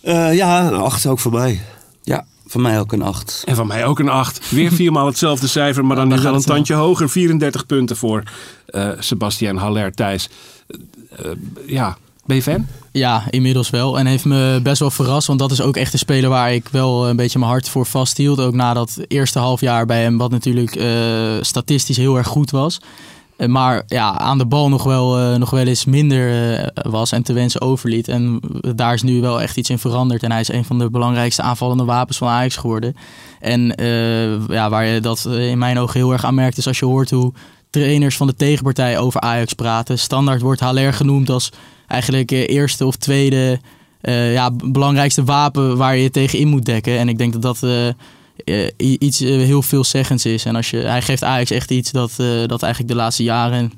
Eh, 0.00 0.34
ja, 0.34 0.66
een 0.66 0.74
acht 0.74 1.06
ook 1.06 1.18
voor 1.18 1.32
mij. 1.32 1.60
Ja, 2.02 2.26
van 2.46 2.60
mij 2.60 2.80
ook 2.80 2.92
een 2.92 3.02
8. 3.02 3.42
En 3.46 3.56
van 3.56 3.66
mij 3.66 3.86
ook 3.86 3.98
een 3.98 4.08
8. 4.08 4.50
Weer 4.50 4.72
viermaal 4.72 5.06
hetzelfde 5.06 5.46
cijfer, 5.46 5.84
maar 5.84 5.96
dan 5.96 6.08
Dan 6.08 6.18
nu 6.18 6.24
wel 6.24 6.34
een 6.34 6.42
tandje 6.42 6.74
hoger. 6.74 7.10
34 7.10 7.66
punten 7.66 7.96
voor 7.96 8.22
eh 8.66 8.90
Sebastian 8.98 9.56
Haller 9.56 9.92
Thijs. 9.92 10.28
Eh, 10.66 11.30
eh, 11.30 11.36
ja, 11.66 11.96
ben 12.26 12.36
je? 12.36 12.60
Ja, 12.92 13.22
inmiddels 13.30 13.70
wel. 13.70 13.98
En 13.98 14.06
heeft 14.06 14.24
me 14.24 14.60
best 14.62 14.80
wel 14.80 14.90
verrast. 14.90 15.26
Want 15.26 15.38
dat 15.38 15.50
is 15.50 15.60
ook 15.60 15.76
echt 15.76 15.92
een 15.92 15.98
speler 15.98 16.30
waar 16.30 16.52
ik 16.52 16.68
wel 16.68 17.08
een 17.08 17.16
beetje 17.16 17.38
mijn 17.38 17.50
hart 17.50 17.68
voor 17.68 17.86
vasthield. 17.86 18.40
Ook 18.40 18.54
na 18.54 18.74
dat 18.74 18.98
eerste 19.08 19.38
half 19.38 19.60
jaar 19.60 19.86
bij 19.86 20.02
hem, 20.02 20.18
wat 20.18 20.30
natuurlijk 20.30 20.76
eh, 20.76 20.88
statistisch 21.40 21.96
heel 21.96 22.16
erg 22.16 22.26
goed 22.26 22.50
was. 22.50 22.80
Eh, 23.36 23.48
Maar 23.48 23.82
ja, 23.86 24.18
aan 24.18 24.38
de 24.38 24.46
bal 24.46 24.68
nog 24.68 24.82
wel, 24.82 25.18
eh, 25.18 25.34
nog 25.38 25.50
wel 25.50 25.66
eens 25.66 25.84
minder 25.84 26.54
eh, 26.54 26.66
was 26.92 27.12
en 27.12 27.22
te 27.22 27.32
wensen 27.32 27.60
overliet. 27.60 28.08
En 28.08 28.40
daar 28.74 28.94
is 28.94 29.02
nu 29.02 29.20
wel 29.20 29.40
echt 29.42 29.56
iets 29.56 29.70
in 29.70 29.78
veranderd. 29.78 30.22
En 30.22 30.30
hij 30.30 30.40
is 30.40 30.52
een 30.52 30.64
van 30.64 30.78
de 30.78 30.90
belangrijkste 30.90 31.42
aanvallende 31.42 31.84
wapens 31.84 32.18
van 32.18 32.28
Ajax 32.28 32.56
geworden. 32.56 32.96
En 33.40 33.74
eh, 33.74 34.48
ja, 34.48 34.70
waar 34.70 34.84
je 34.84 35.00
dat 35.00 35.24
eh, 35.24 35.48
in 35.50 35.58
mijn 35.58 35.78
ogen 35.78 36.00
heel 36.00 36.12
erg 36.12 36.24
aan 36.24 36.34
merkt, 36.34 36.58
is 36.58 36.66
als 36.66 36.78
je 36.78 36.84
hoort 36.84 37.10
hoe 37.10 37.32
trainers 37.70 38.16
van 38.16 38.26
de 38.26 38.34
tegenpartij 38.34 38.98
over 38.98 39.20
Ajax 39.20 39.52
praten. 39.52 39.98
Standaard 39.98 40.40
wordt 40.40 40.60
Haller 40.60 40.92
genoemd 40.92 41.30
als 41.30 41.50
eigenlijk 41.86 42.32
eh, 42.32 42.48
eerste 42.48 42.86
of 42.86 42.96
tweede 42.96 43.60
eh, 44.00 44.32
ja, 44.32 44.50
belangrijkste 44.50 45.24
wapen 45.24 45.76
waar 45.76 45.96
je 45.96 46.10
tegen 46.10 46.38
in 46.38 46.48
moet 46.48 46.64
dekken. 46.64 46.98
En 46.98 47.08
ik 47.08 47.18
denk 47.18 47.32
dat 47.32 47.42
dat 47.42 47.62
eh, 47.62 48.68
iets 48.76 49.18
heel 49.18 49.62
veelzeggends 49.62 50.26
is. 50.26 50.44
En 50.44 50.56
als 50.56 50.70
je, 50.70 50.76
hij 50.76 51.02
geeft 51.02 51.24
Ajax 51.24 51.50
echt 51.50 51.70
iets 51.70 51.90
dat, 51.90 52.12
dat 52.46 52.62
eigenlijk 52.62 52.92
de 52.92 52.98
laatste 52.98 53.22
jaren 53.22 53.72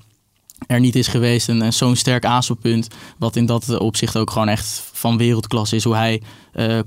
er 0.66 0.80
niet 0.80 0.96
is 0.96 1.06
geweest. 1.06 1.48
En, 1.48 1.62
en 1.62 1.72
zo'n 1.72 1.96
sterk 1.96 2.24
aanspeelpunt, 2.24 2.88
wat 3.18 3.36
in 3.36 3.46
dat 3.46 3.78
opzicht 3.78 4.16
ook 4.16 4.30
gewoon 4.30 4.48
echt 4.48 4.82
van 4.92 5.16
wereldklasse 5.16 5.76
is. 5.76 5.84
Hoe 5.84 5.94
hij 5.94 6.22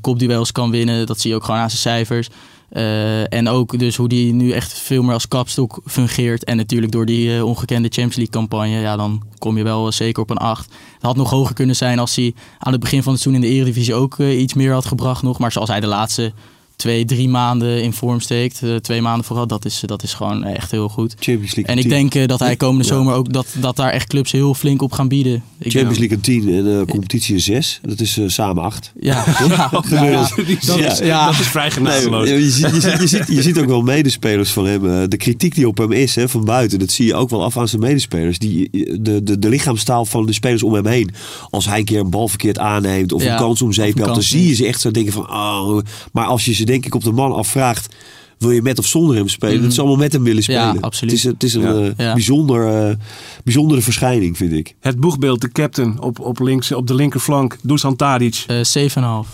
kopduels 0.02 0.52
kan 0.52 0.72
winnen, 0.72 1.06
dat 1.06 1.20
zie 1.20 1.30
je 1.30 1.36
ook 1.36 1.44
gewoon 1.44 1.60
aan 1.60 1.70
zijn 1.70 1.82
cijfers. 1.82 2.30
Eh, 2.72 3.34
en 3.34 3.48
ook 3.50 3.80
dus 3.80 3.96
hoe 3.96 4.08
die 4.08 4.34
nu 4.34 4.52
echt 4.52 4.74
veel 4.74 5.04
meer 5.04 5.14
als 5.14 5.28
kapstok 5.28 5.82
fungeert. 5.86 6.44
En 6.44 6.58
natuurlijk 6.58 6.92
door 6.92 7.06
die 7.06 7.36
eh, 7.36 7.46
ongekende 7.46 7.88
Champions 7.88 8.16
League 8.16 8.34
campagne, 8.34 8.80
ja, 8.80 8.96
dan 8.96 9.24
kom 9.38 9.58
je 9.58 9.64
wel 9.64 9.88
eh, 9.88 9.92
zeker 9.92 10.22
op 10.22 10.30
een 10.30 10.38
8. 10.38 10.66
Het 10.94 11.02
had 11.02 11.16
nog 11.16 11.30
hoger 11.30 11.56
kunnen 11.56 11.76
zijn 11.76 12.00
als 12.00 12.16
hij 12.16 12.34
aan 12.60 12.72
het 12.72 12.82
begin 12.82 13.04
van 13.04 13.14
het 13.14 13.22
seizoen 13.22 13.44
in 13.44 13.50
de 13.50 13.56
Eredivisie 13.56 13.94
ook 13.94 14.20
iets 14.20 14.54
meer 14.54 14.74
had 14.74 14.86
gebracht 14.86 15.24
nog. 15.24 15.40
Maar 15.40 15.52
zoals 15.52 15.70
hij 15.70 15.80
de 15.80 15.88
laatste 15.88 16.34
twee, 16.82 17.06
drie 17.06 17.30
maanden 17.30 17.84
in 17.84 17.94
vorm 17.94 18.20
steekt, 18.20 18.62
eh, 18.64 18.76
twee 18.76 19.02
maanden 19.02 19.26
vooral, 19.26 19.48
dat 19.48 19.66
is, 19.66 19.84
dat 19.86 20.04
is 20.04 20.14
gewoon 20.14 20.44
echt 20.44 20.72
heel 20.72 20.90
goed. 20.90 21.16
Champions 21.20 21.56
League 21.56 21.76
En 21.76 21.82
ik 21.84 21.90
denk 21.90 22.16
eh, 22.16 22.28
dat 22.28 22.40
hij 22.40 22.56
komende 22.56 22.84
Ja. 22.88 22.94
zomer 22.94 23.14
ook 23.14 23.34
dat, 23.34 23.48
dat 23.60 23.76
daar 23.76 23.92
echt 23.92 24.08
clubs 24.08 24.32
heel 24.32 24.54
flink 24.54 24.82
op 24.82 24.92
gaan 24.92 25.08
bieden. 25.08 25.44
Ik 25.60 25.72
Champions 25.72 25.98
League 25.98 26.16
een 26.18 26.24
10 26.24 26.54
en 26.56 26.64
de 26.64 26.84
competitie 26.90 27.36
een 27.36 27.42
6. 27.42 27.80
Dat 27.82 28.00
is 28.00 28.18
eh, 28.18 28.24
samen 28.28 28.64
8. 28.64 28.92
Ja, 29.00 29.24
ja, 29.48 29.70
ja, 29.90 30.30
dat 30.66 30.80
is- 30.80 31.00
ja. 31.00 31.26
dat 31.26 31.40
is 31.40 31.48
vrij 31.48 31.64
Nee, 31.64 31.72
genadeloos. 31.72 32.30
je, 32.30 32.50
ziet, 32.52 32.70
je, 32.74 32.82
ziet, 32.82 33.00
je, 33.00 33.08
ziet, 33.08 33.26
je 33.28 33.42
ziet 33.42 33.58
ook 33.60 33.66
wel 33.66 33.82
medespelers 33.82 34.52
van 34.52 34.66
hem. 34.66 34.86
eh, 35.02 35.08
De 35.08 35.18
kritiek 35.18 35.56
die 35.56 35.68
op 35.68 35.78
hem 35.78 35.92
is 35.92 36.16
hè, 36.16 36.30
van 36.30 36.46
buiten, 36.46 36.80
dat 36.80 36.92
zie 36.92 37.06
je 37.06 37.16
ook 37.16 37.30
wel 37.30 37.44
af 37.44 37.58
aan 37.58 37.68
zijn 37.68 37.82
medespelers. 37.82 38.40
Die, 38.40 38.70
de, 39.02 39.24
de, 39.24 39.40
de 39.40 39.50
lichaamstaal 39.50 40.06
van 40.06 40.26
de 40.26 40.34
spelers 40.34 40.64
om 40.64 40.74
hem 40.74 40.86
heen. 40.88 41.10
Als 41.50 41.66
hij 41.66 41.80
een 41.80 41.86
keer 41.86 42.00
een 42.00 42.10
bal 42.10 42.28
verkeerd 42.28 42.60
aanneemt 42.60 43.12
of 43.14 43.24
Ja, 43.24 43.32
een 43.32 43.38
kans 43.38 43.62
om 43.62 43.74
zeep 43.74 43.98
dan 43.98 44.22
zie 44.22 44.48
je 44.48 44.54
ze 44.54 44.66
echt 44.66 44.82
zo 44.82 44.92
denken 44.92 45.14
van... 45.14 45.30
Oh, 45.30 45.80
maar 46.12 46.26
als 46.26 46.46
je 46.46 46.54
ze 46.54 46.64
denk 46.72 46.86
ik 46.86 46.96
op 46.96 47.04
de 47.04 47.12
man 47.12 47.32
afvraagt, 47.34 47.96
wil 48.38 48.52
je 48.52 48.62
met 48.62 48.80
of 48.80 48.86
zonder 48.86 49.16
hem 49.16 49.28
spelen? 49.28 49.62
Dat 49.62 49.74
ze 49.74 49.80
allemaal 49.80 49.98
met 50.00 50.14
hem 50.14 50.24
willen 50.24 50.42
Mhm. 50.42 50.52
Ja, 50.52 50.64
spelen. 50.68 50.82
absoluut. 50.84 51.12
Het 51.14 51.24
is, 51.24 51.32
het 51.32 51.44
is 51.44 51.54
een 51.54 51.94
Ja. 51.98 52.08
eh, 52.08 52.14
bijzonder, 52.14 52.88
eh, 52.90 52.96
bijzondere 53.44 53.82
verschijning, 53.82 54.38
vind 54.38 54.52
ik. 54.52 54.76
Het 54.80 55.00
boegbeeld, 55.00 55.42
de 55.42 55.52
captain 55.52 56.00
op, 56.02 56.20
op, 56.20 56.40
links, 56.40 56.72
op 56.72 56.88
de 56.88 56.94
linkerflank, 56.96 57.58
Dusan 57.64 57.96
Tadic. 57.96 58.44
Eh, 58.48 58.64
7,5. 58.64 59.28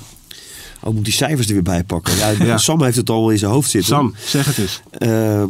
Oh, 0.84 0.94
moet 0.94 1.04
die 1.04 1.14
cijfers 1.14 1.48
er 1.48 1.54
weer 1.54 1.64
bij 1.64 1.84
pakken. 1.84 2.16
Ja, 2.18 2.30
Ja. 2.46 2.58
Sam 2.58 2.84
heeft 2.84 2.98
het 2.98 3.10
al 3.10 3.30
in 3.30 3.38
zijn 3.38 3.52
hoofd 3.52 3.70
zitten. 3.70 3.96
Sam, 3.96 4.16
zeg 4.26 4.46
het 4.46 4.58
eens. 4.58 4.82
Eh, 4.92 5.44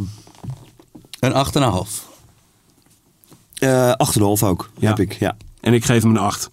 Een 1.20 1.34
8,5. 1.34 2.06
eh, 3.54 3.92
8,5 3.92 4.44
ook, 4.44 4.70
Ja. 4.80 4.88
heb 4.88 5.00
ik. 5.00 5.14
Ja. 5.20 5.38
En 5.62 5.74
ik 5.74 5.86
geef 5.86 6.02
hem 6.02 6.12
een 6.12 6.18
8. 6.22 6.50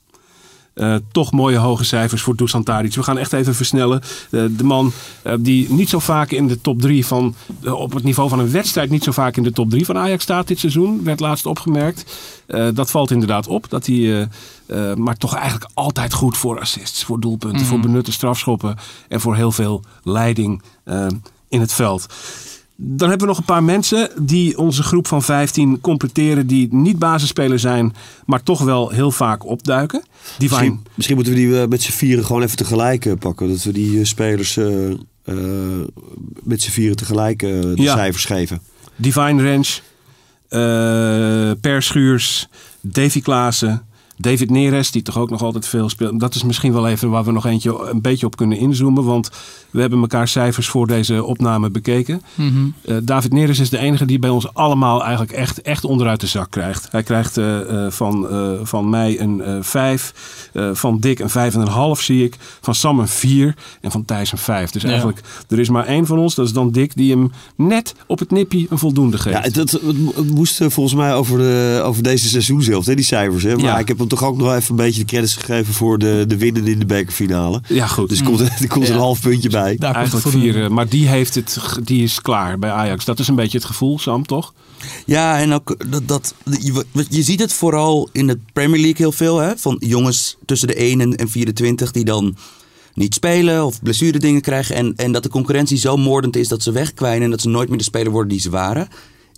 Eh, 0.74 0.94
toch 1.12 1.32
mooie 1.32 1.56
hoge 1.56 1.84
cijfers 1.84 2.22
voor 2.22 2.37
Dusan 2.37 2.62
Tadic. 2.62 2.94
We 2.94 3.02
gaan 3.02 3.18
echt 3.18 3.32
even 3.32 3.54
versnellen. 3.54 4.00
Eh, 4.30 4.44
de 4.50 4.64
man 4.64 4.92
eh, 5.22 5.34
die 5.38 5.72
niet 5.72 5.88
zo 5.88 5.98
vaak 5.98 6.30
in 6.30 6.48
de 6.48 6.60
top 6.60 6.80
3 6.80 7.06
van... 7.06 7.34
op 7.64 7.92
het 7.92 8.04
niveau 8.04 8.28
van 8.28 8.38
een 8.38 8.50
wedstrijd 8.50 8.90
niet 8.90 9.04
zo 9.04 9.12
vaak 9.12 9.37
in 9.37 9.42
de 9.42 9.52
top 9.52 9.70
3 9.70 9.84
van 9.84 9.98
Ajax 9.98 10.22
staat 10.22 10.48
dit 10.48 10.58
seizoen. 10.58 11.04
Werd 11.04 11.20
laatst 11.20 11.46
opgemerkt. 11.46 12.04
Dat 12.74 12.90
valt 12.90 13.10
inderdaad 13.10 13.46
op. 13.46 13.70
Dat 13.70 13.87
hij, 13.87 14.28
maar 14.96 15.16
toch 15.16 15.34
eigenlijk 15.34 15.70
altijd 15.74 16.12
goed 16.12 16.37
voor 16.37 16.60
assists. 16.60 17.04
Voor 17.04 17.20
doelpunten, 17.20 17.66
voor 17.66 17.80
benutte 17.80 18.12
strafschoppen. 18.12 18.76
En 19.08 19.20
voor 19.20 19.37
heel 19.37 19.52
veel 19.52 19.82
leiding 20.02 20.62
in 21.48 21.60
het 21.60 21.72
veld. 21.72 22.06
Dan 22.76 23.08
hebben 23.08 23.26
we 23.26 23.32
nog 23.32 23.38
een 23.38 23.44
paar 23.54 23.64
mensen 23.64 24.10
die 24.20 24.58
onze 24.58 24.82
groep 24.82 25.06
van 25.06 25.22
15 25.22 25.80
completeren. 25.80 26.46
Die 26.46 26.68
niet 26.74 26.98
basisspeler 26.98 27.58
zijn, 27.58 27.94
maar 28.26 28.42
toch 28.42 28.60
wel 28.60 28.88
heel 28.90 29.10
vaak 29.10 29.46
opduiken. 29.46 30.02
Divine, 30.38 30.60
Misschien, 30.60 30.82
misschien 30.94 31.16
moeten 31.16 31.34
we 31.34 31.40
die 31.40 31.60
eh, 31.60 31.68
met 31.68 31.82
z'n 31.82 31.92
vieren 31.92 32.24
gewoon 32.24 32.42
even 32.42 32.56
tegelijk 32.56 33.04
eh, 33.06 33.12
pakken. 33.18 33.48
Dat 33.48 33.62
we 33.62 33.72
die 33.72 33.98
eh, 33.98 34.04
spelers 34.04 34.58
met 36.42 36.62
z'n 36.62 36.70
vieren 36.70 36.96
tegelijk 36.96 37.38
de 37.38 37.72
Ja. 37.74 37.94
cijfers 37.94 38.24
geven. 38.24 38.60
Divine 38.96 39.50
Ranch, 39.50 39.80
Per 41.60 41.82
Schuurs, 41.82 42.48
Davy 42.80 43.20
Klaassen, 43.20 43.82
David 44.16 44.50
Neres, 44.50 44.90
die 44.90 45.03
toch 45.03 45.18
ook 45.18 45.31
nog 45.31 45.42
altijd 45.42 45.66
veel 45.66 45.88
speelt. 45.88 46.20
Dat 46.20 46.35
is 46.35 46.42
misschien 46.44 46.72
wel 46.72 46.88
even 46.88 47.11
waar 47.11 47.24
we 47.24 47.33
nog 47.33 47.46
eentje 47.46 47.88
een 47.90 48.00
beetje 48.00 48.27
op 48.27 48.37
kunnen 48.37 48.59
inzoomen. 48.59 49.05
Want 49.05 49.31
we 49.70 49.81
hebben 49.81 50.00
elkaar 50.00 50.29
cijfers 50.29 50.68
voor 50.68 50.87
deze 50.87 51.24
opname 51.24 51.70
bekeken. 51.70 52.22
Mhm. 52.35 52.48
Eh, 52.85 52.96
David 53.03 53.33
Neres 53.33 53.59
is 53.59 53.70
de 53.70 53.79
enige 53.79 54.05
die 54.05 54.18
bij 54.18 54.31
ons 54.31 54.55
allemaal 54.55 55.03
eigenlijk 55.03 55.33
echt, 55.33 55.62
echt 55.62 55.85
onderuit 55.85 56.20
de 56.20 56.27
zak 56.27 56.50
krijgt. 56.50 56.88
Hij 56.90 57.03
krijgt 57.03 57.37
eh, 57.37 57.85
eh, 57.87 57.90
van, 57.92 58.29
eh, 58.29 58.50
van 58.62 58.88
mij 58.90 59.20
een 59.20 59.40
eh 59.42 59.57
5, 59.61 60.12
van 60.72 60.98
Dick 60.98 61.18
een 61.18 61.31
5,5 61.31 62.00
zie 62.03 62.24
ik, 62.24 62.37
van 62.61 62.74
Sam 62.74 62.98
een 62.98 63.09
4 63.09 63.55
en 63.81 63.90
van 63.90 64.05
Thijs 64.05 64.33
een 64.33 64.38
5. 64.38 64.70
Dus 64.70 64.83
Ja. 64.83 64.88
eigenlijk, 64.88 65.20
er 65.48 65.59
is 65.59 65.68
maar 65.68 65.87
één 65.87 66.07
van 66.07 66.18
ons, 66.18 66.35
dat 66.35 66.46
is 66.46 66.53
dan 66.53 66.70
Dick, 66.70 66.94
die 66.94 67.11
hem 67.11 67.33
net 67.57 67.94
op 68.07 68.18
het 68.18 68.31
nipje 68.31 68.66
een 68.70 68.79
voldoende 68.79 69.18
geeft. 69.18 69.37
Ja, 69.55 69.61
het, 69.61 69.70
het, 69.72 70.31
moest 70.31 70.57
volgens 70.57 70.94
mij 70.94 71.14
over, 71.14 71.38
de, 71.38 71.81
over 71.85 72.03
deze 72.03 72.29
seizoenshelft, 72.29 72.87
hè, 72.87 72.94
die 72.94 73.05
cijfers. 73.05 73.42
Hè? 73.42 73.55
Maar 73.55 73.64
Ja. 73.64 73.79
ik 73.79 73.88
heb 73.88 73.98
hem 73.98 74.09
toch 74.14 74.29
ook 74.29 74.37
nog 74.37 74.55
even 74.55 74.70
een 74.70 74.77
beetje 74.77 75.00
de 75.00 75.07
credits 75.07 75.35
gegeven 75.35 75.74
voor 75.74 75.98
de, 75.98 76.24
de 76.29 76.37
winnen 76.37 76.66
in 76.66 76.79
de 76.79 76.87
bekerfinale. 76.87 77.61
Ja, 77.68 77.87
goed. 77.87 78.09
Dus 78.09 78.18
er 78.18 78.24
komt, 78.24 78.40
er 78.40 78.68
komt 78.68 78.87
Ja. 78.87 78.92
een 78.92 78.98
half 79.00 79.20
puntje 79.20 79.48
bij. 79.48 79.77
Daar 79.77 79.92
komt 79.94 80.12
het 80.12 80.14
Eigenlijk 80.24 80.55
vier, 80.55 80.64
eh, 80.64 80.70
maar 80.70 80.88
die 80.88 81.09
heeft 81.09 81.35
het, 81.35 81.59
die 81.85 82.03
is 82.03 82.20
klaar 82.20 82.59
bij 82.59 82.70
Ajax. 82.70 83.05
Dat 83.05 83.18
is 83.18 83.29
een 83.29 83.35
beetje 83.35 83.59
het 83.59 83.66
gevoel, 83.66 83.98
Sam, 83.98 84.27
toch? 84.27 84.53
Ja, 85.07 85.38
en 85.38 85.53
ook 85.53 85.77
dat, 85.90 86.09
dat 86.09 86.35
je, 86.61 86.85
je 87.09 87.22
ziet 87.22 87.40
het 87.40 87.53
vooral 87.53 88.09
in 88.12 88.27
de 88.27 88.38
Premier 88.53 88.81
League 88.81 88.96
heel 88.98 89.12
veel. 89.12 89.38
Hè? 89.38 89.57
Van 89.57 89.77
jongens 89.79 90.37
tussen 90.44 90.68
de 90.68 90.74
1 90.74 91.01
en 91.01 91.14
en 91.16 91.28
24 91.28 91.91
die 91.91 92.05
dan 92.05 92.36
niet 92.95 93.14
spelen 93.14 93.64
of 93.64 93.82
blessure 93.82 94.18
dingen 94.18 94.41
krijgen. 94.41 94.74
En, 94.76 94.93
en 94.97 95.12
dat 95.12 95.22
de 95.22 95.28
concurrentie 95.28 95.78
zo 95.78 95.97
moordend 95.97 96.36
is 96.36 96.49
dat 96.49 96.62
ze 96.62 96.72
wegkwijnen 96.72 97.22
en 97.22 97.30
dat 97.30 97.41
ze 97.41 97.49
nooit 97.49 97.68
meer 97.68 97.78
de 97.78 97.84
speler 97.84 98.12
worden 98.12 98.30
die 98.30 98.41
ze 98.41 98.51
waren. 98.51 98.88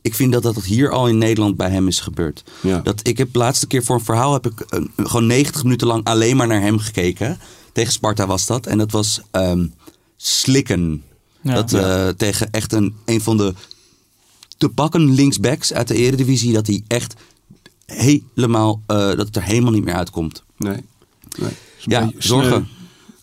Ik 0.03 0.14
vind 0.14 0.32
dat 0.32 0.42
dat 0.42 0.64
hier 0.64 0.90
al 0.90 1.09
in 1.09 1.18
Nederland 1.18 1.57
bij 1.57 1.70
hem 1.70 1.88
is 1.88 2.01
gebeurd. 2.01 2.44
Ja. 2.62 2.80
Dat, 2.80 3.01
ik 3.09 3.18
heb 3.18 3.32
de 3.32 3.38
laatste 3.38 3.66
keer 3.66 3.84
voor 3.84 3.97
een 3.97 4.05
verhaal 4.05 4.32
heb 4.32 4.47
ik 4.47 4.64
een- 4.68 4.90
gewoon 4.97 5.26
90 5.26 5.62
minuten 5.62 5.86
lang 5.86 6.05
alleen 6.05 6.36
maar 6.36 6.47
naar 6.47 6.61
hem 6.61 6.78
gekeken. 6.78 7.38
Tegen 7.72 7.92
Sparta 7.92 8.26
was 8.26 8.47
dat. 8.47 8.66
En 8.66 8.78
dat 8.78 8.90
was 8.90 9.20
ehm, 9.30 9.66
slikken. 10.16 11.03
Ja. 11.40 11.55
dat 11.55 11.72
eh, 11.72 12.09
tegen 12.09 12.51
echt 12.51 12.72
een, 12.72 12.94
een 13.05 13.20
van 13.20 13.36
de 13.36 13.55
te 14.59 14.68
pakken 14.68 15.11
linksbacks 15.14 15.72
uit 15.72 15.88
de 15.88 15.94
eredivisie. 15.94 16.53
Dat 16.53 16.66
hij 16.66 16.82
echt 16.86 17.14
helemaal, 17.86 18.82
eh, 18.86 18.97
dat 18.97 19.18
het 19.26 19.36
er 19.36 19.42
helemaal 19.42 19.72
niet 19.72 19.84
meer 19.84 19.94
uitkomt. 19.94 20.42
Nee. 20.57 20.84
nee. 21.38 21.51
Ja, 21.78 22.05
beetje 22.05 22.22
zorgen. 22.28 22.68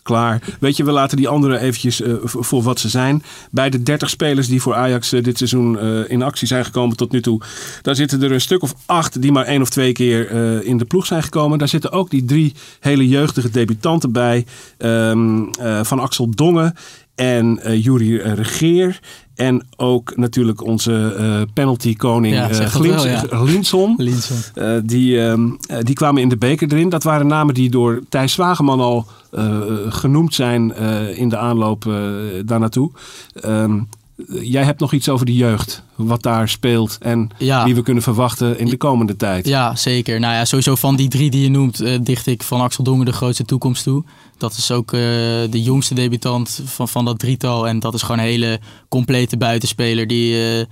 Klaar. 0.04 0.42
Weet 0.60 0.76
je, 0.76 0.84
we 0.84 0.90
laten 0.90 1.16
die 1.16 1.28
anderen 1.28 1.60
eventjes 1.60 2.00
eh, 2.00 2.14
voor 2.22 2.62
wat 2.62 2.80
ze 2.80 2.88
zijn. 2.88 3.22
Bij 3.50 3.70
de 3.70 3.82
30 3.82 4.10
spelers 4.10 4.48
die 4.48 4.62
voor 4.62 4.74
Ajax 4.74 5.12
eh, 5.12 5.22
dit 5.22 5.36
seizoen 5.38 5.78
eh, 5.78 6.10
in 6.10 6.22
actie 6.22 6.46
zijn 6.46 6.64
gekomen 6.64 6.96
tot 6.96 7.12
nu 7.12 7.20
toe. 7.20 7.40
Daar 7.82 7.94
zitten 7.94 8.22
er 8.22 8.32
een 8.32 8.40
stuk 8.40 8.62
of 8.62 8.74
acht 8.86 9.22
die 9.22 9.32
maar 9.32 9.44
één 9.44 9.62
of 9.62 9.70
twee 9.70 9.92
keer 9.92 10.32
in 10.64 10.76
de 10.76 10.84
ploeg 10.84 11.06
zijn 11.06 11.22
gekomen. 11.22 11.58
Daar 11.58 11.68
zitten 11.68 11.92
ook 11.92 12.10
die 12.10 12.24
drie 12.24 12.54
hele 12.80 13.08
jeugdige 13.08 13.50
debutanten 13.50 14.12
bij. 14.12 14.44
Ehm, 14.78 15.44
eh, 15.60 15.84
van 15.84 16.00
Axel 16.00 16.30
Dongen 16.30 16.74
en 17.14 17.62
eh 17.62 17.84
Juri 17.84 18.18
eh, 18.18 18.32
Regeer. 18.32 19.00
En 19.34 19.66
ook 19.76 20.16
natuurlijk 20.16 20.62
onze 20.62 21.14
eh 21.18 21.52
penalty-koning 21.54 22.34
Ja, 22.34 22.48
Glins-. 22.48 23.96
Linson. 23.96 23.96
Die, 24.84 25.20
die 25.82 25.94
kwamen 25.94 26.22
in 26.22 26.28
de 26.28 26.36
beker 26.36 26.72
erin. 26.72 26.88
Dat 26.88 27.02
waren 27.02 27.26
namen 27.26 27.54
die 27.54 27.70
door 27.70 28.02
Thijs 28.08 28.32
Zwageman 28.32 28.80
al 28.80 29.06
genoemd 29.88 30.34
zijn 30.34 30.76
in 31.16 31.28
de 31.28 31.36
aanloop 31.36 31.84
daar 32.44 32.60
naartoe. 32.60 32.90
Ehm, 33.34 33.80
jij 34.28 34.64
hebt 34.64 34.80
nog 34.80 34.92
iets 34.92 35.08
over 35.08 35.26
de 35.26 35.34
jeugd. 35.34 35.82
Wat 35.94 36.22
daar 36.22 36.48
speelt 36.48 36.98
en 37.00 37.30
Ja. 37.38 37.64
wie 37.64 37.74
we 37.74 37.82
kunnen 37.82 38.02
verwachten 38.02 38.58
in 38.58 38.68
de 38.68 38.76
komende 38.76 39.16
tijd. 39.16 39.46
Ja, 39.46 39.76
zeker. 39.76 40.20
Nou 40.20 40.34
ja, 40.34 40.44
sowieso 40.44 40.74
van 40.74 40.96
die 40.96 41.08
drie 41.08 41.30
die 41.30 41.42
je 41.42 41.50
noemt, 41.50 41.80
eh, 41.80 41.98
dicht 42.02 42.26
ik 42.26 42.42
van 42.42 42.60
Axel 42.60 42.84
Dongen 42.84 43.06
de 43.06 43.12
grootste 43.12 43.44
toekomst 43.44 43.82
toe. 43.82 44.04
Dat 44.38 44.52
is 44.56 44.70
ook 44.70 44.92
eh, 44.92 45.00
de 45.50 45.62
jongste 45.62 45.94
debutant 45.94 46.60
van, 46.64 46.88
van 46.88 47.04
dat 47.04 47.18
drietal. 47.18 47.68
En 47.68 47.78
dat 47.78 47.94
is 47.94 48.02
gewoon 48.02 48.18
een 48.18 48.24
hele 48.24 48.60
complete 48.88 49.36
buitenspeler 49.36 50.06
die 50.06 50.66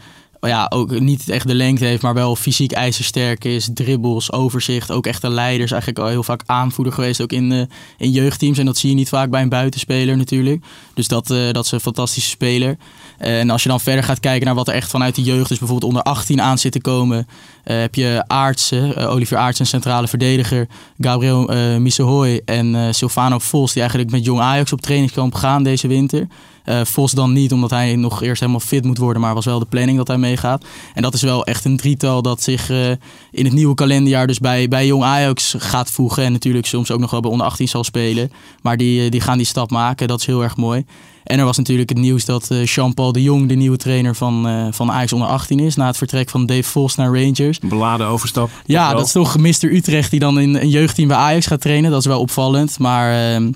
ja, 0.49 0.66
ook 0.68 1.01
niet 1.01 1.28
echt 1.28 1.47
de 1.47 1.55
lengte 1.55 1.84
heeft, 1.84 2.03
maar 2.03 2.14
wel 2.14 2.36
fysiek 2.36 2.72
ijzersterk 2.72 3.45
is. 3.45 3.68
Dribbels, 3.74 4.32
overzicht, 4.32 4.90
ook 4.90 5.07
echt 5.07 5.22
een 5.22 5.30
leider. 5.30 5.64
Is 5.64 5.70
eigenlijk 5.70 6.01
al 6.01 6.09
heel 6.09 6.22
vaak 6.22 6.43
aanvoerder 6.47 6.93
geweest, 6.93 7.20
ook 7.20 7.32
in, 7.32 7.53
eh, 7.53 7.62
in 7.99 8.11
jeugdteams. 8.11 8.59
En 8.59 8.66
dat 8.66 8.76
zie 8.76 8.88
je 8.90 8.95
niet 8.95 9.09
vaak 9.09 9.30
bij 9.30 9.43
een 9.43 9.49
buitenspeler 9.49 10.16
natuurlijk. 10.16 10.64
Dus 10.95 11.09
dat, 11.09 11.30
eh, 11.30 11.51
dat 11.53 11.64
is 11.64 11.70
een 11.70 11.80
fantastische 11.80 12.30
speler. 12.30 12.76
En 13.18 13.51
als 13.51 13.62
je 13.62 13.68
dan 13.68 13.80
verder 13.80 14.05
gaat 14.05 14.20
kijken 14.20 14.47
naar 14.47 14.55
wat 14.55 14.68
er 14.68 14.74
echt 14.74 14.90
vanuit 14.90 15.14
de 15.14 15.22
jeugd, 15.22 15.49
dus 15.49 15.59
bijvoorbeeld 15.59 15.93
onder 15.93 16.03
18 16.03 16.40
aan 16.40 16.59
zit 16.59 16.72
te 16.72 16.80
komen, 16.80 17.26
eh, 17.64 17.78
heb 17.78 17.95
je 17.95 18.24
Aartsen, 18.26 19.09
Olivier 19.09 19.38
Aartsen, 19.38 19.66
centrale 19.66 20.09
verdediger, 20.09 20.68
Gabriel 20.99 21.51
Missehoy 21.78 22.43
en 22.45 22.95
Silvano 22.95 23.38
Vos, 23.38 23.72
die 23.72 23.80
eigenlijk 23.80 24.11
met 24.11 24.24
Jong 24.24 24.40
Ajax 24.40 24.72
op 24.72 24.80
trainingskamp 24.80 25.34
gaan 25.34 25.62
deze 25.62 25.88
winter. 25.88 26.26
Eh, 26.64 26.80
Vos 26.84 27.12
dan 27.12 27.32
niet, 27.32 27.52
omdat 27.52 27.70
hij 27.70 27.96
nog 27.96 28.22
eerst 28.22 28.40
helemaal 28.40 28.60
fit 28.60 28.84
moet 28.84 28.98
worden, 28.98 29.22
maar 29.22 29.34
was 29.34 29.44
wel 29.44 29.58
de 29.58 29.64
planning 29.64 29.98
dat 29.98 30.08
hij 30.08 30.18
meegaat. 30.18 30.64
En 30.94 31.02
dat 31.02 31.14
is 31.14 31.22
wel 31.22 31.44
echt 31.44 31.64
een 31.64 31.76
drietal 31.76 32.22
dat 32.22 32.42
zich 32.42 32.70
eh, 32.70 32.90
in 33.30 33.44
het 33.44 33.52
nieuwe 33.52 33.74
kalenderjaar 33.74 34.26
dus 34.26 34.38
bij, 34.38 34.68
bij 34.68 34.86
Jong 34.86 35.02
Ajax 35.02 35.54
gaat 35.58 35.90
voegen. 35.90 36.24
En 36.24 36.32
natuurlijk 36.32 36.66
soms 36.66 36.90
ook 36.90 37.00
nog 37.00 37.10
wel 37.10 37.20
bij 37.20 37.30
onder 37.30 37.46
18 37.46 37.68
zal 37.68 37.84
spelen. 37.84 38.32
Maar 38.62 38.76
die, 38.76 39.04
eh, 39.04 39.10
die 39.10 39.20
gaan 39.20 39.36
die 39.36 39.46
stap 39.46 39.70
maken, 39.70 40.08
dat 40.08 40.20
is 40.20 40.26
heel 40.26 40.42
erg 40.42 40.56
mooi. 40.56 40.84
En 41.24 41.38
er 41.38 41.44
was 41.44 41.56
natuurlijk 41.56 41.88
het 41.88 41.98
nieuws 41.98 42.24
dat 42.24 42.48
Jean-Paul 42.64 43.12
de 43.12 43.22
Jong 43.22 43.48
de 43.48 43.54
nieuwe 43.54 43.76
trainer 43.76 44.14
van, 44.14 44.48
eh, 44.48 44.66
van 44.70 44.90
Ajax 44.90 45.12
onder 45.12 45.28
18 45.28 45.60
is. 45.60 45.76
Na 45.76 45.86
het 45.86 45.96
vertrek 45.96 46.30
van 46.30 46.46
Dave 46.46 46.62
Vos 46.62 46.94
naar 46.94 47.22
Rangers. 47.22 47.58
Beladen 47.58 48.06
overstap. 48.06 48.50
Ja, 48.64 48.94
dat 48.94 49.06
is 49.06 49.12
toch 49.12 49.38
Mr. 49.38 49.62
Utrecht 49.62 50.10
die 50.10 50.20
dan 50.20 50.40
in 50.40 50.54
een 50.54 50.68
jeugdteam 50.68 51.08
bij 51.08 51.16
Ajax 51.16 51.46
gaat 51.46 51.60
trainen. 51.60 51.90
Dat 51.90 52.00
is 52.00 52.06
wel 52.06 52.20
opvallend. 52.20 52.78
Maar 52.78 53.34
ehm, 53.34 53.50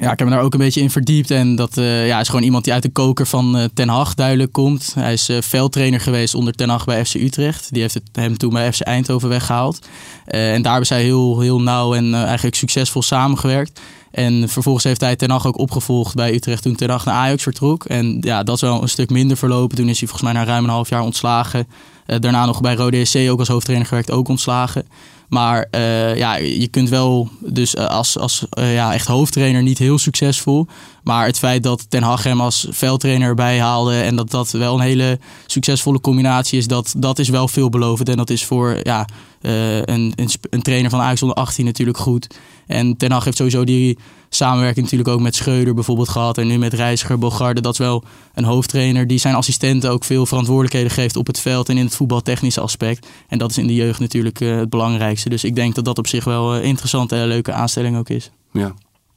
ja, 0.00 0.12
ik 0.12 0.18
heb 0.18 0.28
me 0.28 0.34
daar 0.34 0.44
ook 0.44 0.52
een 0.52 0.58
beetje 0.58 0.80
in 0.80 0.90
verdiept. 0.90 1.30
En 1.30 1.56
dat 1.56 1.76
eh, 1.76 2.06
ja, 2.06 2.20
is 2.20 2.28
gewoon 2.28 2.42
iemand 2.42 2.64
die 2.64 2.72
uit 2.72 2.82
de 2.82 2.90
koker 2.90 3.26
van 3.26 3.56
eh, 3.56 3.64
Ten 3.74 3.88
Hag 3.88 4.14
duidelijk 4.14 4.52
komt. 4.52 4.92
Hij 4.94 5.12
is 5.12 5.28
eh, 5.28 5.36
veldtrainer 5.40 6.00
geweest 6.00 6.34
onder 6.34 6.52
Ten 6.52 6.68
Hag 6.68 6.84
bij 6.84 7.04
FC 7.04 7.14
Utrecht. 7.14 7.72
Die 7.72 7.80
heeft 7.80 7.94
het, 7.94 8.02
hem 8.12 8.36
toen 8.36 8.52
bij 8.52 8.72
FC 8.72 8.80
Eindhoven 8.80 9.28
weggehaald. 9.28 9.86
Eh, 10.24 10.52
en 10.52 10.62
daar 10.62 10.70
hebben 10.70 10.88
zij 10.88 11.02
heel, 11.02 11.40
heel 11.40 11.60
nauw 11.60 11.94
en 11.94 12.14
eigenlijk 12.14 12.56
succesvol 12.56 13.02
samengewerkt. 13.02 13.80
En 14.10 14.48
vervolgens 14.48 14.84
heeft 14.84 15.00
hij 15.00 15.16
Ten 15.16 15.30
Hag 15.30 15.46
ook 15.46 15.58
opgevolgd 15.58 16.14
bij 16.14 16.34
Utrecht 16.34 16.62
toen 16.62 16.74
Ten 16.74 16.90
Hag 16.90 17.04
naar 17.04 17.14
Ajax 17.14 17.42
vertrok. 17.42 17.84
En 17.84 18.16
ja, 18.20 18.42
dat 18.42 18.54
is 18.54 18.60
wel 18.60 18.82
een 18.82 18.88
stuk 18.88 19.10
minder 19.10 19.36
verlopen. 19.36 19.76
Toen 19.76 19.88
is 19.88 19.98
hij 19.98 20.08
volgens 20.08 20.32
mij 20.32 20.42
na 20.42 20.48
ruim 20.48 20.64
een 20.64 20.70
half 20.70 20.88
jaar 20.88 21.02
ontslagen. 21.02 21.66
Daarna 22.06 22.46
nog 22.46 22.60
bij 22.60 22.74
Rode 22.74 23.04
SC 23.04 23.16
ook 23.16 23.38
als 23.38 23.48
hoofdtrainer 23.48 23.88
gewerkt, 23.88 24.10
ook 24.10 24.28
ontslagen. 24.28 24.86
Maar 25.32 25.66
eh, 25.70 26.16
ja, 26.16 26.34
je 26.36 26.68
kunt 26.68 26.88
wel 26.88 27.28
dus 27.38 27.74
eh, 27.74 27.86
als, 27.86 28.18
als 28.18 28.46
eh, 28.50 28.74
ja, 28.74 28.92
echt 28.94 29.06
hoofdtrainer 29.06 29.62
niet 29.62 29.78
heel 29.78 29.98
succesvol. 29.98 30.66
Maar 31.02 31.26
het 31.26 31.38
feit 31.38 31.62
dat 31.62 31.90
Ten 31.90 32.02
Hag 32.02 32.22
hem 32.22 32.40
als 32.40 32.66
veldtrainer 32.70 33.28
erbij 33.28 33.60
haalde... 33.60 34.00
en 34.00 34.16
dat 34.16 34.30
dat 34.30 34.50
wel 34.50 34.74
een 34.74 34.80
hele 34.80 35.18
succesvolle 35.46 36.00
combinatie 36.00 36.58
is... 36.58 36.66
dat, 36.66 36.94
dat 36.96 37.18
is 37.18 37.28
wel 37.28 37.48
veelbelovend. 37.48 38.08
En 38.08 38.16
dat 38.16 38.30
is 38.30 38.44
voor 38.44 38.80
ja, 38.82 39.06
eh, 39.40 39.76
een, 39.76 40.12
een, 40.14 40.28
een 40.50 40.62
trainer 40.62 40.90
van 40.90 41.00
Ajax 41.00 41.22
onder 41.22 41.36
18 41.36 41.64
natuurlijk 41.64 41.98
goed. 41.98 42.26
En 42.66 42.96
Ten 42.96 43.12
Hag 43.12 43.24
heeft 43.24 43.36
sowieso 43.36 43.64
die 43.64 43.98
samenwerking 44.28 44.84
natuurlijk 44.84 45.10
ook 45.10 45.20
met 45.20 45.34
Schreuder 45.34 45.74
bijvoorbeeld 45.74 46.08
gehad... 46.08 46.38
en 46.38 46.46
nu 46.46 46.58
met 46.58 46.72
Reiziger, 46.72 47.18
Bogarde. 47.18 47.60
Dat 47.60 47.72
is 47.72 47.78
wel 47.78 48.04
een 48.34 48.44
hoofdtrainer 48.44 49.06
die 49.06 49.18
zijn 49.18 49.34
assistenten 49.34 49.90
ook 49.90 50.04
veel 50.04 50.26
verantwoordelijkheden 50.26 50.90
geeft... 50.90 51.16
op 51.16 51.26
het 51.26 51.40
veld 51.40 51.68
en 51.68 51.78
in 51.78 51.84
het 51.84 51.94
voetbaltechnische 51.94 52.60
aspect. 52.60 53.06
En 53.28 53.38
dat 53.38 53.50
is 53.50 53.58
in 53.58 53.66
de 53.66 53.74
jeugd 53.74 54.00
natuurlijk 54.00 54.40
eh, 54.40 54.56
het 54.56 54.70
belangrijkste. 54.70 55.28
Dus 55.28 55.44
ik 55.44 55.54
denk 55.54 55.74
dat 55.74 55.84
dat 55.84 55.98
op 55.98 56.06
zich 56.06 56.24
wel 56.24 56.56
een 56.56 56.62
interessante 56.62 57.16
en 57.16 57.26
leuke 57.26 57.52
aanstelling 57.52 57.96
ook 57.96 58.08
is. 58.08 58.30
Ja. 58.52 58.74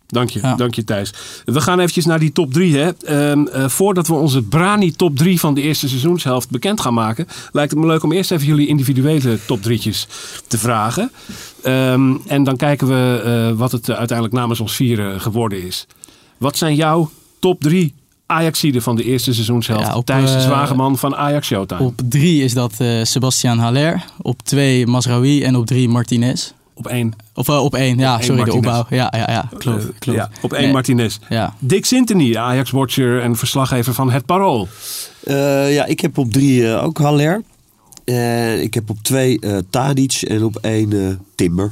Dank 0.08 0.30
je, 0.30 0.40
Ja. 0.42 0.56
dank 0.56 0.74
je 0.74 0.84
Thijs. 0.84 1.14
We 1.46 1.62
gaan 1.62 1.80
eventjes 1.80 2.06
naar 2.06 2.20
die 2.20 2.32
top 2.32 2.54
3. 2.54 2.78
Hè. 2.78 2.92
Ehm, 3.06 3.48
eh, 3.48 3.68
voordat 3.68 4.08
we 4.08 4.14
onze 4.14 4.42
Brani 4.42 4.92
top 4.92 5.18
3 5.18 5.40
van 5.40 5.54
de 5.54 5.62
eerste 5.62 5.88
seizoenshelft 5.88 6.50
bekend 6.50 6.82
gaan 6.82 6.94
maken, 6.94 7.28
lijkt 7.52 7.72
het 7.72 7.80
me 7.80 7.86
leuk 7.86 8.04
om 8.04 8.12
eerst 8.12 8.32
even 8.32 8.46
jullie 8.48 8.68
individuele 8.68 9.40
top 9.46 9.62
3'tjes 9.62 10.08
te 10.48 10.58
vragen. 10.58 11.12
Ehm, 11.64 12.14
en 12.28 12.44
dan 12.44 12.56
kijken 12.58 12.88
we 12.88 13.22
eh, 13.26 13.58
wat 13.58 13.72
het 13.72 13.90
eh, 13.90 13.96
uiteindelijk 13.96 14.38
namens 14.38 14.60
ons 14.60 14.76
vieren 14.76 15.22
geworden 15.22 15.64
is. 15.64 15.88
Wat 16.38 16.58
zijn 16.58 16.76
jouw 16.76 17.10
top 17.40 17.62
3 17.62 17.94
Ajaxiden 18.28 18.82
van 18.82 18.96
de 18.96 19.04
eerste 19.04 19.34
seizoenshelft? 19.34 19.86
Ja, 19.88 19.96
op, 19.96 20.06
Thijs 20.06 20.36
eh, 20.36 20.42
Zwageman 20.42 20.98
van 20.98 21.16
Ajax 21.16 21.48
Showtime. 21.48 21.82
Op 21.84 22.02
drie 22.10 22.44
is 22.44 22.54
dat 22.54 22.74
Sebastian 23.04 23.58
Haller. 23.60 24.04
Op 24.22 24.42
twee 24.42 24.88
Masraoui 24.88 25.44
en 25.44 25.56
op 25.56 25.66
drie 25.66 25.90
Martinez. 25.90 26.52
Op 26.76 26.88
één. 26.88 27.14
Of 27.34 27.48
eh, 27.48 27.64
op 27.64 27.76
één, 27.76 27.98
ja, 27.98 28.14
Op 28.14 28.20
één 28.20 28.28
sorry, 28.28 28.44
de 28.44 28.54
opbouw. 28.54 28.86
Ja, 28.90 29.14
ja, 29.18 29.32
ja, 29.32 29.50
klopt. 29.58 29.84
Eh, 29.84 29.90
klopt. 30.00 30.18
ja, 30.18 30.30
op 30.42 30.54
één 30.54 30.64
Nee, 30.64 30.74
Martinez. 30.74 31.18
Ja. 31.30 31.54
Dick 31.60 31.86
Sintony, 31.86 32.36
Ajax-watcher 32.36 33.22
en 33.22 33.36
verslaggever 33.36 33.94
van 33.94 34.12
Het 34.12 34.26
Parool. 34.26 34.68
Eh, 35.24 35.74
ja, 35.74 35.86
ik 35.86 36.00
heb 36.00 36.18
op 36.18 36.32
drie 36.32 36.72
eh, 36.72 36.84
ook 36.84 36.98
Haller. 36.98 37.44
En 38.06 38.62
ik 38.64 38.74
heb 38.74 38.90
op 38.90 38.98
twee 39.02 39.40
Tadic 39.70 40.22
en 40.22 40.44
op 40.44 40.56
één 40.56 41.08
eh, 41.08 41.16
Timber. 41.36 41.72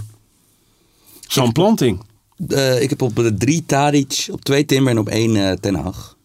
Sam 1.28 1.52
Planting. 1.52 2.00
Eh, 2.48 2.82
ik 2.82 2.90
heb 2.90 3.02
op 3.02 3.16
de 3.16 3.34
drie 3.34 3.64
Tadic, 3.66 4.28
op 4.32 4.44
twee 4.44 4.66
Timber 4.66 4.92
en 4.92 5.00
op 5.00 5.08
één 5.08 5.36
eh, 5.36 5.52
Ten 5.52 5.76
Hag. 5.76 6.16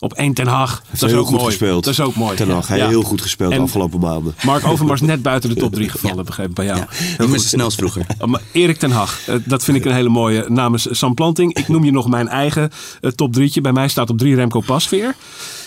Op 0.00 0.12
één 0.12 0.34
Ten 0.34 0.46
Hag. 0.46 0.82
Dat 0.90 1.02
is 1.02 1.10
heel 1.10 1.18
ook 1.20 1.26
goed 1.26 1.34
mooi. 1.36 1.46
gespeeld. 1.50 1.84
Dat 1.84 1.92
is 1.92 2.00
ook 2.00 2.14
mooi. 2.14 2.36
Ten 2.36 2.50
Hag, 2.50 2.68
hij 2.68 2.78
Ja. 2.78 2.88
heel 2.88 3.02
goed 3.02 3.20
gespeeld 3.22 3.50
de 3.50 3.56
En- 3.56 3.62
afgelopen 3.62 4.00
maanden. 4.00 4.34
Mark 4.44 4.66
Overmars 4.66 5.00
net 5.00 5.22
buiten 5.22 5.48
de 5.48 5.56
top 5.56 5.72
3 5.78 5.88
gevallen, 5.88 6.24
begreep 6.24 6.48
ik 6.48 6.54
bij 6.54 6.64
jou. 6.64 6.78
Ja, 6.78 6.86
Heel 6.90 7.28
goed. 7.28 7.40
snel 7.40 7.70
vroeger. 7.70 8.06
Maar 8.26 8.40
Erik 8.52 8.78
ten 8.78 8.90
Hag, 8.90 9.20
eh, 9.26 9.34
dat 9.44 9.64
vind 9.64 9.76
ik 9.76 9.84
een 9.84 9.92
hele 9.94 10.08
mooie 10.08 10.44
namens 10.48 10.86
Sam 10.90 11.14
Planting. 11.14 11.54
Ik 11.56 11.68
noem 11.68 11.84
je 11.84 11.90
nog 11.90 12.08
mijn 12.08 12.28
eigen 12.28 12.70
eh, 13.00 13.10
top 13.10 13.32
drietje. 13.32 13.60
Bij 13.60 13.72
mij 13.72 13.88
staat 13.88 14.10
op 14.10 14.18
drie 14.18 14.34
Remco 14.34 14.60
Pasveer. 14.60 15.14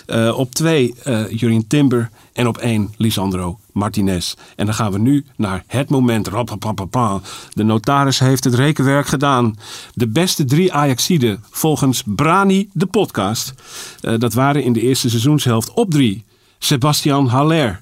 Eh, 0.06 0.38
op 0.38 0.54
twee 0.54 0.94
eh 1.04 1.30
Jurien 1.30 1.68
Timber. 1.68 2.10
En 2.34 2.48
op 2.48 2.58
één 2.58 2.94
Lisandro 2.98 3.60
Martinez. 3.72 4.34
En 4.56 4.66
dan 4.66 4.76
gaan 4.76 4.92
we 4.92 5.00
nu 5.00 5.26
naar 5.36 5.64
het 5.68 5.90
moment. 5.90 6.26
De 7.54 7.64
notaris 7.64 8.20
heeft 8.20 8.44
het 8.44 8.54
rekenwerk 8.54 9.08
gedaan. 9.08 9.58
De 9.94 10.08
beste 10.08 10.46
drie 10.46 10.74
Ajaxiden 10.74 11.44
volgens 11.50 12.04
Brani, 12.06 12.70
de 12.74 12.86
podcast. 12.86 13.54
Eh, 14.02 14.20
dat 14.20 14.34
waren 14.34 14.64
in 14.64 14.74
de 14.74 14.82
eerste 14.82 15.10
seizoenshelft 15.10 15.74
op 15.74 15.92
drie. 15.92 16.24
Sebastian 16.60 17.28
Haller. 17.28 17.82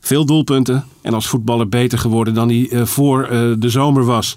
Veel 0.00 0.24
doelpunten 0.24 0.84
en 1.02 1.14
als 1.14 1.26
voetballer 1.26 1.68
beter 1.68 1.98
geworden 1.98 2.34
dan 2.34 2.48
hij 2.48 2.86
voor 2.86 3.28
de 3.58 3.68
zomer 3.68 4.04
was. 4.04 4.36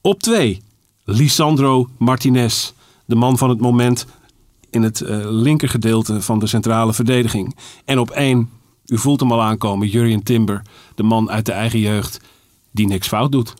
Op 0.00 0.22
twee, 0.22 0.62
Lisandro 1.04 1.88
Martinez, 1.98 2.72
de 3.04 3.14
man 3.14 3.38
van 3.38 3.48
het 3.48 3.60
moment 3.60 4.06
in 4.76 4.82
het 4.82 5.00
eh, 5.00 5.18
linkergedeelte 5.22 6.20
van 6.22 6.38
de 6.38 6.46
centrale 6.46 6.92
verdediging. 6.92 7.56
En 7.84 7.98
op 7.98 8.10
één, 8.10 8.50
u 8.86 8.98
voelt 8.98 9.20
hem 9.20 9.32
al 9.32 9.42
aankomen, 9.42 9.88
Jurien 9.88 10.22
Timber, 10.22 10.62
de 10.94 11.02
man 11.02 11.30
uit 11.30 11.46
de 11.46 11.52
eigen 11.52 11.78
jeugd 11.78 12.20
die 12.72 12.86
niks 12.86 13.08
fout 13.08 13.32
doet. 13.32 13.54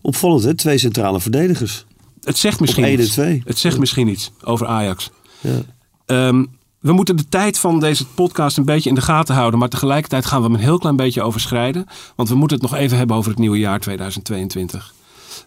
Opvallend 0.00 0.42
hè, 0.42 0.54
twee 0.54 0.78
centrale 0.78 1.20
verdedigers. 1.20 1.84
Het 2.20 2.38
zegt 2.38 2.60
misschien 2.60 3.00
iets. 3.00 3.10
twee. 3.12 3.42
Het 3.44 3.58
zegt 3.58 3.74
Ja. 3.74 3.80
misschien 3.80 4.08
iets 4.08 4.30
over 4.42 4.66
Ajax. 4.66 5.10
Ja. 5.40 5.60
Ehm, 6.06 6.44
we 6.80 6.92
moeten 6.92 7.16
de 7.16 7.28
tijd 7.28 7.58
van 7.58 7.80
deze 7.80 8.06
podcast 8.06 8.56
een 8.56 8.64
beetje 8.64 8.88
in 8.88 8.94
de 8.94 9.00
gaten 9.00 9.34
houden. 9.34 9.58
Maar 9.58 9.68
tegelijkertijd 9.68 10.26
gaan 10.26 10.38
we 10.40 10.44
hem 10.46 10.54
een 10.54 10.60
heel 10.60 10.78
klein 10.78 10.96
beetje 10.96 11.22
overschrijden. 11.22 11.86
Want 12.16 12.28
we 12.28 12.34
moeten 12.34 12.58
het 12.60 12.70
nog 12.70 12.80
even 12.80 12.98
hebben 12.98 13.16
over 13.16 13.30
het 13.30 13.38
nieuwe 13.40 13.58
jaar 13.58 13.80
2022. 13.80 14.94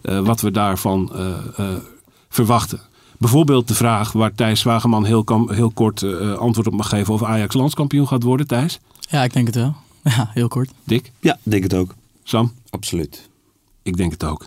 Eh, 0.02 0.20
wat 0.20 0.40
we 0.40 0.50
daarvan 0.50 1.12
eh, 1.14 1.74
verwachten. 2.28 2.80
Bijvoorbeeld 3.18 3.68
de 3.68 3.74
vraag 3.74 4.12
waar 4.12 4.34
Thijs 4.34 4.62
Wageman 4.62 5.04
heel, 5.04 5.24
heel 5.46 5.70
kort 5.70 6.02
eh, 6.02 6.32
antwoord 6.32 6.66
op 6.66 6.74
mag 6.74 6.88
geven. 6.88 7.14
Of 7.14 7.22
Ajax 7.22 7.54
landskampioen 7.54 8.08
gaat 8.08 8.22
worden, 8.22 8.46
Thijs. 8.46 8.80
ja, 9.00 9.22
ik 9.24 9.32
denk 9.32 9.46
het 9.46 9.56
wel. 9.56 9.74
Ja, 10.16 10.30
heel 10.32 10.48
kort. 10.48 10.70
Dick, 10.84 11.12
Ja, 11.20 11.38
denk 11.42 11.62
het 11.62 11.74
ook. 11.74 11.94
Sam. 12.22 12.52
Absoluut. 12.70 13.28
Ik 13.82 13.96
denk 13.96 14.12
het 14.12 14.24
ook. 14.24 14.46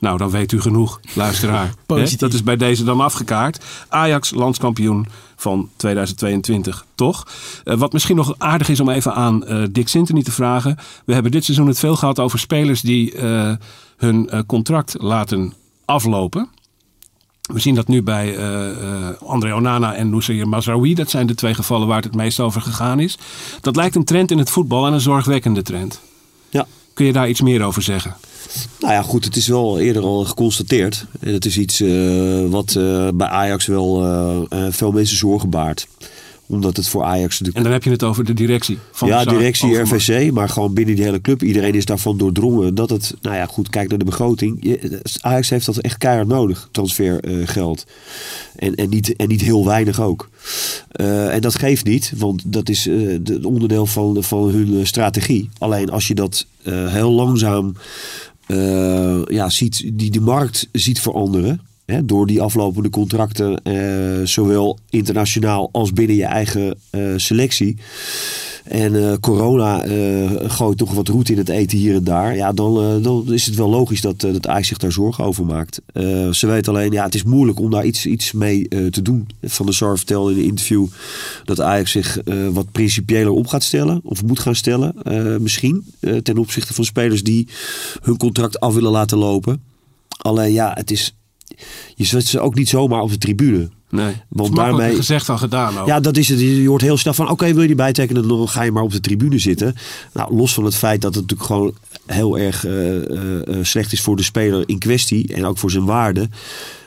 Nou, 0.00 0.18
dan 0.18 0.30
weet 0.30 0.52
u 0.52 0.60
genoeg, 0.60 1.00
luisteraar. 1.14 1.74
Dat 2.18 2.32
is 2.32 2.42
bij 2.42 2.56
deze 2.56 2.84
dan 2.84 3.00
afgekaart. 3.00 3.64
Ajax, 3.88 4.30
landskampioen 4.30 5.06
van 5.36 5.68
2022, 5.76 6.86
toch? 6.94 7.26
Eh, 7.64 7.76
wat 7.78 7.92
misschien 7.92 8.16
nog 8.16 8.34
aardig 8.38 8.68
is 8.68 8.80
om 8.80 8.88
even 8.88 9.14
aan 9.14 9.44
eh, 9.46 9.62
Dick 9.70 9.88
Sintony 9.88 10.22
te 10.22 10.32
vragen. 10.32 10.76
We 11.04 11.12
hebben 11.12 11.32
dit 11.32 11.44
seizoen 11.44 11.66
het 11.66 11.78
veel 11.78 11.96
gehad 11.96 12.18
over 12.18 12.38
spelers 12.38 12.80
die 12.80 13.12
eh, 13.14 13.52
hun 13.96 14.30
eh, 14.30 14.40
contract 14.46 14.94
laten 14.98 15.52
aflopen. 15.84 16.48
We 17.48 17.60
zien 17.60 17.74
dat 17.74 17.88
nu 17.88 18.02
bij 18.02 18.36
eh, 18.36 19.08
André 19.24 19.54
Onana 19.54 19.94
en 19.94 20.10
Noussair 20.10 20.48
Mazraoui. 20.48 20.94
Dat 20.94 21.10
zijn 21.10 21.26
de 21.26 21.34
twee 21.34 21.54
gevallen 21.54 21.86
waar 21.86 21.96
het 21.96 22.04
het 22.04 22.14
meest 22.14 22.40
over 22.40 22.60
gegaan 22.60 23.00
is. 23.00 23.18
Dat 23.60 23.76
lijkt 23.76 23.94
een 23.94 24.04
trend 24.04 24.30
in 24.30 24.38
het 24.38 24.50
voetbal 24.50 24.86
en 24.86 24.92
een 24.92 25.00
zorgwekkende 25.00 25.62
trend. 25.62 26.00
Ja. 26.48 26.66
Kun 26.92 27.06
je 27.06 27.12
daar 27.12 27.28
iets 27.28 27.40
meer 27.40 27.62
over 27.62 27.82
zeggen? 27.82 28.16
Nou 28.78 28.92
ja, 28.92 29.02
goed, 29.02 29.24
het 29.24 29.36
is 29.36 29.46
wel 29.46 29.78
eerder 29.78 30.02
al 30.02 30.24
geconstateerd. 30.24 31.06
Het 31.20 31.44
is 31.44 31.58
iets 31.58 31.80
eh, 31.80 31.90
wat 32.48 32.72
bij 33.14 33.28
Ajax 33.28 33.66
wel 33.66 34.48
veel 34.70 34.92
mensen 34.92 35.16
zorgen 35.16 35.50
baart. 35.50 35.86
Omdat 36.48 36.76
het 36.76 36.88
voor 36.88 37.02
Ajax 37.02 37.30
natuurlijk 37.30 37.56
En 37.56 37.62
dan 37.62 37.72
heb 37.72 37.82
je 37.82 37.90
het 37.90 38.02
over 38.02 38.24
de 38.24 38.34
directie 38.34 38.78
van 38.92 39.08
ja, 39.08 39.24
de 39.24 39.30
directie. 39.30 39.76
RVC, 39.78 40.32
maar 40.32 40.48
gewoon 40.48 40.74
binnen 40.74 40.94
die 40.94 41.04
hele 41.04 41.20
club. 41.20 41.42
Iedereen 41.42 41.74
is 41.74 41.84
daarvan 41.84 42.16
doordrongen 42.18 42.74
dat 42.74 42.90
het, 42.90 43.14
nou 43.22 43.36
ja, 43.36 43.46
goed, 43.46 43.68
kijk 43.68 43.88
naar 43.88 43.98
de 43.98 44.04
begroting. 44.04 44.78
Ajax 45.20 45.50
heeft 45.50 45.66
dat 45.66 45.76
echt 45.76 45.98
keihard 45.98 46.28
nodig, 46.28 46.68
transfergeld. 46.72 47.86
en, 48.56 48.74
en, 48.74 48.88
niet, 48.88 49.16
en 49.16 49.28
niet 49.28 49.40
heel 49.40 49.64
weinig 49.64 50.00
ook. 50.00 50.28
Eh, 50.90 51.34
en 51.34 51.40
dat 51.40 51.54
geeft 51.54 51.84
niet, 51.84 52.12
want 52.16 52.42
dat 52.52 52.68
is 52.68 52.82
de- 52.82 53.20
het 53.24 53.44
onderdeel 53.44 53.86
van, 53.86 54.22
van 54.24 54.48
hun 54.48 54.78
eh, 54.78 54.84
strategie. 54.84 55.48
Alleen 55.58 55.90
als 55.90 56.08
je 56.08 56.14
dat 56.14 56.46
heel 56.64 57.10
langzaam 57.12 57.74
ja, 59.28 59.48
ziet, 59.48 59.90
die 59.94 60.10
de 60.10 60.20
markt 60.20 60.68
ziet 60.72 61.00
veranderen. 61.00 61.60
Door 62.04 62.26
die 62.26 62.42
aflopende 62.42 62.90
contracten, 62.90 63.62
eh, 63.62 64.26
zowel 64.26 64.78
internationaal 64.90 65.68
als 65.72 65.92
binnen 65.92 66.16
je 66.16 66.24
eigen 66.24 66.78
eh, 66.90 67.00
selectie. 67.16 67.76
En 68.64 69.10
eh, 69.10 69.16
corona 69.20 69.84
gooit 70.48 70.78
toch 70.78 70.92
wat 70.92 71.08
roet 71.08 71.28
in 71.28 71.38
het 71.38 71.48
eten 71.48 71.78
hier 71.78 71.94
en 71.94 72.04
daar. 72.04 72.36
Ja, 72.36 72.52
dan, 72.52 73.32
is 73.32 73.46
het 73.46 73.54
wel 73.54 73.68
logisch 73.68 74.00
dat, 74.00 74.20
dat 74.20 74.46
Ajax 74.46 74.68
zich 74.68 74.78
daar 74.78 74.92
zorgen 74.92 75.24
over 75.24 75.46
maakt. 75.46 75.80
Ze 76.30 76.46
weet 76.46 76.68
alleen, 76.68 76.92
ja, 76.92 77.04
het 77.04 77.14
is 77.14 77.22
moeilijk 77.22 77.60
om 77.60 77.70
daar 77.70 77.84
iets, 77.84 78.06
iets 78.06 78.32
mee 78.32 78.68
te 78.90 79.02
doen. 79.02 79.28
Van 79.42 79.66
der 79.66 79.74
Sar 79.74 79.96
vertelde 79.96 80.32
in 80.32 80.38
een 80.38 80.44
interview 80.44 80.86
dat 81.44 81.60
Ajax 81.60 81.90
zich 81.90 82.18
wat 82.52 82.72
principiëler 82.72 83.32
op 83.32 83.46
gaat 83.46 83.62
stellen. 83.62 84.00
Of 84.04 84.24
moet 84.24 84.38
gaan 84.38 84.54
stellen, 84.54 84.94
misschien. 85.42 85.84
ten 86.22 86.38
opzichte 86.38 86.74
van 86.74 86.84
spelers 86.84 87.22
die 87.22 87.48
hun 88.02 88.16
contract 88.16 88.60
af 88.60 88.74
willen 88.74 88.90
laten 88.90 89.18
lopen. 89.18 89.62
Alleen 90.18 90.52
ja, 90.52 90.72
het 90.74 90.90
is... 90.90 91.17
Je 91.94 92.04
zet 92.04 92.26
ze 92.26 92.40
ook 92.40 92.54
niet 92.54 92.68
zomaar 92.68 93.00
op 93.00 93.10
de 93.10 93.18
tribune. 93.18 93.68
Nee, 93.90 94.14
Want 94.28 94.56
daarmee... 94.56 94.94
gezegd 94.94 95.26
dan 95.26 95.38
gedaan 95.38 95.78
ook. 95.78 95.86
Ja, 95.86 96.00
dat 96.00 96.16
is 96.16 96.28
het. 96.28 96.40
Je 96.40 96.68
hoort 96.68 96.82
heel 96.82 96.96
snel 96.96 97.14
van, 97.14 97.30
oké, 97.30 97.52
wil 97.52 97.60
je 97.60 97.66
die 97.66 97.76
bijtekenen, 97.76 98.28
dan 98.28 98.48
ga 98.48 98.62
je 98.62 98.72
maar 98.72 98.82
op 98.82 98.92
de 98.92 99.00
tribune 99.00 99.38
zitten. 99.38 99.74
Nou, 100.12 100.34
los 100.34 100.54
van 100.54 100.64
het 100.64 100.74
feit 100.74 101.00
dat 101.00 101.14
het 101.14 101.22
natuurlijk 101.22 101.48
gewoon 101.48 101.74
heel 102.06 102.38
erg 102.38 102.64
eh, 102.64 102.96
eh, 102.96 103.48
eh, 103.48 103.64
slecht 103.64 103.92
is 103.92 104.00
voor 104.00 104.16
de 104.16 104.22
speler 104.22 104.62
in 104.66 104.78
kwestie 104.78 105.34
en 105.34 105.46
ook 105.46 105.58
voor 105.58 105.70
zijn 105.70 105.84
waarde. 105.84 106.28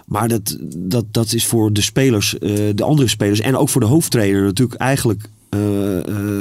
Maar 0.05 0.27
dat, 0.27 0.57
dat, 0.77 1.05
dat 1.11 1.33
is 1.33 1.45
voor 1.45 1.73
de 1.73 1.81
spelers, 1.81 2.39
eh, 2.39 2.51
de 2.75 2.83
andere 2.83 3.07
spelers 3.07 3.39
en 3.39 3.57
ook 3.57 3.69
voor 3.69 3.81
de 3.81 3.87
hoofdtrainer 3.87 4.43
natuurlijk 4.43 4.79
eigenlijk 4.79 5.29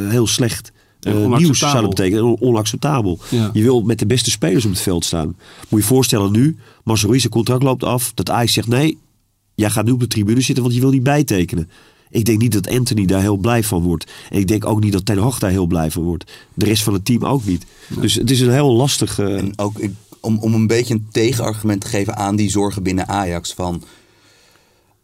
heel 0.09 0.26
slecht. 0.26 0.72
Eh, 1.01 1.36
nieuws 1.36 1.59
zou 1.59 1.80
dat 1.80 1.88
betekenen, 1.88 2.24
en 2.24 2.40
onacceptabel. 2.40 3.18
Ja. 3.30 3.51
Je 3.53 3.62
wil 3.62 3.82
met 3.82 3.98
de 3.98 4.07
beste 4.07 4.30
spelers 4.30 4.64
op 4.64 4.70
het 4.70 4.80
veld 4.80 5.05
staan. 5.05 5.26
Moet 5.26 5.36
je 5.68 5.76
je 5.76 5.82
voorstellen 5.82 6.32
nu, 6.32 6.57
Marcelo 6.84 7.18
zijn 7.18 7.32
contract 7.32 7.62
loopt 7.62 7.84
af, 7.84 8.12
dat 8.14 8.30
Ajax 8.30 8.53
zegt 8.53 8.68
nee, 8.68 8.98
jij 9.55 9.70
gaat 9.70 9.84
nu 9.84 9.90
op 9.92 10.01
de 10.01 10.07
tribune 10.07 10.40
zitten, 10.40 10.62
want 10.64 10.74
je 10.74 10.80
wil 10.80 10.90
niet 10.90 11.03
bijtekenen. 11.03 11.70
Ik 12.11 12.24
denk 12.24 12.38
niet 12.40 12.53
dat 12.53 12.68
Anthony 12.68 13.07
daar 13.07 13.20
heel 13.20 13.36
blij 13.36 13.62
van 13.64 13.82
wordt. 13.82 14.11
En 14.30 14.38
ik 14.38 14.48
denk 14.48 14.66
ook 14.66 14.80
niet 14.80 14.92
dat 14.92 15.07
Ten 15.07 15.18
Hag 15.18 15.38
daar 15.38 15.51
heel 15.51 15.66
blij 15.66 15.90
van 15.90 16.03
wordt. 16.03 16.30
De 16.55 16.64
rest 16.64 16.82
van 16.82 16.92
het 16.92 17.05
team 17.05 17.24
ook 17.24 17.44
niet. 17.44 17.64
Dus 18.01 18.14
het 18.14 18.30
is 18.30 18.40
een 18.40 18.51
heel 18.53 18.72
lastig... 18.72 19.18
eh, 19.18 19.36
En 19.38 19.53
ook 19.59 19.78
ik- 19.78 19.94
om, 20.20 20.38
om 20.38 20.55
een 20.55 20.66
beetje 20.66 20.94
een 20.94 21.07
tegenargument 21.12 21.80
te 21.80 21.86
geven 21.86 22.16
aan 22.16 22.36
die 22.36 22.51
zorgen 22.51 22.82
binnen 22.82 23.09
Ajax. 23.09 23.53
Van 23.55 23.82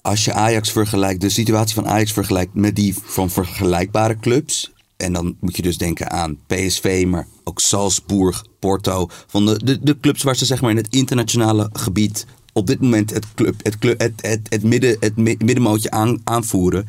als 0.03 0.25
je 0.25 0.33
Ajax 0.33 0.71
vergelijkt, 0.73 1.21
de 1.21 1.29
situatie 1.29 1.75
van 1.75 1.87
Ajax 1.89 2.13
vergelijkt 2.13 2.55
met 2.55 2.77
die 2.77 2.95
van 3.05 3.31
vergelijkbare 3.31 4.19
clubs. 4.19 4.73
En 4.97 5.13
dan 5.13 5.37
moet 5.41 5.57
je 5.57 5.63
dus 5.63 5.79
denken 5.79 6.11
aan 6.11 6.39
PSV, 6.47 7.05
maar 7.09 7.27
ook 7.45 7.61
Salzburg, 7.61 8.45
Porto. 8.59 9.09
Van 9.27 9.47
de, 9.47 9.65
de, 9.65 9.79
de 9.83 10.01
clubs 10.01 10.23
waar 10.23 10.37
ze 10.37 10.45
zeg 10.45 10.61
maar 10.61 10.71
in 10.71 10.77
het 10.77 10.95
internationale 10.95 11.69
gebied 11.73 12.27
op 12.53 12.67
dit 12.67 12.81
moment 12.81 13.11
het, 13.11 13.27
club, 13.35 13.55
het, 13.63 13.79
club, 13.79 14.01
het, 14.01 14.13
het, 14.17 14.41
het, 14.49 14.63
midden, 14.63 14.97
het 15.01 15.17
mi- 15.17 15.37
middenmootje 15.39 15.91
aan, 15.91 16.21
aanvoeren. 16.25 16.87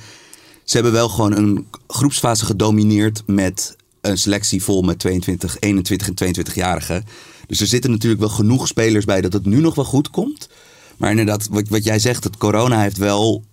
Ze 0.63 0.73
hebben 0.73 0.93
wel 0.93 1.09
gewoon 1.09 1.35
een 1.35 1.67
groepsfase 1.87 2.45
gedomineerd 2.45 3.23
met 3.25 3.75
een 4.01 4.17
selectie 4.17 4.63
vol 4.63 4.81
met 4.81 4.99
22, 4.99 5.57
21 5.59 6.07
en 6.07 6.35
22-jarigen. 6.35 7.05
Dus 7.47 7.59
er 7.59 7.67
zitten 7.67 7.91
natuurlijk 7.91 8.21
wel 8.21 8.29
genoeg 8.29 8.67
spelers 8.67 9.05
bij 9.05 9.21
dat 9.21 9.33
het 9.33 9.45
nu 9.45 9.59
nog 9.59 9.75
wel 9.75 9.85
goed 9.85 10.09
komt. 10.09 10.49
Maar 10.97 11.09
inderdaad, 11.09 11.47
wat, 11.51 11.67
wat 11.67 11.83
jij 11.83 11.99
zegt, 11.99 12.23
dat 12.23 12.37
corona 12.37 12.81
heeft 12.81 12.97
wel 12.97 13.43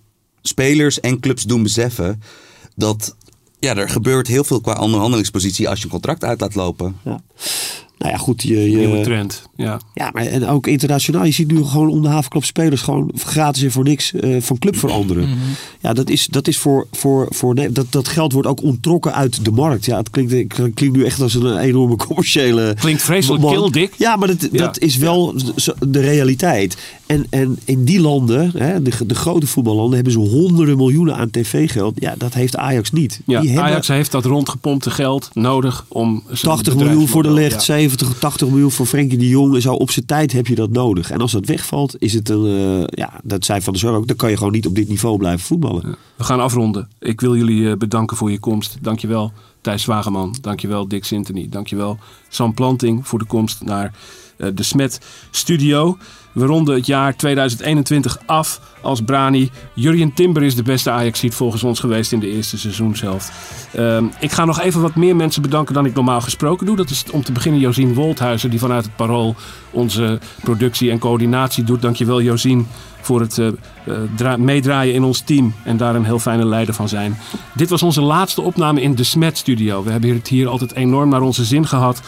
spelers 0.41 0.99
en 0.99 1.19
clubs 1.19 1.43
doen 1.43 1.63
beseffen 1.63 2.21
dat 2.75 3.15
ja, 3.65 3.75
er 3.75 3.89
gebeurt 3.89 4.27
heel 4.27 4.43
veel 4.43 4.61
qua 4.61 4.73
onderhandelingspositie 4.79 5.69
als 5.69 5.79
je 5.79 5.85
een 5.85 5.91
contract 5.91 6.23
uit 6.23 6.39
laat 6.41 6.55
lopen. 6.55 6.97
ja. 7.03 7.21
Nou 7.97 8.11
ja, 8.11 8.17
goed. 8.17 8.41
Je, 8.43 8.69
je, 8.71 8.77
Nieuwe 8.77 9.01
trend. 9.01 9.41
Ja. 9.55 9.79
Ja, 9.93 10.09
maar 10.13 10.25
en 10.25 10.47
ook 10.47 10.67
internationaal. 10.67 11.25
Je 11.25 11.31
ziet 11.31 11.51
nu 11.51 11.63
gewoon 11.63 11.89
om 11.89 12.01
de 12.01 12.07
havenklap 12.07 12.43
spelers 12.43 12.81
gewoon 12.81 13.11
gratis 13.15 13.63
en 13.63 13.71
voor 13.71 13.83
niks 13.83 14.13
eh, 14.13 14.41
van 14.41 14.57
club 14.59 14.77
veranderen. 14.77 15.23
Mhm. 15.29 15.37
Ja, 15.81 15.93
dat 15.93 16.09
is, 16.09 16.27
dat 16.27 16.47
is 16.47 16.57
voor, 16.57 16.87
voor, 16.91 17.27
voor 17.29 17.53
nee, 17.53 17.71
dat, 17.71 17.85
dat 17.89 18.07
geld 18.07 18.31
wordt 18.31 18.47
ook 18.47 18.63
onttrokken 18.63 19.13
uit 19.13 19.45
de 19.45 19.51
markt. 19.51 19.85
Ja, 19.85 19.97
het 19.97 20.09
klinkt, 20.09 20.31
het 20.31 20.73
klinkt 20.73 20.95
nu 20.97 21.05
echt 21.05 21.21
als 21.21 21.33
een 21.33 21.57
enorme 21.57 21.95
commerciële. 21.95 22.73
Klinkt 22.79 23.01
vreselijk 23.01 23.41
man. 23.41 23.51
kil, 23.53 23.71
Dick. 23.71 23.93
Ja, 23.97 24.15
maar 24.15 24.27
dat, 24.27 24.47
Ja. 24.51 24.57
dat 24.65 24.79
is 24.79 24.97
wel 24.97 25.35
de 25.87 25.99
realiteit. 25.99 26.77
En, 27.05 27.27
en 27.29 27.59
in 27.65 27.83
die 27.85 27.99
landen, 28.01 28.51
hè, 28.57 28.81
de, 28.81 28.91
de 29.05 29.15
grote 29.15 29.47
voetballanden, 29.47 29.95
hebben 29.95 30.13
ze 30.13 30.19
honderden 30.19 30.77
miljoenen 30.77 31.15
aan 31.15 31.29
tv-geld. 31.29 31.93
Ja, 31.99 32.15
dat 32.17 32.33
heeft 32.33 32.55
Ajax 32.57 32.91
niet. 32.91 33.21
Ja, 33.25 33.39
Die 33.41 33.49
hebben 33.49 33.67
Ajax 33.67 33.87
heeft 33.87 34.11
dat 34.11 34.25
rondgepompte 34.25 34.89
geld 34.91 35.29
nodig 35.33 35.85
om... 35.87 36.23
zijn 36.25 36.51
80 36.51 36.75
miljoen 36.75 37.07
voor 37.07 37.23
de 37.23 37.31
licht, 37.31 37.65
Ja. 37.65 37.83
70, 37.89 38.19
80 38.19 38.47
miljoen 38.47 38.71
voor 38.71 38.85
Frenkie 38.85 39.17
de 39.17 39.27
Jong. 39.27 39.55
En 39.55 39.61
zo 39.61 39.73
op 39.73 39.91
zijn 39.91 40.05
tijd 40.05 40.31
heb 40.31 40.47
je 40.47 40.55
dat 40.55 40.69
nodig. 40.69 41.11
En 41.11 41.21
als 41.21 41.31
dat 41.31 41.45
wegvalt, 41.45 41.95
is 41.99 42.13
het 42.13 42.29
een. 42.29 42.45
eh, 42.45 42.83
ja, 42.87 43.19
dat 43.23 43.45
zei 43.45 43.61
Van 43.61 43.73
der 43.73 43.81
Sar 43.81 43.95
ook. 43.95 44.07
Dan 44.07 44.15
kan 44.15 44.29
je 44.29 44.37
gewoon 44.37 44.51
niet 44.51 44.65
op 44.67 44.75
dit 44.75 44.87
niveau 44.87 45.17
blijven 45.17 45.45
voetballen. 45.45 45.95
We 46.15 46.23
gaan 46.23 46.39
afronden. 46.39 46.89
Ik 46.99 47.21
wil 47.21 47.35
jullie 47.35 47.69
eh, 47.69 47.77
bedanken 47.77 48.17
voor 48.17 48.31
je 48.31 48.39
komst. 48.39 48.77
Dankjewel 48.81 49.31
Thijs 49.61 49.81
Zwageman. 49.81 50.35
Dankjewel 50.41 50.87
Dick 50.87 51.05
Sintony. 51.05 51.47
Dankjewel 51.49 51.97
Sam 52.29 52.53
Planting 52.53 53.07
voor 53.07 53.19
de 53.19 53.25
komst 53.25 53.63
naar 53.63 53.93
eh, 54.37 54.49
de 54.53 54.63
Smet 54.63 54.99
Studio. 55.31 55.97
We 56.35 56.45
ronden 56.45 56.75
het 56.75 56.85
jaar 56.85 57.15
2021 57.15 58.19
af 58.25 58.59
als 58.81 59.01
Brani. 59.01 59.51
Jurjen 59.73 60.13
Timber 60.13 60.43
is 60.43 60.55
de 60.55 60.63
beste 60.63 60.91
Ajaxiet 60.91 61.35
volgens 61.35 61.63
ons 61.63 61.79
geweest 61.79 62.11
in 62.11 62.19
de 62.19 62.29
eerste 62.29 62.57
seizoenshelft. 62.57 63.31
Ehm 63.73 64.05
ik 64.19 64.31
ga 64.31 64.45
nog 64.45 64.61
even 64.61 64.81
wat 64.81 64.95
meer 64.95 65.15
mensen 65.15 65.41
bedanken 65.41 65.73
dan 65.73 65.85
ik 65.85 65.93
normaal 65.93 66.21
gesproken 66.21 66.65
doe. 66.65 66.75
Dat 66.75 66.89
is 66.89 67.05
om 67.11 67.23
te 67.23 67.31
beginnen 67.31 67.61
Josien 67.61 67.93
Wolthuizen 67.93 68.49
die 68.49 68.59
vanuit 68.59 68.85
het 68.85 68.95
Parool 68.95 69.35
onze 69.71 70.19
productie 70.43 70.91
en 70.91 70.99
coördinatie 70.99 71.63
doet. 71.63 71.81
Dankjewel 71.81 72.21
Josien 72.21 72.67
voor 73.05 73.19
het 73.19 73.37
eh, 73.37 73.47
eh, 73.47 73.53
dra- 74.15 74.37
meedraaien 74.37 74.93
in 74.93 75.03
ons 75.03 75.19
team 75.19 75.53
en 75.63 75.77
daar 75.77 75.95
een 75.95 76.05
heel 76.05 76.19
fijne 76.19 76.45
leider 76.45 76.73
van 76.73 76.87
zijn. 76.89 77.17
Dit 77.53 77.69
was 77.69 77.83
onze 77.83 78.01
laatste 78.01 78.41
opname 78.41 78.81
in 78.81 78.95
de 78.95 79.03
Smet 79.03 79.37
Studio. 79.37 79.83
We 79.83 79.91
hebben 79.91 80.09
het 80.13 80.27
hier 80.27 80.47
altijd 80.47 80.73
enorm 80.73 81.09
naar 81.09 81.21
onze 81.21 81.43
zin 81.45 81.67
gehad. 81.67 82.01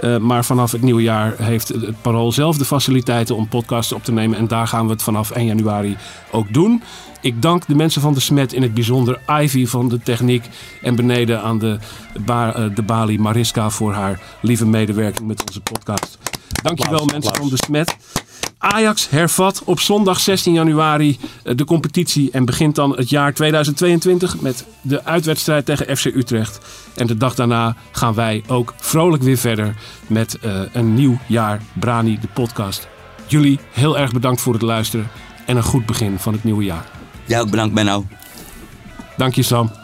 Eh, 0.00 0.16
maar 0.16 0.44
vanaf 0.44 0.72
het 0.72 0.82
nieuwe 0.82 1.02
jaar 1.02 1.34
heeft 1.38 1.68
het 1.68 2.02
Parool 2.02 2.32
zelf 2.32 2.56
de 2.58 2.64
faciliteiten 2.64 3.36
om 3.36 3.48
podcasts 3.48 3.92
op 3.92 4.04
te 4.04 4.12
nemen. 4.12 4.38
En 4.38 4.48
daar 4.48 4.66
gaan 4.68 4.86
we 4.86 4.92
het 4.92 5.02
vanaf 5.02 5.30
1 5.30 5.46
januari 5.46 5.96
ook 6.30 6.52
doen. 6.52 6.82
Ik 7.20 7.42
dank 7.42 7.66
de 7.66 7.74
mensen 7.74 8.00
van 8.00 8.14
de 8.14 8.20
Smet, 8.20 8.52
in 8.52 8.62
het 8.62 8.74
bijzonder 8.74 9.18
Ivy 9.40 9.66
van 9.66 9.88
de 9.88 9.98
techniek. 9.98 10.44
En 10.82 10.94
beneden 10.96 11.42
aan 11.42 11.58
de, 11.58 11.78
ba 12.24 12.68
de 12.74 12.82
balie 12.82 13.20
Mariska 13.20 13.70
voor 13.70 13.92
haar 13.92 14.20
lieve 14.40 14.66
medewerking 14.66 15.26
met 15.28 15.42
onze 15.46 15.60
podcast. 15.60 16.18
Dankjewel 16.62 16.92
Applaus, 17.00 17.12
mensen 17.12 17.30
applaus. 17.32 17.48
van 17.48 17.58
de 17.58 17.64
Smet. 17.64 17.96
Ajax 18.64 19.10
hervat 19.10 19.62
op 19.64 19.80
zondag 19.80 20.20
16 20.20 20.52
januari 20.52 21.18
eh, 21.42 21.56
de 21.56 21.64
competitie 21.64 22.30
en 22.30 22.44
begint 22.44 22.74
dan 22.74 22.96
het 22.96 23.10
jaar 23.10 23.34
2022 23.34 24.40
met 24.40 24.66
de 24.80 25.04
uitwedstrijd 25.04 25.66
tegen 25.66 25.96
FC 25.96 26.04
Utrecht. 26.04 26.58
En 26.94 27.06
de 27.06 27.16
dag 27.16 27.34
daarna 27.34 27.76
gaan 27.92 28.14
wij 28.14 28.42
ook 28.46 28.74
vrolijk 28.76 29.22
weer 29.22 29.36
verder 29.36 29.74
met 30.06 30.38
eh, 30.38 30.60
een 30.72 30.94
nieuw 30.94 31.18
jaar 31.26 31.62
Brani, 31.72 32.18
de 32.20 32.28
podcast. 32.34 32.88
Jullie 33.26 33.58
heel 33.72 33.98
erg 33.98 34.12
bedankt 34.12 34.40
voor 34.40 34.52
het 34.52 34.62
luisteren 34.62 35.08
en 35.46 35.56
een 35.56 35.62
goed 35.62 35.86
begin 35.86 36.18
van 36.18 36.32
het 36.32 36.44
nieuwe 36.44 36.64
jaar. 36.64 36.86
Jij 37.24 37.40
ook 37.40 37.50
bedankt, 37.50 37.74
Benno. 37.74 38.06
Dank 39.16 39.34
je 39.34 39.42
Sam. 39.42 39.83